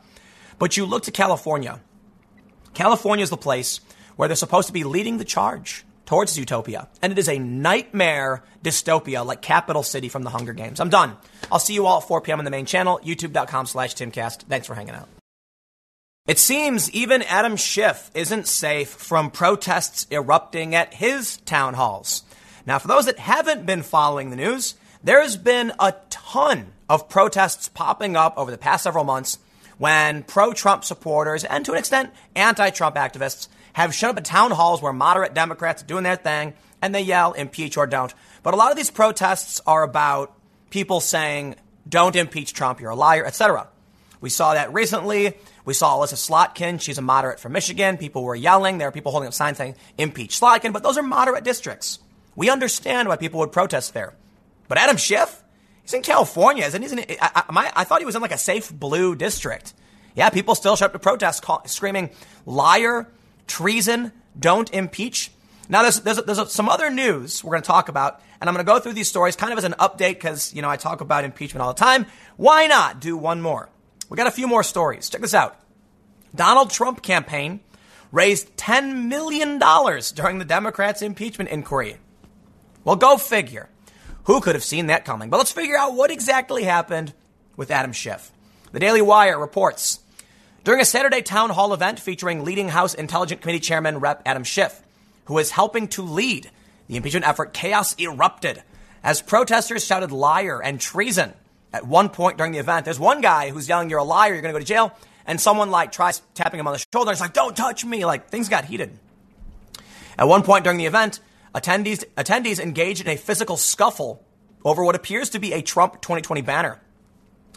[0.60, 1.80] But you look to California.
[2.76, 3.80] California is the place
[4.16, 6.88] where they're supposed to be leading the charge towards utopia.
[7.02, 10.80] And it is a nightmare dystopia like Capital City from the Hunger Games.
[10.80, 11.18] I'm done.
[11.52, 12.40] I'll see you all at 4 p.m.
[12.40, 14.44] on the main channel, youtube.com slash timcast.
[14.44, 15.08] Thanks for hanging out.
[16.28, 22.24] It seems even Adam Schiff isn't safe from protests erupting at his town halls.
[22.66, 24.74] Now, for those that haven't been following the news,
[25.04, 29.38] there's been a ton of protests popping up over the past several months
[29.78, 34.26] when pro Trump supporters and to an extent anti Trump activists have shown up at
[34.26, 38.14] town halls where moderate Democrats are doing their thing and they yell, impeach or don't.
[38.44, 40.34] But a lot of these protests are about
[40.70, 41.56] people saying,
[41.88, 43.68] don't impeach Trump, you're a liar, etc.
[44.22, 45.38] We saw that recently.
[45.66, 46.80] We saw Elissa Slotkin.
[46.80, 47.98] She's a moderate from Michigan.
[47.98, 48.78] People were yelling.
[48.78, 50.74] There are people holding up signs saying, impeach Slotkin.
[50.74, 52.00] But those are moderate districts.
[52.36, 54.14] We understand why people would protest there.
[54.68, 55.44] But Adam Schiff,
[55.86, 57.18] he's in California, isn't he?
[57.22, 59.74] I, I, I, thought he was in like a safe blue district.
[60.16, 62.10] Yeah, people still show up to protest, call, screaming,
[62.46, 63.08] liar,
[63.48, 65.32] treason, don't impeach.
[65.70, 68.66] Now, there's, there's, there's some other news we're going to talk about, and I'm going
[68.66, 71.02] to go through these stories kind of as an update because, you know, I talk
[71.02, 72.06] about impeachment all the time.
[72.38, 73.70] Why not do one more?
[74.10, 75.10] We got a few more stories.
[75.10, 75.60] Check this out.
[76.36, 77.62] Donald Trump campaign
[78.12, 81.98] raised $10 million during the Democrats' impeachment inquiry.
[82.84, 83.70] Well, go figure.
[84.26, 85.30] Who could have seen that coming?
[85.30, 87.14] But let's figure out what exactly happened
[87.56, 88.32] with Adam Schiff.
[88.72, 90.00] The Daily Wire reports
[90.64, 94.24] during a Saturday town hall event featuring leading House Intelligence Committee Chairman Rep.
[94.26, 94.82] Adam Schiff,
[95.26, 96.50] who is helping to lead
[96.88, 98.64] the impeachment effort, chaos erupted
[99.04, 101.32] as protesters shouted liar and treason.
[101.72, 104.42] At one point during the event, there's one guy who's yelling, You're a liar, you're
[104.42, 104.98] going to go to jail.
[105.28, 107.12] And someone like tries tapping him on the shoulder.
[107.12, 108.06] It's like, Don't touch me.
[108.06, 108.98] Like things got heated.
[110.18, 111.20] At one point during the event,
[111.56, 114.22] Attendees, attendees engaged in a physical scuffle
[114.66, 116.82] over what appears to be a Trump 2020 banner.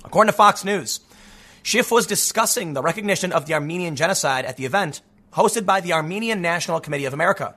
[0.04, 1.00] According to Fox News,
[1.64, 5.02] Schiff was discussing the recognition of the Armenian genocide at the event
[5.32, 7.56] hosted by the Armenian National Committee of America.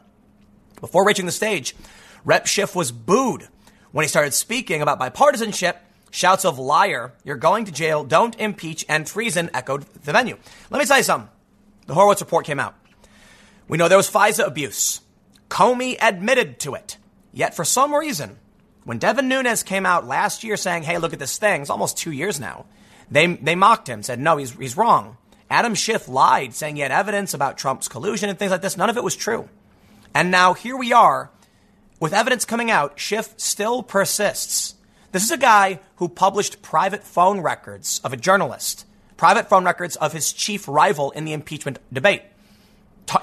[0.79, 1.75] Before reaching the stage,
[2.25, 3.47] Rep Schiff was booed
[3.91, 5.75] when he started speaking about bipartisanship.
[6.09, 10.37] Shouts of liar, you're going to jail, don't impeach, and treason echoed the venue.
[10.71, 11.29] Let me tell you something.
[11.85, 12.75] The Horowitz report came out.
[13.67, 15.01] We know there was FISA abuse.
[15.51, 16.97] Comey admitted to it.
[17.33, 18.37] Yet for some reason,
[18.85, 21.97] when Devin Nunes came out last year saying, hey, look at this thing, it's almost
[21.97, 22.65] two years now,
[23.11, 25.17] they, they mocked him, said, no, he's, he's wrong.
[25.49, 28.77] Adam Schiff lied, saying he had evidence about Trump's collusion and things like this.
[28.77, 29.49] None of it was true.
[30.15, 31.29] And now here we are
[31.99, 32.97] with evidence coming out.
[32.97, 34.75] Schiff still persists.
[35.11, 38.85] This is a guy who published private phone records of a journalist,
[39.17, 42.23] private phone records of his chief rival in the impeachment debate.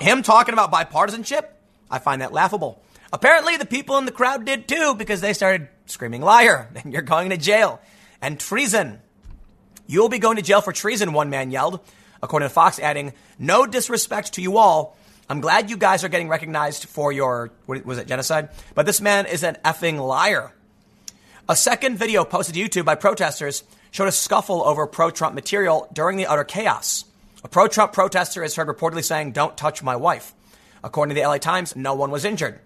[0.00, 1.54] him talking about bipartisanship
[1.90, 2.82] I find that laughable.
[3.12, 7.02] Apparently, the people in the crowd did too because they started screaming liar and you're
[7.02, 7.80] going to jail
[8.20, 9.00] and treason.
[9.86, 11.80] You'll be going to jail for treason, one man yelled,
[12.22, 14.96] according to Fox, adding, No disrespect to you all.
[15.30, 18.48] I'm glad you guys are getting recognized for your, what was it, genocide?
[18.74, 20.52] But this man is an effing liar.
[21.48, 25.88] A second video posted to YouTube by protesters showed a scuffle over pro Trump material
[25.92, 27.04] during the utter chaos.
[27.44, 30.34] A pro Trump protester is heard reportedly saying, Don't touch my wife.
[30.88, 32.60] According to the LA Times, no one was injured.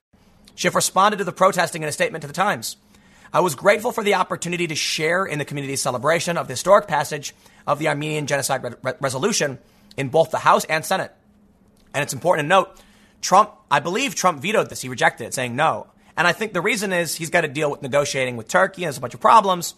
[0.54, 2.76] Schiff responded to the protesting in a statement to the Times.
[3.32, 6.86] I was grateful for the opportunity to share in the community's celebration of the historic
[6.86, 7.34] passage
[7.66, 9.58] of the Armenian Genocide Re- Resolution
[9.96, 11.10] in both the House and Senate.
[11.92, 12.80] And it's important to note,
[13.22, 14.82] Trump, I believe Trump vetoed this.
[14.82, 15.88] He rejected it, saying no.
[16.16, 18.86] And I think the reason is he's got to deal with negotiating with Turkey and
[18.86, 19.74] there's a bunch of problems.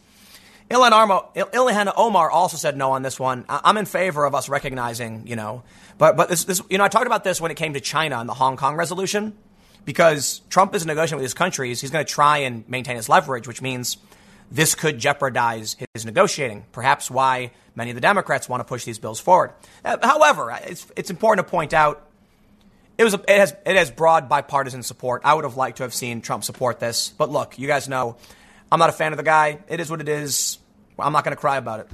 [0.70, 3.46] Ilhan Omar also said no on this one.
[3.48, 5.62] I'm in favor of us recognizing, you know,
[5.98, 8.18] but but this, this, you know, I talked about this when it came to China
[8.18, 9.36] and the Hong Kong resolution
[9.84, 11.80] because Trump is negotiating with his countries.
[11.80, 13.98] He's going to try and maintain his leverage, which means
[14.50, 16.64] this could jeopardize his negotiating.
[16.72, 19.52] Perhaps why many of the Democrats want to push these bills forward.
[19.84, 22.08] Uh, however, it's, it's important to point out
[22.96, 25.22] it was a, it has it has broad bipartisan support.
[25.24, 28.16] I would have liked to have seen Trump support this, but look, you guys know
[28.70, 29.58] I'm not a fan of the guy.
[29.68, 30.58] It is what it is.
[30.98, 31.88] I'm not going to cry about it.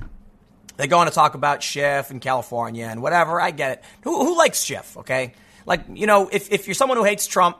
[0.80, 3.40] They go on to talk about Schiff and California and whatever.
[3.40, 3.84] I get it.
[4.02, 4.96] Who, who likes Schiff?
[4.98, 5.34] Okay,
[5.66, 7.58] like you know, if if you're someone who hates Trump,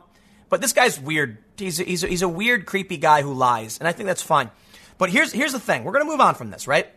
[0.49, 1.39] but this guy's weird.
[1.57, 4.23] He's a, he's a, he's a weird, creepy guy who lies, and I think that's
[4.23, 4.51] fine.
[4.97, 5.85] But here's here's the thing.
[5.85, 6.89] We're going to move on from this, right?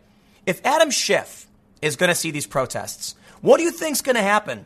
[0.45, 1.45] If Adam Schiff
[1.81, 4.65] is going to see these protests, what do you think's going to happen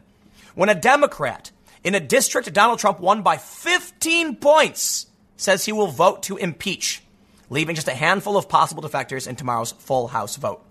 [0.54, 1.52] when a Democrat
[1.84, 5.08] in a district Donald Trump won by 15 points
[5.38, 7.02] says he will vote to impeach,
[7.50, 10.64] leaving just a handful of possible defectors in tomorrow's full House vote?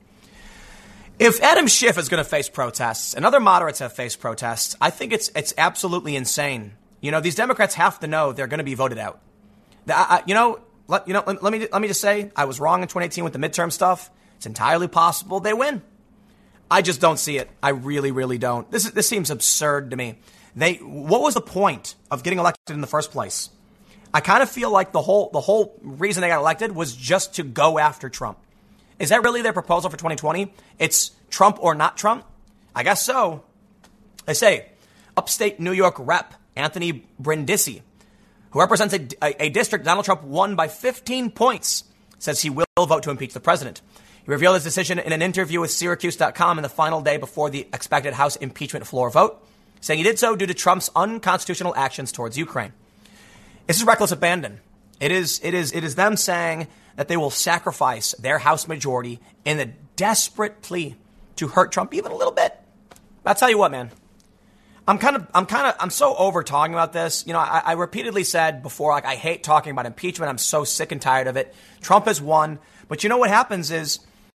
[1.18, 4.90] If Adam Schiff is going to face protests, and other moderates have faced protests, I
[4.90, 6.74] think it's it's absolutely insane.
[7.01, 9.20] You know, these Democrats have to know they're going to be voted out.
[9.88, 12.60] I, you know, let, you know, let, let, me let me just say I was
[12.60, 14.10] wrong in 2018 with the midterm stuff.
[14.36, 15.80] It's entirely possible they win.
[16.70, 17.48] I just don't see it.
[17.62, 18.70] I really, really don't.
[18.70, 20.18] This is, this seems absurd to me.
[20.55, 23.48] They what was the point of getting elected in the first place?
[24.12, 27.36] I kind of feel like the whole the whole reason they got elected was just
[27.36, 28.38] to go after Trump.
[28.98, 30.52] Is that really their proposal for 2020?
[30.78, 32.24] It's Trump or not Trump?
[32.74, 33.44] I guess so.
[34.24, 34.66] They say
[35.16, 37.82] upstate New York rep Anthony Brindisi
[38.56, 41.85] who represents a, a, a district Donald Trump won by 15 points,
[42.18, 43.82] says he will vote to impeach the president.
[44.24, 47.66] He revealed his decision in an interview with Syracuse.com in the final day before the
[47.74, 49.44] expected House impeachment floor vote,
[49.82, 52.73] saying he did so due to Trump's unconstitutional actions towards Ukraine.
[53.66, 54.60] This is reckless abandon.
[55.01, 59.20] It is, it is, it is them saying that they will sacrifice their House majority
[59.44, 59.66] in a
[59.97, 60.97] desperate plea
[61.36, 62.59] to hurt Trump even a little bit.
[63.24, 63.90] I'll tell you what, man.
[64.89, 67.24] I'm kind of, I'm kind of, I'm so over talking about this.
[67.27, 70.31] You know, I, I, repeatedly said before, like, I hate talking about impeachment.
[70.31, 71.52] I'm so sick and tired of it.
[71.81, 72.60] Trump has won.
[72.86, 73.98] But you know what happens is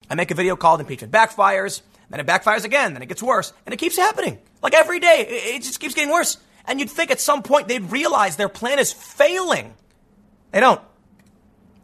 [0.10, 3.52] I make a video called Impeachment Backfires, then it backfires again, then it gets worse,
[3.66, 4.40] and it keeps happening.
[4.62, 6.38] Like every day, it, it just keeps getting worse.
[6.66, 9.74] And you'd think at some point they'd realize their plan is failing.
[10.52, 10.82] They don't.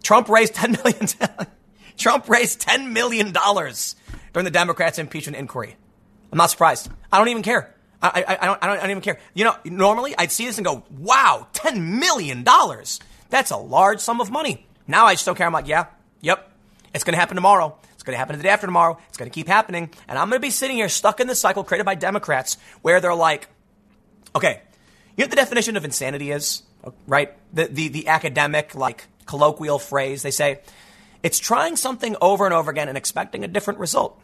[0.04, 1.08] Trump raised 10 million.
[1.98, 5.76] Trump raised $10 million during the Democrats' impeachment inquiry.
[6.32, 6.90] I'm not surprised.
[7.12, 7.74] I don't even care.
[8.02, 9.20] I, I, I, don't, I, don't, I don't even care.
[9.34, 12.44] You know, normally I'd see this and go, wow, $10 million.
[13.30, 14.68] That's a large sum of money.
[14.88, 15.48] Now I just don't care.
[15.48, 15.86] I'm like, yeah,
[16.20, 16.52] yep,
[16.94, 17.78] it's going to happen tomorrow.
[17.94, 19.00] It's going to happen the day after tomorrow.
[19.08, 19.90] It's going to keep happening.
[20.08, 23.00] And I'm going to be sitting here stuck in this cycle created by Democrats where
[23.00, 23.48] they're like,
[24.36, 24.62] okay,
[25.16, 26.64] you know what the definition of insanity is,
[27.08, 27.34] right?
[27.54, 30.22] The, the, the academic, like, colloquial phrase.
[30.22, 30.62] They say,
[31.22, 34.20] it's trying something over and over again and expecting a different result.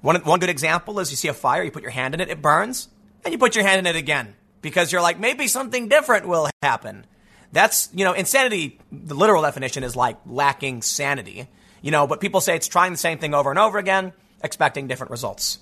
[0.00, 2.28] One, one good example is you see a fire, you put your hand in it,
[2.28, 2.88] it burns
[3.24, 6.48] and you put your hand in it again because you're like, maybe something different will
[6.62, 7.04] happen.
[7.52, 11.48] That's, you know, insanity, the literal definition is like lacking sanity,
[11.82, 14.12] you know, but people say it's trying the same thing over and over again,
[14.42, 15.58] expecting different results.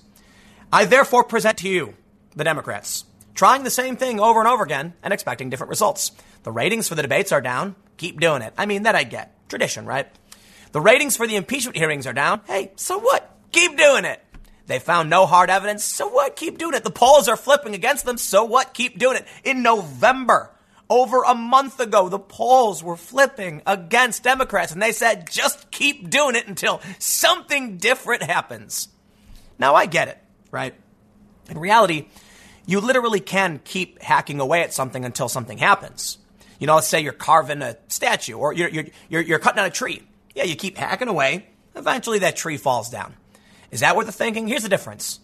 [0.71, 1.95] I therefore present to you,
[2.35, 3.05] the Democrats,
[3.37, 6.11] trying the same thing over and over again and expecting different results.
[6.43, 7.75] The ratings for the debates are down.
[7.95, 8.53] Keep doing it.
[8.57, 9.33] I mean, that I get.
[9.47, 10.07] Tradition, right?
[10.73, 12.41] The ratings for the impeachment hearings are down.
[12.47, 13.33] Hey, so what?
[13.51, 14.21] Keep doing it.
[14.65, 15.85] They found no hard evidence.
[15.85, 16.35] So what?
[16.35, 16.83] Keep doing it.
[16.83, 18.17] The polls are flipping against them.
[18.17, 18.73] So what?
[18.73, 19.25] Keep doing it.
[19.45, 20.51] In November,
[20.89, 26.09] over a month ago, the polls were flipping against Democrats, and they said, just keep
[26.09, 28.89] doing it until something different happens.
[29.59, 30.17] Now, I get it,
[30.51, 30.73] right?
[31.49, 32.07] In reality,
[32.67, 36.19] you literally can keep hacking away at something until something happens.
[36.59, 39.65] You know, let's say you're carving a statue or you're, you're, you're, you're cutting down
[39.65, 40.03] a tree.
[40.35, 41.47] Yeah, you keep hacking away.
[41.75, 43.15] Eventually, that tree falls down.
[43.71, 44.47] Is that worth they're thinking?
[44.47, 45.19] Here's the difference.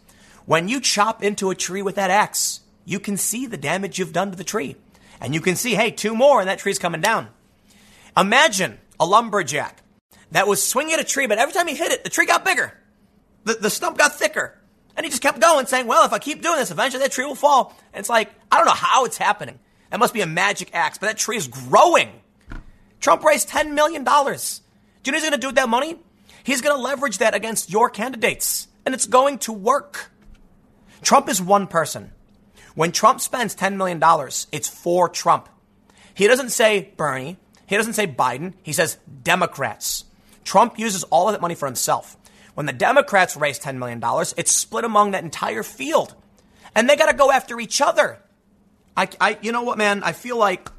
[0.45, 4.13] When you chop into a tree with that axe, you can see the damage you've
[4.13, 4.75] done to the tree.
[5.19, 7.27] And you can see, hey, two more and that tree's coming down.
[8.15, 9.81] Imagine a lumberjack
[10.31, 12.45] that was swinging at a tree, but every time he hit it, the tree got
[12.45, 12.73] bigger.
[13.45, 14.57] The, the stump got thicker.
[14.95, 17.25] And he just kept going, saying, well, if I keep doing this, eventually that tree
[17.25, 17.75] will fall.
[17.93, 19.59] And it's like, I don't know how it's happening.
[19.89, 22.09] That must be a magic axe, but that tree is growing.
[22.99, 24.03] Trump raised $10 million.
[24.03, 24.53] Do you know what
[25.05, 25.97] he's going to do with that money?
[26.43, 30.11] He's going to leverage that against your candidates, and it's going to work.
[31.01, 32.11] Trump is one person.
[32.75, 34.01] When Trump spends $10 million,
[34.51, 35.49] it's for Trump.
[36.13, 37.37] He doesn't say Bernie.
[37.65, 38.53] He doesn't say Biden.
[38.61, 40.05] He says Democrats.
[40.43, 42.17] Trump uses all of that money for himself.
[42.53, 44.01] When the Democrats raise $10 million,
[44.37, 46.13] it's split among that entire field.
[46.75, 48.19] And they got to go after each other.
[48.95, 50.03] I, I, you know what, man?
[50.03, 50.69] I feel like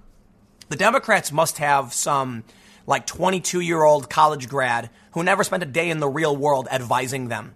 [0.68, 2.44] the Democrats must have some
[2.86, 6.68] like 22 year old college grad who never spent a day in the real world
[6.70, 7.54] advising them.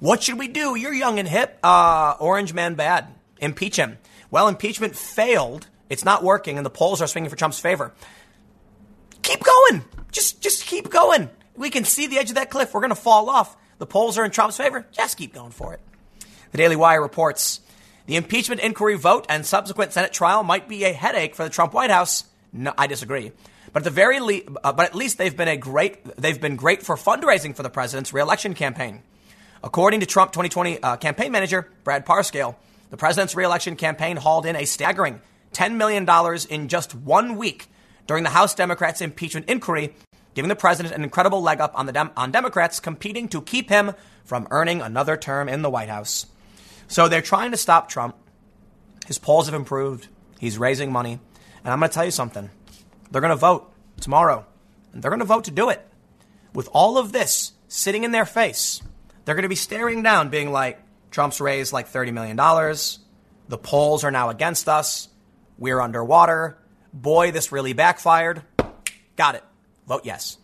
[0.00, 0.76] What should we do?
[0.76, 1.58] You're young and hip.
[1.62, 3.08] Uh, orange man bad.
[3.40, 3.98] Impeach him.
[4.30, 5.66] Well, impeachment failed.
[5.88, 7.94] It's not working, and the polls are swinging for Trump's favor.
[9.22, 9.84] Keep going.
[10.12, 11.30] Just, just keep going.
[11.56, 12.74] We can see the edge of that cliff.
[12.74, 13.56] We're going to fall off.
[13.78, 14.86] The polls are in Trump's favor.
[14.92, 15.80] Just keep going for it.
[16.52, 17.60] The Daily Wire reports
[18.06, 21.74] the impeachment inquiry vote and subsequent Senate trial might be a headache for the Trump
[21.74, 22.24] White House.
[22.52, 23.32] No, I disagree.
[23.72, 26.82] But at the very uh, but at least they've been a great they've been great
[26.82, 29.02] for fundraising for the president's reelection campaign.
[29.62, 32.56] According to Trump 2020 uh, campaign manager Brad Parscale,
[32.90, 35.20] the president's reelection campaign hauled in a staggering
[35.52, 36.08] $10 million
[36.48, 37.66] in just one week
[38.06, 39.94] during the House Democrats' impeachment inquiry,
[40.38, 43.68] giving the president an incredible leg up on, the Dem- on Democrats competing to keep
[43.68, 43.92] him
[44.24, 46.26] from earning another term in the White House.
[46.86, 48.14] So they're trying to stop Trump.
[49.04, 50.06] His polls have improved.
[50.38, 51.18] He's raising money.
[51.64, 52.50] And I'm going to tell you something.
[53.10, 53.68] They're going to vote
[54.00, 54.46] tomorrow.
[54.92, 55.84] And they're going to vote to do it.
[56.54, 58.80] With all of this sitting in their face,
[59.24, 62.36] they're going to be staring down, being like, Trump's raised like $30 million.
[63.48, 65.08] The polls are now against us.
[65.58, 66.58] We're underwater.
[66.92, 68.42] Boy, this really backfired.
[69.16, 69.44] Got it.
[69.88, 70.38] Vote yes.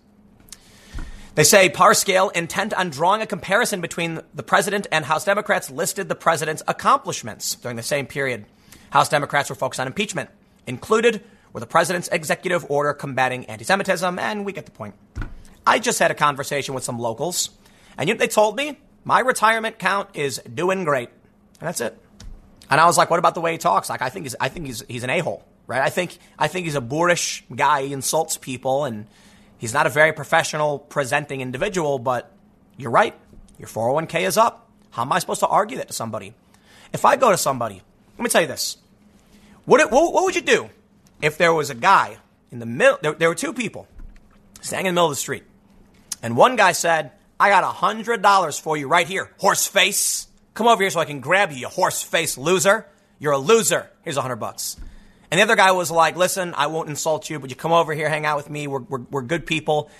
[1.34, 6.08] They say Parscale, intent on drawing a comparison between the president and House Democrats, listed
[6.08, 8.46] the president's accomplishments during the same period.
[8.90, 10.30] House Democrats were focused on impeachment.
[10.66, 11.22] Included
[11.52, 14.94] were the president's executive order combating anti Semitism, and we get the point.
[15.66, 17.50] I just had a conversation with some locals
[17.96, 21.08] and you know, they told me my retirement count is doing great.
[21.60, 21.98] And that's it.
[22.70, 23.88] And I was like, what about the way he talks?
[23.88, 25.82] Like, I think he's, I think he's, he's an a-hole, right?
[25.82, 27.86] I think, I think he's a boorish guy.
[27.86, 29.06] He insults people and
[29.58, 32.32] he's not a very professional presenting individual, but
[32.76, 33.14] you're right.
[33.58, 34.70] Your 401k is up.
[34.90, 36.34] How am I supposed to argue that to somebody?
[36.92, 37.82] If I go to somebody,
[38.16, 38.76] let me tell you this.
[39.64, 40.70] What, what, what would you do
[41.22, 42.18] if there was a guy
[42.50, 42.98] in the middle?
[43.02, 43.88] There, there were two people
[44.60, 45.44] standing in the middle of the street.
[46.22, 50.28] And one guy said, I got a hundred dollars for you right here, horse face.
[50.54, 52.86] Come over here so I can grab you, you horse face loser.
[53.18, 53.90] You're a loser.
[54.02, 54.76] Here's a hundred bucks.
[55.34, 57.92] And the other guy was like, listen, I won't insult you, but you come over
[57.92, 58.68] here, hang out with me.
[58.68, 59.90] We're, we're, we're good people.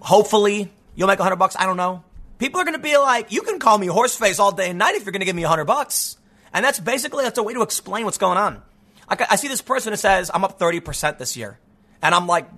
[0.00, 1.54] Hopefully you'll make a hundred bucks.
[1.56, 2.02] I don't know.
[2.38, 4.80] People are going to be like, you can call me horse face all day and
[4.80, 6.18] night if you're going to give me a hundred bucks.
[6.52, 8.62] And that's basically, that's a way to explain what's going on.
[9.08, 11.60] I, I see this person that says, I'm up 30% this year.
[12.02, 12.48] And I'm like,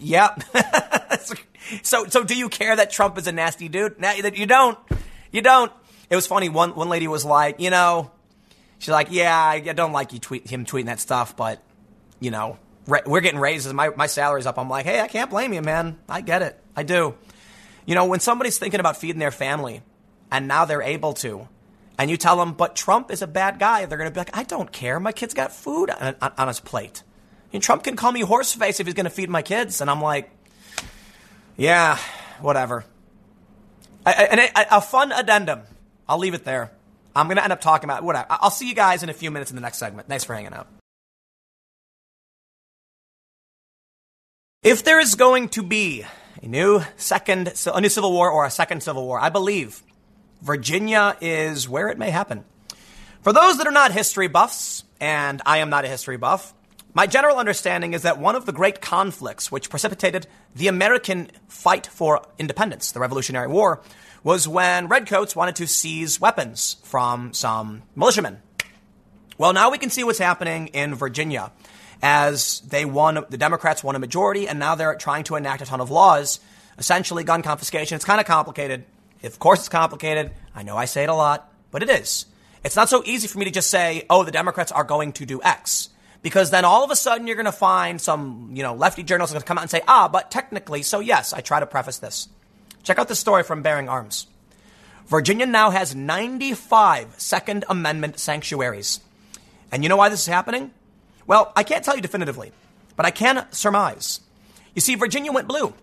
[0.00, 0.34] yeah.
[1.84, 4.00] so, so do you care that Trump is a nasty dude?
[4.00, 4.76] Now that you don't,
[5.30, 5.70] you don't.
[6.10, 6.48] It was funny.
[6.48, 8.10] One one lady was like, you know,
[8.82, 11.62] she's like, yeah, I don't like you tweet him tweeting that stuff, but
[12.18, 13.72] you know, we're getting raises.
[13.72, 14.58] My my salary's up.
[14.58, 15.98] I'm like, hey, I can't blame you, man.
[16.08, 16.58] I get it.
[16.74, 17.14] I do.
[17.86, 19.82] You know, when somebody's thinking about feeding their family,
[20.30, 21.48] and now they're able to,
[21.98, 24.36] and you tell them, but Trump is a bad guy, they're going to be like,
[24.36, 24.98] I don't care.
[24.98, 27.02] My kid's got food on, on, on his plate.
[27.52, 29.80] And Trump can call me horseface if he's going to feed my kids.
[29.80, 30.30] And I'm like,
[31.56, 31.98] yeah,
[32.40, 32.84] whatever.
[34.06, 35.62] A, fun addendum.
[36.08, 36.72] I'll leave it there.
[37.14, 38.26] I'm going to end up talking about whatever.
[38.30, 40.08] I'll see you guys in a few minutes in the next segment.
[40.08, 40.66] Thanks for hanging out.
[44.62, 46.04] If there is going to be
[46.40, 49.82] a new second, a new civil war or a second civil war, I believe
[50.40, 52.44] Virginia is where it may happen.
[53.22, 56.54] For those that are not history buffs, and I am not a history buff,
[56.94, 61.86] my general understanding is that one of the great conflicts which precipitated the American fight
[61.86, 63.80] for independence, the Revolutionary War,
[64.22, 68.40] was when redcoats wanted to seize weapons from some militiamen.
[69.38, 71.52] Well, now we can see what's happening in Virginia
[72.02, 75.66] as they won, the Democrats won a majority, and now they're trying to enact a
[75.66, 76.40] ton of laws,
[76.76, 77.94] essentially gun confiscation.
[77.96, 78.84] It's kind of complicated.
[79.22, 80.32] Of course, it's complicated.
[80.54, 82.26] I know I say it a lot, but it is.
[82.64, 85.26] It's not so easy for me to just say, oh, the Democrats are going to
[85.26, 85.90] do X
[86.22, 89.32] because then all of a sudden you're going to find some, you know, lefty journalists
[89.32, 91.66] are going to come out and say, ah, but technically, so yes, I try to
[91.66, 92.28] preface this.
[92.82, 94.26] Check out this story from Bearing Arms.
[95.06, 99.00] Virginia now has 95 Second Amendment sanctuaries.
[99.70, 100.72] And you know why this is happening?
[101.26, 102.52] Well, I can't tell you definitively,
[102.96, 104.20] but I can surmise.
[104.74, 105.74] You see, Virginia went blue.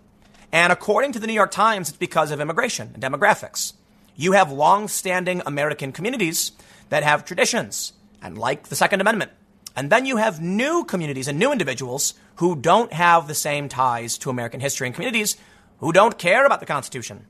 [0.52, 3.74] And according to the New York Times, it's because of immigration and demographics.
[4.16, 6.52] You have long standing American communities
[6.90, 9.32] that have traditions and like the Second Amendment.
[9.76, 14.18] And then you have new communities and new individuals who don't have the same ties
[14.18, 15.38] to American history and communities
[15.80, 17.26] who don't care about the Constitution.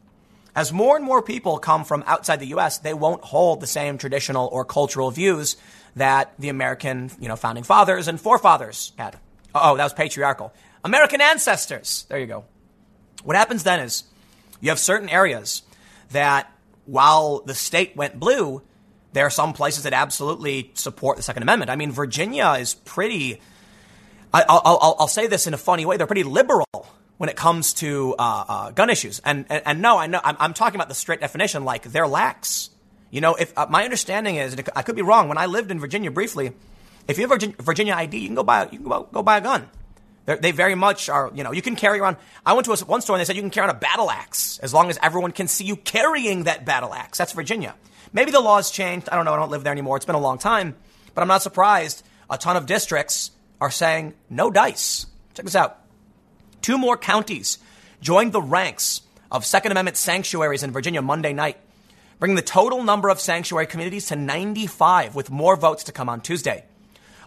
[0.55, 3.97] As more and more people come from outside the U.S., they won't hold the same
[3.97, 5.55] traditional or cultural views
[5.95, 9.17] that the American, you know, founding fathers and forefathers had.
[9.53, 10.53] Oh, that was patriarchal.
[10.83, 12.05] American ancestors.
[12.09, 12.45] There you go.
[13.23, 14.03] What happens then is
[14.59, 15.61] you have certain areas
[16.11, 16.51] that
[16.85, 18.61] while the state went blue,
[19.13, 21.69] there are some places that absolutely support the Second Amendment.
[21.69, 23.41] I mean, Virginia is pretty,
[24.33, 26.65] I, will I'll say this in a funny way, they're pretty liberal
[27.19, 29.19] when it comes to uh, uh, gun issues.
[29.25, 32.07] And, and, and, no, I know, I'm, I'm, talking about the straight definition, like they're
[32.07, 32.69] lax.
[33.11, 35.81] You know, if uh, my understanding is, I could be wrong, when I lived in
[35.81, 36.53] Virginia briefly,
[37.09, 39.39] if you have a Virginia ID, you can go buy, you can go, go buy
[39.39, 39.69] a gun.
[40.27, 42.15] They're, they very much are, you know, you can carry around.
[42.45, 44.09] I went to a, one store and they said you can carry on a battle
[44.09, 47.17] axe as long as everyone can see you carrying that battle axe.
[47.17, 47.75] That's Virginia.
[48.13, 49.09] Maybe the laws changed.
[49.09, 49.33] I don't know.
[49.33, 49.97] I don't live there anymore.
[49.97, 50.77] It's been a long time.
[51.13, 55.05] But I'm not surprised a ton of districts are saying no dice.
[55.33, 55.78] Check this out.
[56.61, 57.57] Two more counties
[58.01, 61.57] joined the ranks of Second Amendment sanctuaries in Virginia Monday night,
[62.19, 66.21] bringing the total number of sanctuary communities to 95, with more votes to come on
[66.21, 66.65] Tuesday.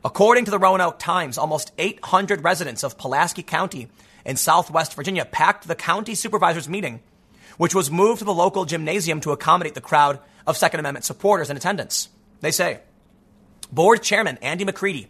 [0.04, 3.88] According to the Roanoke Times, almost 800 residents of Pulaski County
[4.24, 7.00] in southwest Virginia packed the county supervisors meeting,
[7.56, 11.50] which was moved to the local gymnasium to accommodate the crowd of Second Amendment supporters
[11.50, 12.08] in attendance.
[12.40, 12.80] They say,
[13.70, 15.08] Board Chairman Andy McCready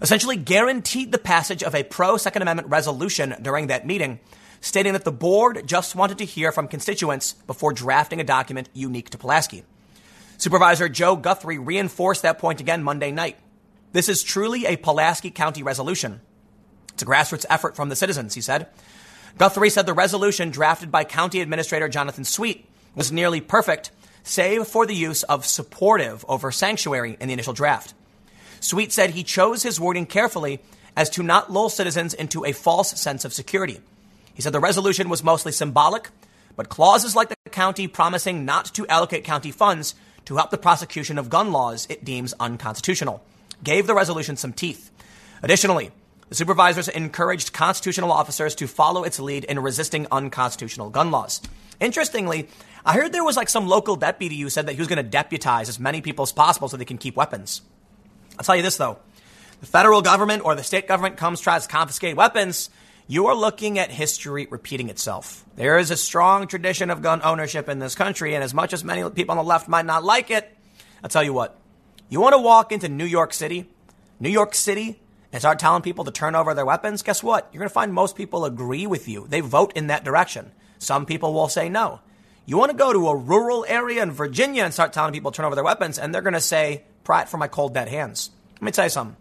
[0.00, 4.20] essentially guaranteed the passage of a pro Second Amendment resolution during that meeting,
[4.60, 9.10] stating that the board just wanted to hear from constituents before drafting a document unique
[9.10, 9.64] to Pulaski.
[10.36, 13.36] Supervisor Joe Guthrie reinforced that point again Monday night.
[13.92, 16.20] This is truly a Pulaski County resolution.
[16.92, 18.68] It's a grassroots effort from the citizens, he said.
[19.36, 23.90] Guthrie said the resolution drafted by County Administrator Jonathan Sweet was nearly perfect,
[24.22, 27.94] save for the use of supportive over sanctuary in the initial draft.
[28.60, 30.60] Sweet said he chose his wording carefully
[30.96, 33.80] as to not lull citizens into a false sense of security.
[34.34, 36.10] He said the resolution was mostly symbolic,
[36.56, 39.94] but clauses like the county promising not to allocate county funds
[40.24, 43.22] to help the prosecution of gun laws it deems unconstitutional
[43.62, 44.90] gave the resolution some teeth.
[45.42, 45.90] Additionally,
[46.28, 51.40] the supervisors encouraged constitutional officers to follow its lead in resisting unconstitutional gun laws.
[51.80, 52.48] Interestingly,
[52.84, 55.02] I heard there was like some local deputy who said that he was going to
[55.02, 57.62] deputize as many people as possible so they can keep weapons.
[58.38, 58.98] I'll tell you this though.
[59.60, 62.70] The federal government or the state government comes tries to confiscate weapons,
[63.10, 65.44] you are looking at history repeating itself.
[65.56, 68.84] There is a strong tradition of gun ownership in this country, and as much as
[68.84, 70.54] many people on the left might not like it,
[71.02, 71.58] I'll tell you what,
[72.08, 73.68] you want to walk into New York City,
[74.20, 75.00] New York City,
[75.32, 77.02] and start telling people to turn over their weapons?
[77.02, 77.48] Guess what?
[77.52, 79.26] You're going to find most people agree with you.
[79.28, 80.52] They vote in that direction.
[80.78, 82.00] Some people will say no.
[82.46, 85.36] You want to go to a rural area in Virginia and start telling people to
[85.36, 88.28] turn over their weapons, and they're going to say, "Prat for my cold dead hands."
[88.56, 89.16] Let me tell you something.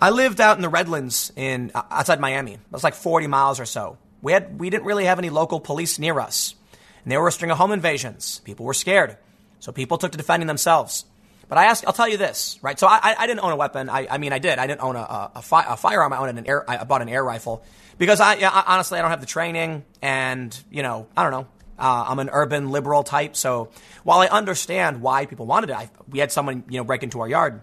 [0.00, 2.54] I lived out in the Redlands in uh, outside Miami.
[2.54, 3.96] It was like 40 miles or so.
[4.22, 6.56] We had we didn't really have any local police near us,
[7.04, 8.40] and there were a string of home invasions.
[8.44, 9.18] People were scared,
[9.60, 11.04] so people took to defending themselves.
[11.48, 12.76] But I ask, I'll tell you this, right?
[12.76, 13.88] So I, I didn't own a weapon.
[13.88, 14.58] I, I mean, I did.
[14.58, 16.12] I didn't own a, a, a, fi- a firearm.
[16.12, 16.68] I owned an air.
[16.68, 17.62] I bought an air rifle
[17.98, 21.46] because I, yeah, honestly, I don't have the training, and you know, I don't know.
[21.78, 23.70] Uh, I'm an urban liberal type, so
[24.02, 27.20] while I understand why people wanted it, I, we had someone you know break into
[27.20, 27.62] our yard.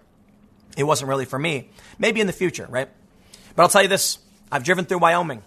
[0.78, 1.70] It wasn't really for me.
[1.98, 2.90] Maybe in the future, right?
[3.56, 4.20] But I'll tell you this:
[4.52, 5.42] I've driven through Wyoming.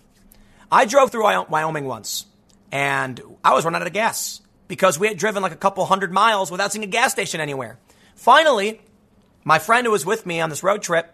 [0.71, 2.27] I drove through Wyoming once,
[2.73, 6.13] and I was running out of gas because we had driven like a couple hundred
[6.13, 7.79] miles without seeing a gas station anywhere.
[8.15, 8.81] Finally,
[9.45, 11.13] my friend who was with me on this road trip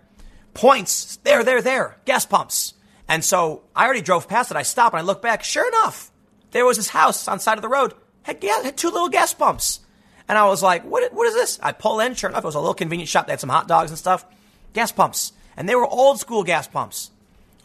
[0.54, 2.74] points, there, there, there, gas pumps.
[3.08, 4.56] And so I already drove past it.
[4.56, 5.44] I stop and I look back.
[5.44, 6.10] Sure enough,
[6.52, 7.94] there was this house on the side of the road.
[8.22, 9.80] Had, had two little gas pumps.
[10.28, 11.58] And I was like, what, what is this?
[11.62, 12.14] I pull in.
[12.14, 13.26] Sure enough, it was a little convenient shop.
[13.26, 14.24] They had some hot dogs and stuff.
[14.72, 15.32] Gas pumps.
[15.56, 17.10] And they were old school gas pumps.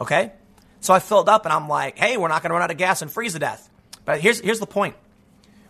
[0.00, 0.32] Okay?
[0.80, 2.76] So I filled up and I'm like, hey, we're not going to run out of
[2.76, 3.70] gas and freeze to death.
[4.04, 4.96] But here's, here's the point.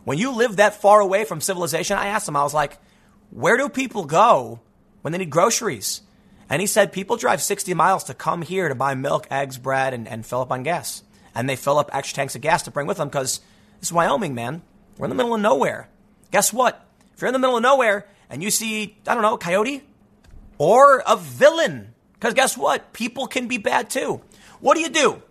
[0.05, 2.79] When you live that far away from civilization, I asked him, I was like,
[3.31, 4.61] where do people go
[5.03, 6.03] when they need groceries?
[6.49, 9.93] And he said people drive 60 miles to come here to buy milk, eggs, bread,
[9.93, 11.03] and, and fill up on gas.
[11.35, 13.41] And they fill up extra tanks of gas to bring with them because
[13.81, 14.63] this is Wyoming, man.
[14.97, 15.89] We're in the middle of nowhere.
[16.31, 16.85] Guess what?
[17.15, 19.83] If you're in the middle of nowhere and you see, I don't know, a coyote
[20.59, 22.93] or a villain, because guess what?
[22.93, 24.21] People can be bad too.
[24.61, 25.23] What do you do?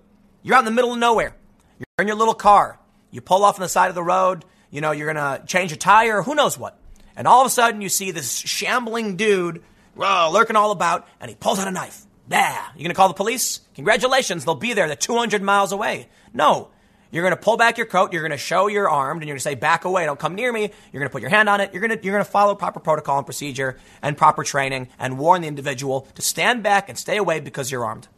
[0.44, 1.36] You're out in the middle of nowhere.
[1.80, 2.80] You're in your little car.
[3.12, 4.46] You pull off on the side of the road.
[4.72, 6.78] You know, you're going to change a tire, who knows what.
[7.16, 9.64] And all of a sudden, you see this shambling dude
[9.98, 12.06] well, lurking all about, and he pulls out a knife.
[12.30, 13.62] Yeah, You're gonna call the police?
[13.76, 14.88] Congratulations, they'll be there.
[14.88, 16.10] They're 200 miles away.
[16.34, 16.70] No,
[17.10, 18.12] you're gonna pull back your coat.
[18.12, 20.06] You're gonna show you're armed, and you're gonna say, "Back away!
[20.06, 21.72] Don't come near me." You're gonna put your hand on it.
[21.72, 25.48] You're gonna you're gonna follow proper protocol and procedure and proper training, and warn the
[25.48, 28.10] individual to stand back and stay away because you're armed.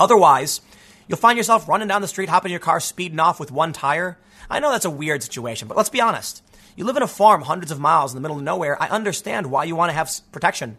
[0.00, 0.60] Otherwise,
[1.06, 3.72] you'll find yourself running down the street, hopping in your car, speeding off with one
[3.72, 4.18] tire.
[4.50, 6.42] I know that's a weird situation, but let's be honest.
[6.74, 8.80] You live in a farm hundreds of miles in the middle of nowhere.
[8.80, 10.78] I understand why you want to have protection.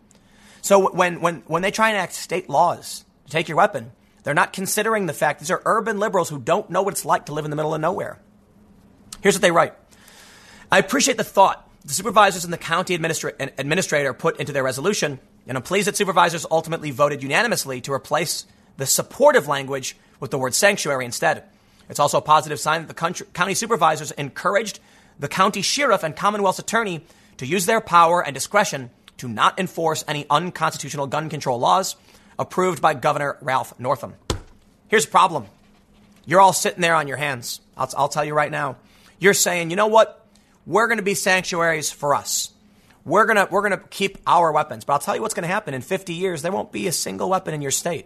[0.62, 3.92] So when, when, when they try and act state laws to take your weapon,
[4.24, 7.28] they're not considering the fact these are urban liberals who don't know what it's like
[7.28, 8.20] to live in the middle of nowhere.
[9.22, 9.74] Here's what they write.
[10.72, 15.20] I appreciate the thought the supervisors and the county administra- administrator put into their resolution,
[15.48, 18.46] and I'm pleased that supervisors ultimately voted unanimously to replace
[18.78, 21.44] the supportive language with the word sanctuary instead.
[21.90, 24.80] It's also a positive sign that the country, county supervisors encouraged
[25.18, 27.04] the county sheriff and Commonwealth's attorney
[27.38, 31.96] to use their power and discretion to not enforce any unconstitutional gun control laws
[32.38, 34.16] approved by Governor Ralph Northam.
[34.88, 35.46] Here's the problem.
[36.26, 37.62] You're all sitting there on your hands.
[37.78, 38.78] I'll, I'll tell you right now.
[39.20, 40.26] You're saying, you know what?
[40.66, 42.52] We're going to be sanctuaries for us.
[43.06, 44.86] We're going to, we're going to keep our weapons.
[44.86, 45.74] But I'll tell you what's going to happen.
[45.74, 48.06] In 50 years, there won't be a single weapon in your state.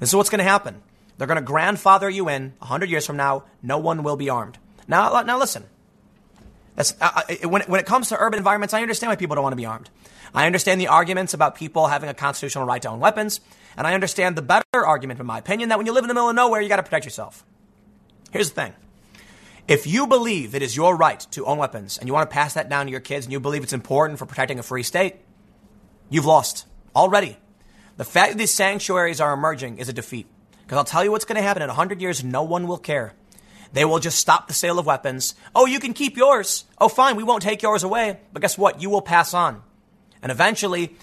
[0.00, 0.82] This is what's going to happen.
[1.18, 3.44] They're going to grandfather you in 100 years from now.
[3.62, 4.58] No one will be armed.
[4.88, 5.64] Now, now listen.
[6.76, 9.52] Uh, uh when, when it comes to urban environments, I understand why people don't want
[9.52, 9.90] to be armed.
[10.34, 13.40] I understand the arguments about people having a constitutional right to own weapons,
[13.76, 16.14] and I understand the better argument, in my opinion, that when you live in the
[16.14, 17.44] middle of nowhere, you got to protect yourself.
[18.30, 18.74] Here's the thing.
[19.68, 22.54] If you believe it is your right to own weapons and you want to pass
[22.54, 25.16] that down to your kids and you believe it's important for protecting a free state,
[26.10, 27.36] you've lost already.
[27.96, 30.26] The fact that these sanctuaries are emerging is a defeat.
[30.62, 33.14] Because I'll tell you what's going to happen in 100 years, no one will care.
[33.72, 35.34] They will just stop the sale of weapons.
[35.54, 36.64] Oh, you can keep yours.
[36.78, 38.18] Oh, fine, we won't take yours away.
[38.32, 38.82] But guess what?
[38.82, 39.62] You will pass on.
[40.22, 40.96] And eventually,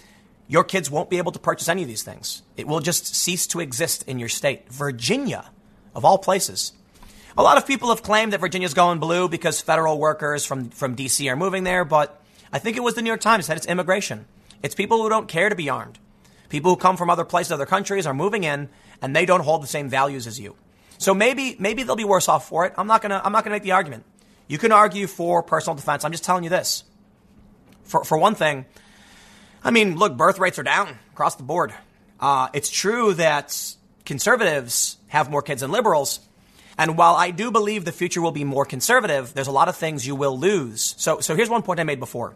[0.48, 2.42] your kids won't be able to purchase any of these things.
[2.56, 4.72] It will just cease to exist in your state.
[4.72, 5.50] Virginia,
[5.94, 6.72] of all places.
[7.36, 10.94] A lot of people have claimed that Virginia's going blue because federal workers from, from
[10.94, 11.28] D.C.
[11.28, 12.20] are moving there, but
[12.52, 14.26] I think it was the New York Times that it's immigration.
[14.62, 15.98] It's people who don't care to be armed.
[16.48, 18.68] People who come from other places, other countries are moving in
[19.00, 20.56] and they don't hold the same values as you.
[20.98, 22.74] So maybe, maybe they'll be worse off for it.
[22.76, 24.04] I'm not gonna, I'm not gonna make the argument.
[24.48, 26.04] You can argue for personal defense.
[26.04, 26.82] I'm just telling you this.
[27.84, 28.66] For, for one thing,
[29.62, 31.74] I mean, look, birth rates are down across the board.
[32.18, 33.74] Uh, it's true that
[34.04, 36.20] conservatives have more kids than liberals.
[36.78, 39.76] And while I do believe the future will be more conservative, there's a lot of
[39.76, 40.94] things you will lose.
[40.96, 42.34] So, so here's one point I made before.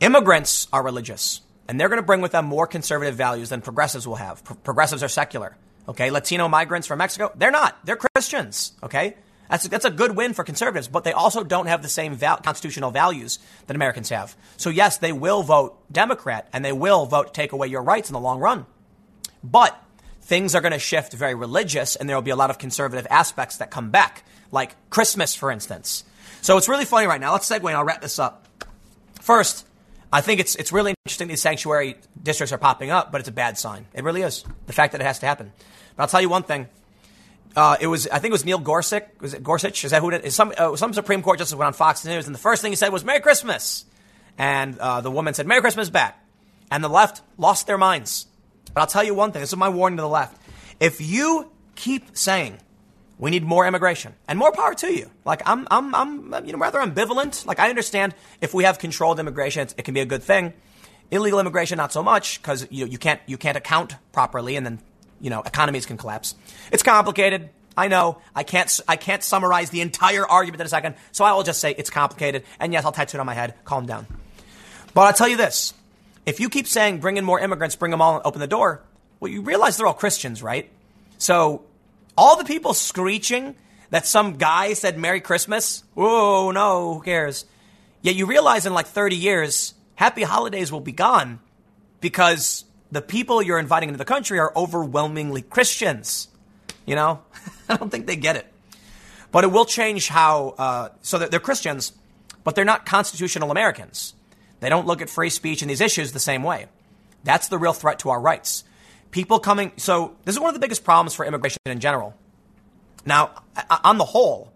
[0.00, 4.08] Immigrants are religious, and they're going to bring with them more conservative values than progressives
[4.08, 4.42] will have.
[4.42, 5.56] Pro- progressives are secular.
[5.88, 6.10] Okay.
[6.10, 7.78] Latino migrants from Mexico, they're not.
[7.84, 8.72] They're Christians.
[8.82, 9.16] Okay.
[9.50, 12.14] That's a, that's a good win for conservatives, but they also don't have the same
[12.14, 14.36] val- constitutional values that Americans have.
[14.56, 18.08] So, yes, they will vote Democrat and they will vote to take away your rights
[18.08, 18.66] in the long run.
[19.42, 19.78] But
[20.22, 23.06] things are going to shift very religious and there will be a lot of conservative
[23.10, 26.04] aspects that come back, like Christmas, for instance.
[26.40, 27.32] So, it's really funny right now.
[27.32, 28.48] Let's segue and I'll wrap this up.
[29.20, 29.66] First,
[30.12, 33.32] I think it's, it's really interesting these sanctuary districts are popping up, but it's a
[33.32, 33.86] bad sign.
[33.92, 34.44] It really is.
[34.66, 35.52] The fact that it has to happen.
[35.96, 36.68] But I'll tell you one thing
[37.56, 39.04] uh, it was, I think it was Neil Gorsuch.
[39.20, 39.84] Was it Gorsuch?
[39.84, 40.34] Is that who it is?
[40.34, 42.76] Some, uh, some Supreme Court justice went on Fox News, and the first thing he
[42.76, 43.84] said was "Merry Christmas,"
[44.36, 46.18] and uh, the woman said "Merry Christmas" back,
[46.70, 48.26] and the left lost their minds.
[48.72, 49.40] But I'll tell you one thing.
[49.40, 50.36] This is my warning to the left.
[50.80, 52.58] If you keep saying
[53.18, 56.58] we need more immigration and more power to you, like I'm, I'm, I'm, you know,
[56.58, 57.46] rather ambivalent.
[57.46, 60.52] Like I understand if we have controlled immigration, it can be a good thing.
[61.12, 64.80] Illegal immigration, not so much, because you, you can't, you can't account properly, and then
[65.20, 66.34] you know, economies can collapse.
[66.72, 67.50] It's complicated.
[67.76, 68.18] I know.
[68.34, 71.60] I can't, I can't summarize the entire argument in a second, so I will just
[71.60, 72.44] say it's complicated.
[72.60, 73.54] And yes, I'll tattoo it on my head.
[73.64, 74.06] Calm down.
[74.94, 75.74] But I'll tell you this.
[76.24, 78.82] If you keep saying bring in more immigrants, bring them all, and open the door,
[79.20, 80.70] well, you realize they're all Christians, right?
[81.18, 81.64] So
[82.16, 83.56] all the people screeching
[83.90, 87.44] that some guy said Merry Christmas, whoa, no, who cares?
[88.02, 91.40] Yet you realize in like 30 years, happy holidays will be gone
[92.00, 92.64] because
[92.94, 96.28] the people you're inviting into the country are overwhelmingly Christians.
[96.86, 97.22] You know,
[97.68, 98.46] I don't think they get it.
[99.32, 101.92] But it will change how, uh, so they're Christians,
[102.44, 104.14] but they're not constitutional Americans.
[104.60, 106.66] They don't look at free speech and these issues the same way.
[107.24, 108.62] That's the real threat to our rights.
[109.10, 112.14] People coming, so this is one of the biggest problems for immigration in general.
[113.04, 113.42] Now,
[113.82, 114.52] on the whole,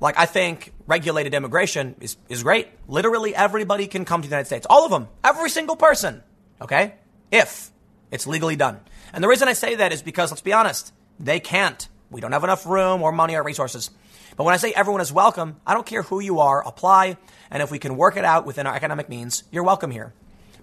[0.00, 2.68] like I think regulated immigration is, is great.
[2.86, 4.66] Literally everybody can come to the United States.
[4.70, 5.08] All of them.
[5.24, 6.22] Every single person.
[6.60, 6.94] Okay?
[7.32, 7.71] If
[8.12, 8.78] it's legally done.
[9.12, 11.88] And the reason I say that is because, let's be honest, they can't.
[12.10, 13.90] We don't have enough room or money or resources.
[14.36, 17.16] But when I say everyone is welcome, I don't care who you are, apply.
[17.50, 20.12] And if we can work it out within our economic means, you're welcome here.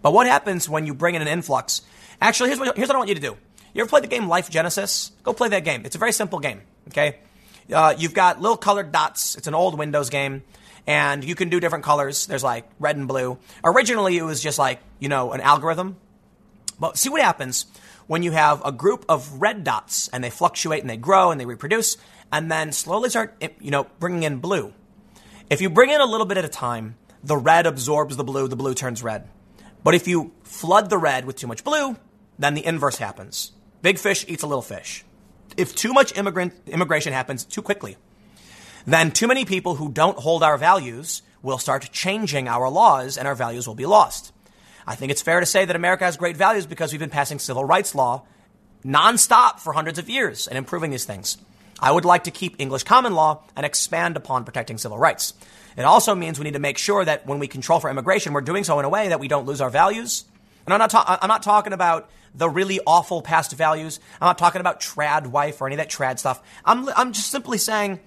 [0.01, 1.81] But what happens when you bring in an influx?
[2.21, 3.35] Actually, here's what, here's what I want you to do.
[3.73, 5.11] You ever played the game Life Genesis?
[5.23, 5.83] Go play that game.
[5.85, 7.17] It's a very simple game, okay?
[7.71, 9.35] Uh, you've got little colored dots.
[9.35, 10.43] It's an old Windows game,
[10.87, 12.25] and you can do different colors.
[12.25, 13.37] There's like red and blue.
[13.63, 15.97] Originally, it was just like, you know, an algorithm.
[16.79, 17.65] But see what happens
[18.07, 21.39] when you have a group of red dots and they fluctuate and they grow and
[21.39, 21.97] they reproduce,
[22.31, 24.73] and then slowly start, eh, you know, bringing in blue.
[25.49, 28.47] If you bring in a little bit at a time, the red absorbs the blue,
[28.47, 29.27] the blue turns red.
[29.83, 31.97] But if you flood the red with too much blue,
[32.37, 33.51] then the inverse happens.
[33.81, 35.03] Big fish eats a little fish.
[35.57, 37.97] If too much immigrant immigration happens too quickly,
[38.85, 43.27] then too many people who don't hold our values will start changing our laws and
[43.27, 44.31] our values will be lost.
[44.89, 47.37] I think it's fair to say that America has great values because we've been passing
[47.37, 48.23] civil rights law
[48.83, 51.37] nonstop for hundreds of years and improving these things.
[51.79, 55.35] I would like to keep English common law and expand upon protecting civil rights.
[55.77, 58.41] It also means we need to make sure that when we control for immigration, we're
[58.41, 60.25] doing so in a way that we don't lose our values.
[60.65, 63.99] And I'm not, ta- I'm not talking about the really awful past values.
[64.19, 66.41] I'm not talking about trad wife or any of that trad stuff.
[66.65, 67.99] I'm, I'm just simply saying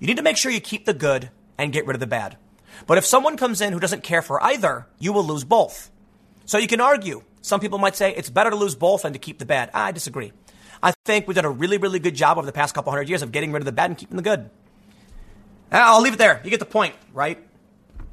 [0.00, 1.28] you need to make sure you keep the good
[1.58, 2.38] and get rid of the bad.
[2.86, 5.90] But if someone comes in who doesn't care for either, you will lose both.
[6.46, 7.22] So you can argue.
[7.42, 9.70] Some people might say it's better to lose both than to keep the bad.
[9.74, 10.32] I disagree.
[10.82, 13.22] I think we've done a really, really good job over the past couple hundred years
[13.22, 14.50] of getting rid of the bad and keeping the good.
[15.72, 16.40] Uh, I'll leave it there.
[16.44, 17.38] You get the point, right?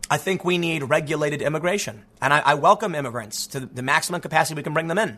[0.09, 2.03] I think we need regulated immigration.
[2.21, 5.17] And I, I welcome immigrants to the maximum capacity we can bring them in.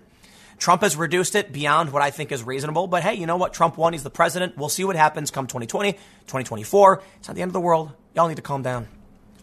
[0.57, 2.87] Trump has reduced it beyond what I think is reasonable.
[2.87, 3.53] But hey, you know what?
[3.53, 3.93] Trump won.
[3.93, 4.57] He's the president.
[4.57, 7.01] We'll see what happens come 2020, 2024.
[7.17, 7.91] It's not the end of the world.
[8.15, 8.87] Y'all need to calm down.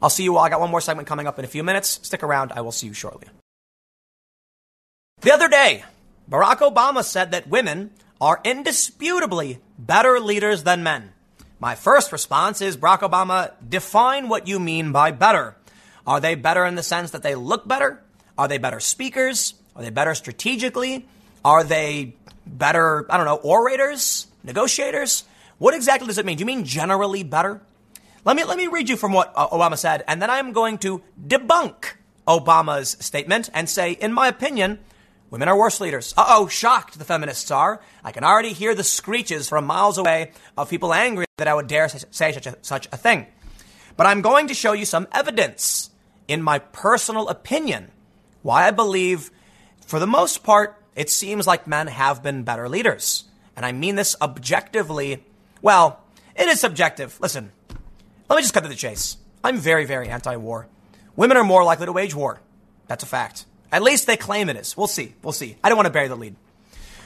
[0.01, 0.45] I'll see you all.
[0.45, 2.01] I got one more segment coming up in a few minutes.
[2.03, 2.53] Stick around.
[2.53, 3.29] I will see you shortly.
[5.21, 5.85] The other day,
[6.31, 7.91] Barack Obama said that women
[8.23, 11.13] are indisputably better leaders than men.
[11.59, 15.57] My first response is Barack Obama, define what you mean by better.
[16.07, 18.03] Are they better in the sense that they look better?
[18.39, 19.53] Are they better speakers?
[19.77, 21.07] Are they better strategically?
[21.45, 22.15] Are they
[22.47, 25.25] better, I don't know, orators, negotiators?
[25.59, 26.39] What exactly does it mean?
[26.39, 27.61] Do you mean generally better?
[28.25, 30.79] Let me, let me read you from what uh, Obama said, and then I'm going
[30.79, 31.93] to debunk
[32.27, 34.79] Obama's statement and say, in my opinion,
[35.31, 36.15] women are worse leaders.
[36.16, 37.81] Uh oh, shocked the feminists are.
[38.05, 41.66] I can already hear the screeches from miles away of people angry that I would
[41.66, 43.27] dare say such a, such a thing.
[43.97, 45.90] But I'm going to show you some evidence,
[46.28, 47.90] in my personal opinion,
[48.43, 49.31] why I believe
[49.90, 53.24] for the most part, it seems like men have been better leaders.
[53.57, 55.24] And I mean this objectively.
[55.61, 56.01] Well,
[56.36, 57.19] it is subjective.
[57.20, 57.51] Listen,
[58.28, 59.16] let me just cut to the chase.
[59.43, 60.69] I'm very, very anti war.
[61.16, 62.40] Women are more likely to wage war.
[62.86, 63.47] That's a fact.
[63.73, 64.77] At least they claim it is.
[64.77, 65.15] We'll see.
[65.23, 65.57] We'll see.
[65.63, 66.37] I don't want to bury the lead.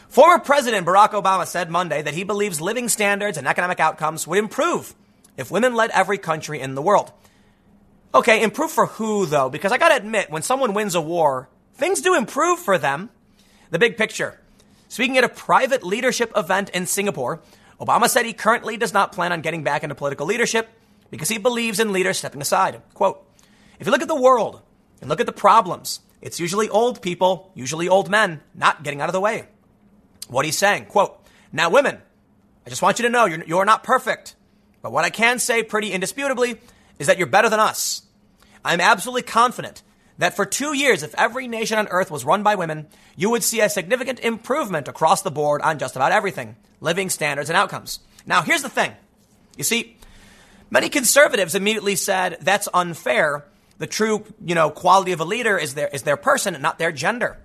[0.09, 4.39] Former President Barack Obama said Monday that he believes living standards and economic outcomes would
[4.39, 4.95] improve
[5.36, 7.12] if women led every country in the world.
[8.15, 9.51] Okay, improve for who though?
[9.51, 13.11] Because I gotta admit, when someone wins a war, things do improve for them.
[13.70, 14.39] The big picture.
[14.89, 17.43] Speaking at a private leadership event in Singapore,
[17.81, 20.69] Obama said he currently does not plan on getting back into political leadership
[21.11, 22.81] because he believes in leaders stepping aside.
[22.95, 23.27] Quote,
[23.81, 24.61] if you look at the world
[25.01, 29.10] and look at the problems, it's usually old people, usually old men, not getting out
[29.10, 29.44] of the way.
[30.26, 31.22] What he's saying, quote,
[31.52, 31.98] now women,
[32.66, 34.34] I just want you to know you're, you're not perfect.
[34.80, 36.59] But what I can say pretty indisputably
[36.98, 38.02] is that you're better than us.
[38.64, 39.82] I'm absolutely confident
[40.16, 42.86] that for two years, if every nation on earth was run by women,
[43.16, 47.51] you would see a significant improvement across the board on just about everything living standards
[47.51, 47.98] and outcomes.
[48.24, 48.92] Now, here's the thing.
[49.59, 49.98] You see,
[50.70, 53.44] many conservatives immediately said that's unfair.
[53.78, 56.92] The true, you know, quality of a leader is their, is their person, not their
[56.92, 57.38] gender.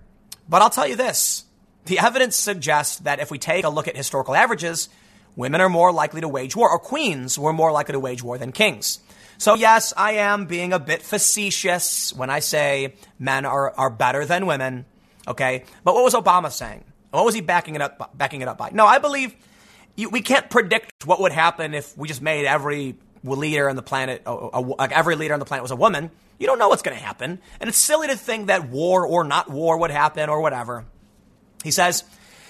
[0.47, 1.45] But I'll tell you this.
[1.85, 4.89] The evidence suggests that if we take a look at historical averages,
[5.35, 8.37] women are more likely to wage war, or queens were more likely to wage war
[8.37, 8.99] than kings.
[9.39, 14.25] So yes, I am being a bit facetious when I say men are, are better
[14.25, 14.85] than women.
[15.27, 15.63] Okay.
[15.83, 16.83] But what was Obama saying?
[17.11, 18.69] What was he backing it up, backing it up by?
[18.71, 19.33] No, I believe
[19.95, 23.81] you, we can't predict what would happen if we just made every leader on the
[23.81, 26.11] planet, like every leader on the planet was a woman.
[26.37, 27.39] You don't know what's going to happen.
[27.59, 30.85] And it's silly to think that war or not war would happen or whatever.
[31.63, 32.03] He says,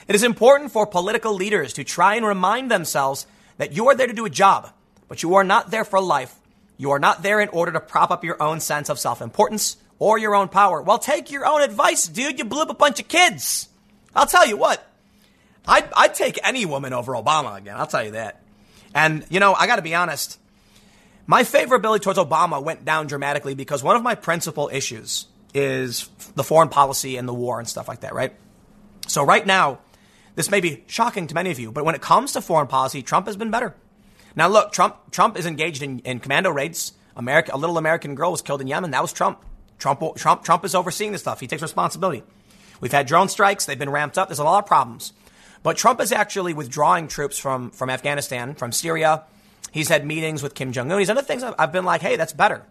[0.07, 3.25] it is important for political leaders to try and remind themselves
[3.57, 4.69] that you are there to do a job,
[5.07, 6.35] but you are not there for life
[6.79, 9.75] you are not there in order to prop up your own sense of self importance
[9.99, 10.81] or your own power.
[10.81, 12.39] Well, take your own advice, dude.
[12.39, 13.67] You blew up a bunch of kids.
[14.15, 14.81] I'll tell you what,
[15.67, 17.75] I'd, I'd take any woman over Obama again.
[17.75, 18.41] I'll tell you that.
[18.95, 20.39] And, you know, I got to be honest.
[21.29, 26.43] My favorability towards Obama went down dramatically because one of my principal issues is the
[26.43, 28.33] foreign policy and the war and stuff like that, right?
[29.05, 29.77] So, right now,
[30.33, 33.03] this may be shocking to many of you, but when it comes to foreign policy,
[33.03, 33.75] Trump has been better.
[34.35, 36.93] Now, look, Trump, Trump is engaged in, in commando raids.
[37.15, 38.89] America, a little American girl was killed in Yemen.
[38.89, 39.45] That was Trump.
[39.77, 41.39] Trump, Trump, Trump is overseeing this stuff.
[41.39, 42.23] He takes responsibility.
[42.81, 43.67] We've had drone strikes.
[43.67, 44.29] They've been ramped up.
[44.29, 45.13] There's a lot of problems.
[45.61, 49.25] But Trump is actually withdrawing troops from, from Afghanistan, from Syria.
[49.71, 50.99] He's had meetings with Kim Jong un.
[50.99, 52.63] He's done things I've been like, hey, that's better.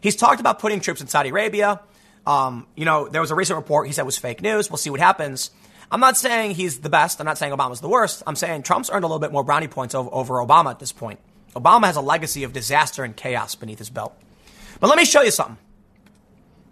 [0.00, 1.80] He's talked about putting troops in Saudi Arabia.
[2.26, 4.70] Um, you know, there was a recent report he said was fake news.
[4.70, 5.50] We'll see what happens.
[5.90, 7.20] I'm not saying he's the best.
[7.20, 8.22] I'm not saying Obama's the worst.
[8.26, 10.92] I'm saying Trump's earned a little bit more brownie points over, over Obama at this
[10.92, 11.18] point.
[11.56, 14.14] Obama has a legacy of disaster and chaos beneath his belt.
[14.80, 15.56] But let me show you something.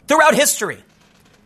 [0.06, 0.84] Throughout history,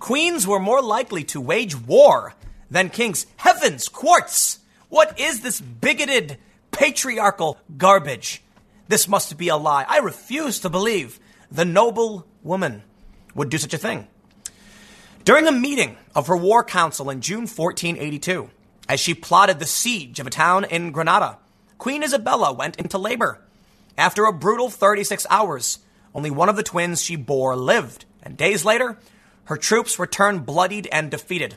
[0.00, 2.34] queens were more likely to wage war
[2.70, 3.26] than kings.
[3.36, 4.58] Heavens, Quartz!
[4.88, 6.36] What is this bigoted,
[6.70, 8.42] patriarchal garbage?
[8.88, 9.84] This must be a lie.
[9.88, 11.20] I refuse to believe
[11.50, 12.82] the noble woman
[13.34, 14.08] would do such a thing.
[15.24, 18.50] During a meeting of her war council in June 1482,
[18.88, 21.38] as she plotted the siege of a town in Granada,
[21.78, 23.40] Queen Isabella went into labor.
[23.96, 25.78] After a brutal 36 hours,
[26.14, 28.98] only one of the twins she bore lived, and days later,
[29.44, 31.56] her troops returned bloodied and defeated.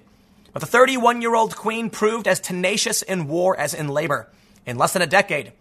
[0.52, 4.30] But the 31 year old queen proved as tenacious in war as in labor.
[4.66, 5.54] In less than a decade,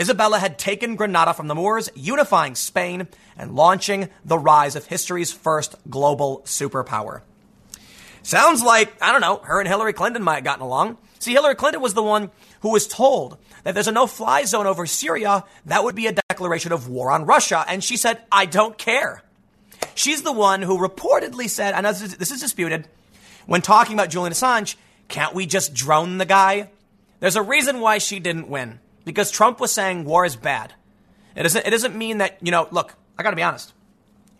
[0.00, 5.32] Isabella had taken Granada from the Moors, unifying Spain and launching the rise of history's
[5.32, 7.22] first global superpower.
[8.22, 10.98] Sounds like, I don't know, her and Hillary Clinton might have gotten along.
[11.18, 12.30] See, Hillary Clinton was the one
[12.60, 15.44] who was told that there's a no fly zone over Syria.
[15.66, 17.64] That would be a declaration of war on Russia.
[17.66, 19.22] And she said, I don't care.
[19.94, 22.86] She's the one who reportedly said, know this is, this is disputed,
[23.46, 24.76] when talking about Julian Assange,
[25.08, 26.70] can't we just drone the guy?
[27.20, 28.80] There's a reason why she didn't win.
[29.04, 30.74] Because Trump was saying war is bad.
[31.34, 33.72] It doesn't, it doesn't mean that, you know, look, I gotta be honest.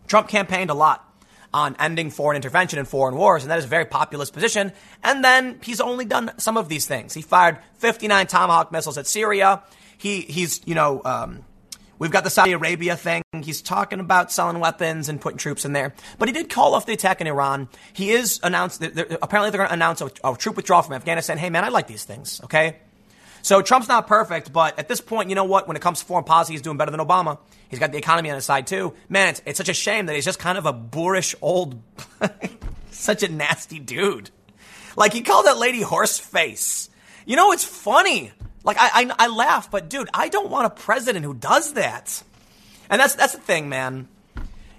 [0.06, 1.04] Trump campaigned a lot
[1.52, 4.72] on ending foreign intervention in foreign wars, and that is a very populist position.
[5.02, 7.14] And then he's only done some of these things.
[7.14, 9.62] He fired 59 Tomahawk missiles at Syria.
[9.96, 11.44] He, he's, you know, um,
[11.98, 13.22] we've got the Saudi Arabia thing.
[13.42, 15.94] He's talking about selling weapons and putting troops in there.
[16.18, 17.68] But he did call off the attack in Iran.
[17.92, 21.38] He is announced they're, apparently they're going to announce a, a troop withdrawal from Afghanistan.
[21.38, 22.76] Hey, man, I like these things, okay?
[23.42, 25.68] So Trump's not perfect, but at this point, you know what?
[25.68, 27.38] When it comes to foreign policy, he's doing better than Obama.
[27.68, 28.94] He's got the economy on his side too.
[29.08, 31.80] Man, it's, it's such a shame that he's just kind of a boorish old,
[32.90, 34.30] such a nasty dude.
[34.96, 36.90] Like he called that lady horse face.
[37.26, 38.32] You know, it's funny.
[38.64, 42.22] Like I, I, I laugh, but dude, I don't want a president who does that.
[42.90, 44.08] And that's that's the thing, man.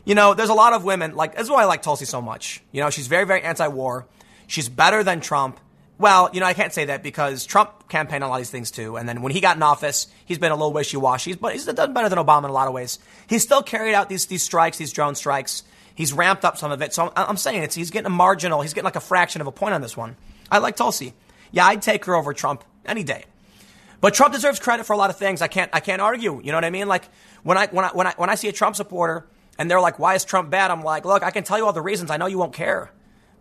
[0.05, 2.61] You know, there's a lot of women like that's why I like Tulsi so much.
[2.71, 4.05] You know, she's very very anti-war.
[4.47, 5.59] She's better than Trump.
[5.99, 8.49] Well, you know, I can't say that because Trump campaigned on a lot of these
[8.49, 8.95] things too.
[8.95, 11.65] And then when he got in office, he's been a little wishy washy, but he's
[11.65, 12.99] done better than Obama in a lot of ways.
[13.27, 15.63] He's still carried out these, these strikes, these drone strikes.
[15.95, 16.93] He's ramped up some of it.
[16.93, 19.47] So I'm, I'm saying it's, he's getting a marginal, he's getting like a fraction of
[19.47, 20.15] a point on this one.
[20.49, 21.13] I like Tulsi.
[21.51, 23.25] Yeah, I'd take her over Trump any day.
[24.01, 25.41] But Trump deserves credit for a lot of things.
[25.41, 26.41] I can't, I can't argue.
[26.43, 26.87] You know what I mean?
[26.87, 27.09] Like
[27.43, 29.27] when I, when I, when I, when I see a Trump supporter
[29.57, 30.71] and they're like, why is Trump bad?
[30.71, 32.09] I'm like, look, I can tell you all the reasons.
[32.09, 32.91] I know you won't care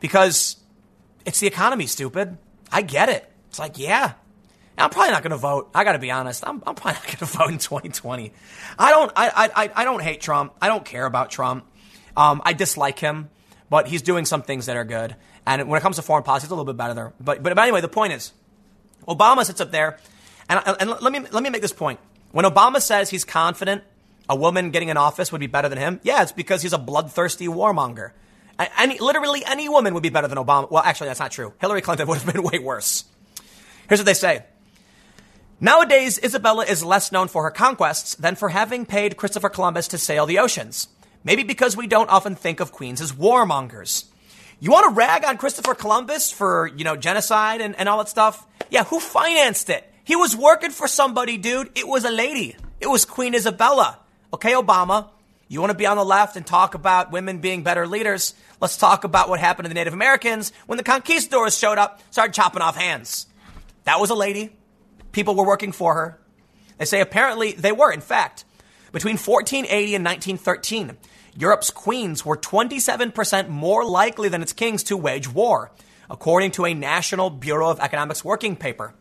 [0.00, 0.56] because
[1.24, 2.38] it's the economy, stupid.
[2.72, 3.30] I get it.
[3.48, 4.14] It's like, yeah,
[4.76, 5.70] I'm probably not going to vote.
[5.74, 6.46] I got to be honest.
[6.46, 8.32] I'm, I'm probably not going to vote in 2020.
[8.78, 9.12] I don't.
[9.16, 10.54] I, I, I don't hate Trump.
[10.60, 11.64] I don't care about Trump.
[12.16, 13.30] Um, I dislike him,
[13.70, 15.14] but he's doing some things that are good.
[15.46, 17.12] And when it comes to foreign policy, it's a little bit better there.
[17.20, 18.32] But, but, but anyway, the point is,
[19.06, 19.98] Obama sits up there,
[20.48, 22.00] and, and let me let me make this point.
[22.32, 23.82] When Obama says he's confident
[24.28, 26.78] a woman getting in office would be better than him, yeah, it's because he's a
[26.78, 28.10] bloodthirsty warmonger.
[28.76, 30.70] Any, literally any woman would be better than Obama.
[30.70, 31.54] Well, actually, that's not true.
[31.60, 33.04] Hillary Clinton would have been way worse.
[33.88, 34.44] Here's what they say.
[35.60, 39.98] Nowadays, Isabella is less known for her conquests than for having paid Christopher Columbus to
[39.98, 40.88] sail the oceans.
[41.24, 44.04] Maybe because we don't often think of queens as warmongers.
[44.60, 48.08] You want to rag on Christopher Columbus for, you know, genocide and, and all that
[48.08, 48.46] stuff?
[48.70, 49.87] Yeah, who financed it?
[50.08, 51.70] He was working for somebody, dude.
[51.74, 52.56] It was a lady.
[52.80, 53.98] It was Queen Isabella.
[54.32, 55.10] Okay, Obama,
[55.48, 58.32] you want to be on the left and talk about women being better leaders?
[58.58, 62.32] Let's talk about what happened to the Native Americans when the conquistadors showed up, started
[62.32, 63.26] chopping off hands.
[63.84, 64.56] That was a lady.
[65.12, 66.18] People were working for her.
[66.78, 68.46] They say apparently they were, in fact.
[68.92, 70.96] Between 1480 and 1913,
[71.36, 75.70] Europe's queens were 27% more likely than its kings to wage war,
[76.08, 78.94] according to a National Bureau of Economics working paper.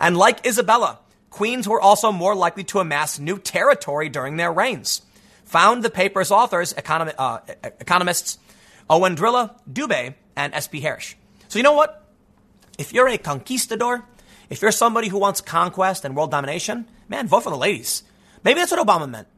[0.00, 0.98] And like Isabella,
[1.30, 5.02] queens were also more likely to amass new territory during their reigns.
[5.46, 7.40] Found the paper's authors, economi- uh,
[7.80, 8.38] economists
[8.88, 10.80] Oeindrila, Dubé, and S.P.
[10.80, 11.16] Harish.
[11.48, 12.04] So you know what?
[12.78, 14.04] If you're a conquistador,
[14.50, 18.02] if you're somebody who wants conquest and world domination, man, vote for the ladies.
[18.42, 19.28] Maybe that's what Obama meant.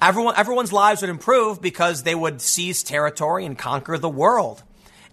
[0.00, 4.62] Everyone, everyone's lives would improve because they would seize territory and conquer the world.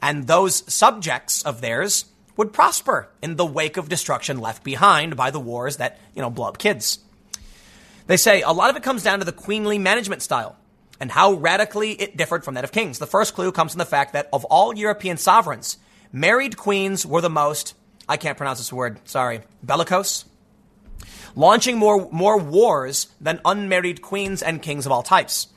[0.02, 2.06] And those subjects of theirs
[2.40, 6.30] would prosper in the wake of destruction left behind by the wars that, you know,
[6.30, 7.00] blow up kids.
[8.08, 10.56] They say a lot of it comes down to the queenly management style.
[11.00, 13.00] and how radically it differed from that of kings.
[13.00, 15.78] The first clue comes from the fact that of all European sovereigns,
[16.12, 17.74] married queens were the most,
[18.08, 20.26] I can't pronounce this word, sorry, bellicose,
[21.36, 25.48] launching more, more wars than unmarried queens and kings of all types.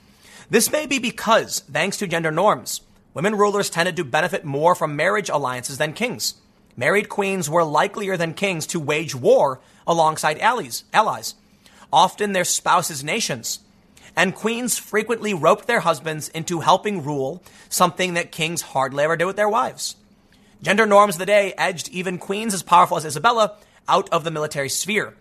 [0.50, 2.82] This may be because, thanks to gender norms,
[3.14, 6.34] women rulers tended to benefit more from marriage alliances than kings.
[6.76, 11.34] Married queens were likelier than kings to wage war alongside allies, allies,
[11.92, 13.60] often their spouses' nations.
[14.16, 19.24] And queens frequently roped their husbands into helping rule, something that kings hardly ever did
[19.24, 19.96] with their wives.
[20.62, 23.56] Gender norms of the day edged even queens as powerful as Isabella
[23.88, 25.14] out of the military sphere.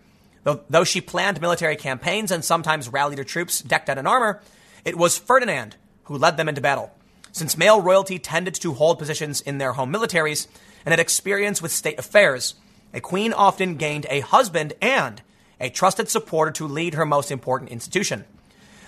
[0.44, 4.40] Though, though she planned military campaigns and sometimes rallied her troops decked out in armor,
[4.84, 6.92] it was Ferdinand who led them into battle.
[7.32, 10.46] Since male royalty tended to hold positions in their home militaries
[10.84, 12.54] and had experience with state affairs,
[12.92, 15.22] a queen often gained a husband and
[15.58, 18.24] a trusted supporter to lead her most important institution.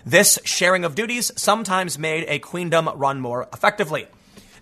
[0.05, 4.07] This sharing of duties sometimes made a queendom run more effectively.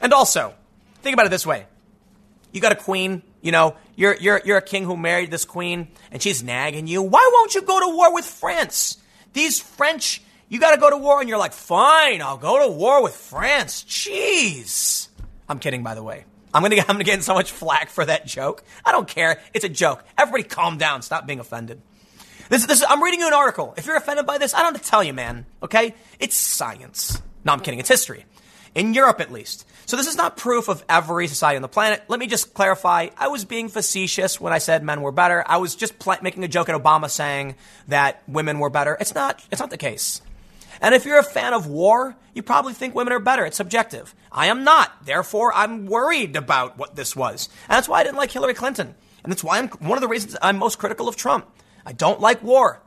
[0.00, 0.54] And also,
[1.02, 1.66] think about it this way.
[2.52, 5.88] You got a queen, you know, you're, you're, you're a king who married this queen
[6.12, 7.02] and she's nagging you.
[7.02, 8.98] Why won't you go to war with France?
[9.32, 10.22] These French,
[10.52, 13.14] you got to go to war and you're like, fine, I'll go to war with
[13.14, 13.84] France.
[13.84, 15.08] Jeez.
[15.48, 16.26] I'm kidding, by the way.
[16.52, 18.62] I'm gonna, I'm gonna get so much flack for that joke.
[18.84, 19.40] I don't care.
[19.54, 20.04] It's a joke.
[20.18, 21.00] Everybody calm down.
[21.00, 21.80] Stop being offended.
[22.50, 23.72] This, this, I'm reading you an article.
[23.78, 25.46] If you're offended by this, I don't have to tell you, man.
[25.62, 25.94] Okay?
[26.20, 27.22] It's science.
[27.46, 27.80] No, I'm kidding.
[27.80, 28.26] It's history.
[28.74, 29.66] In Europe, at least.
[29.86, 32.02] So this is not proof of every society on the planet.
[32.08, 33.08] Let me just clarify.
[33.16, 35.42] I was being facetious when I said men were better.
[35.46, 37.54] I was just pl- making a joke at Obama saying
[37.88, 38.98] that women were better.
[39.00, 39.42] It's not.
[39.50, 40.20] It's not the case.
[40.82, 43.46] And if you're a fan of war, you probably think women are better.
[43.46, 44.14] It's subjective.
[44.32, 45.06] I am not.
[45.06, 47.48] Therefore, I'm worried about what this was.
[47.68, 48.94] And that's why I didn't like Hillary Clinton.
[49.22, 51.48] And that's why I'm one of the reasons I'm most critical of Trump.
[51.86, 52.82] I don't like war.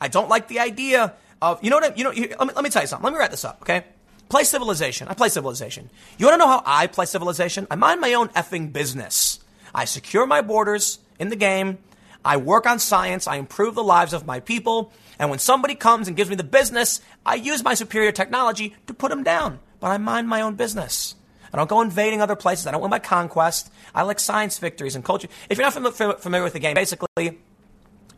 [0.00, 2.54] I don't like the idea of, you know what, I, you know, you, let, me,
[2.54, 3.04] let me tell you something.
[3.04, 3.84] Let me wrap this up, okay?
[4.28, 5.08] Play Civilization.
[5.08, 5.88] I play Civilization.
[6.18, 7.66] You want to know how I play Civilization?
[7.70, 9.40] I mind my own effing business.
[9.74, 11.78] I secure my borders in the game.
[12.24, 13.26] I work on science.
[13.26, 14.92] I improve the lives of my people.
[15.18, 18.94] And when somebody comes and gives me the business, I use my superior technology to
[18.94, 19.58] put them down.
[19.80, 21.14] But I mind my own business.
[21.52, 22.66] I don't go invading other places.
[22.66, 23.72] I don't win by conquest.
[23.94, 25.28] I like science victories and culture.
[25.48, 27.38] If you're not familiar with the game, basically,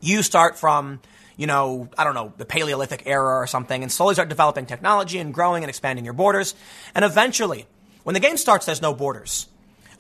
[0.01, 1.01] you start from,
[1.37, 5.19] you know, I don't know, the Paleolithic era or something, and slowly start developing technology
[5.19, 6.55] and growing and expanding your borders.
[6.95, 7.67] And eventually,
[8.03, 9.47] when the game starts, there's no borders.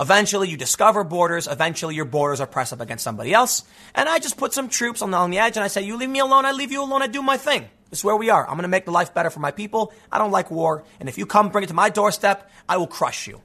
[0.00, 1.46] Eventually, you discover borders.
[1.46, 3.64] Eventually, your borders are pressed up against somebody else.
[3.94, 5.96] And I just put some troops on the, on the edge and I say, You
[5.96, 7.68] leave me alone, I leave you alone, I do my thing.
[7.90, 8.46] This is where we are.
[8.46, 9.92] I'm going to make the life better for my people.
[10.10, 10.84] I don't like war.
[11.00, 13.42] And if you come bring it to my doorstep, I will crush you.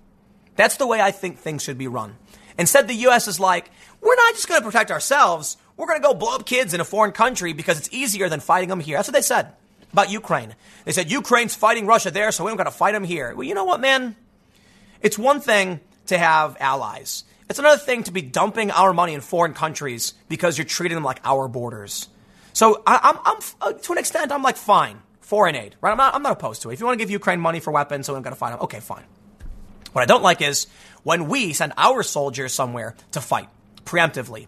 [0.55, 2.15] That's the way I think things should be run.
[2.57, 3.27] Instead, the U.S.
[3.27, 3.69] is like,
[4.01, 5.57] we're not just going to protect ourselves.
[5.75, 8.39] We're going to go blow up kids in a foreign country because it's easier than
[8.39, 8.97] fighting them here.
[8.97, 9.53] That's what they said
[9.91, 10.55] about Ukraine.
[10.85, 13.33] They said Ukraine's fighting Russia there, so we don't got to fight them here.
[13.35, 14.15] Well, you know what, man?
[15.01, 17.23] It's one thing to have allies.
[17.49, 21.03] It's another thing to be dumping our money in foreign countries because you're treating them
[21.03, 22.09] like our borders.
[22.53, 25.91] So I, am uh, to an extent, I'm like, fine, foreign aid, right?
[25.91, 26.73] I'm not, I'm not opposed to it.
[26.73, 28.51] If you want to give Ukraine money for weapons, so we don't got to fight
[28.51, 29.03] them, okay, fine.
[29.91, 30.67] What I don't like is
[31.03, 33.47] when we send our soldiers somewhere to fight
[33.85, 34.47] preemptively.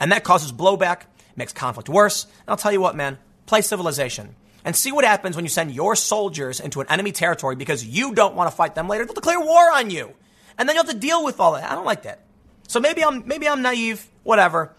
[0.00, 1.02] And that causes blowback,
[1.36, 2.24] makes conflict worse.
[2.24, 4.34] And I'll tell you what, man, play civilization.
[4.64, 8.14] And see what happens when you send your soldiers into an enemy territory because you
[8.14, 9.04] don't want to fight them later.
[9.04, 10.14] They'll declare war on you.
[10.58, 11.70] And then you have to deal with all that.
[11.70, 12.20] I don't like that.
[12.66, 14.72] So maybe I'm maybe I'm naive, whatever.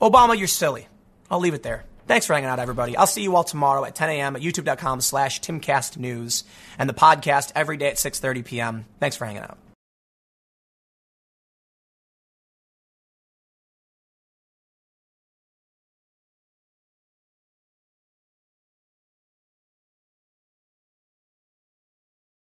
[0.00, 0.88] Obama, you're silly.
[1.30, 1.84] I'll leave it there.
[2.06, 2.96] Thanks for hanging out, everybody.
[2.96, 4.36] I'll see you all tomorrow at 10 a.m.
[4.36, 6.44] at youtube.com slash timcastnews
[6.78, 8.84] and the podcast every day at 6.30 p.m.
[9.00, 9.58] Thanks for hanging out.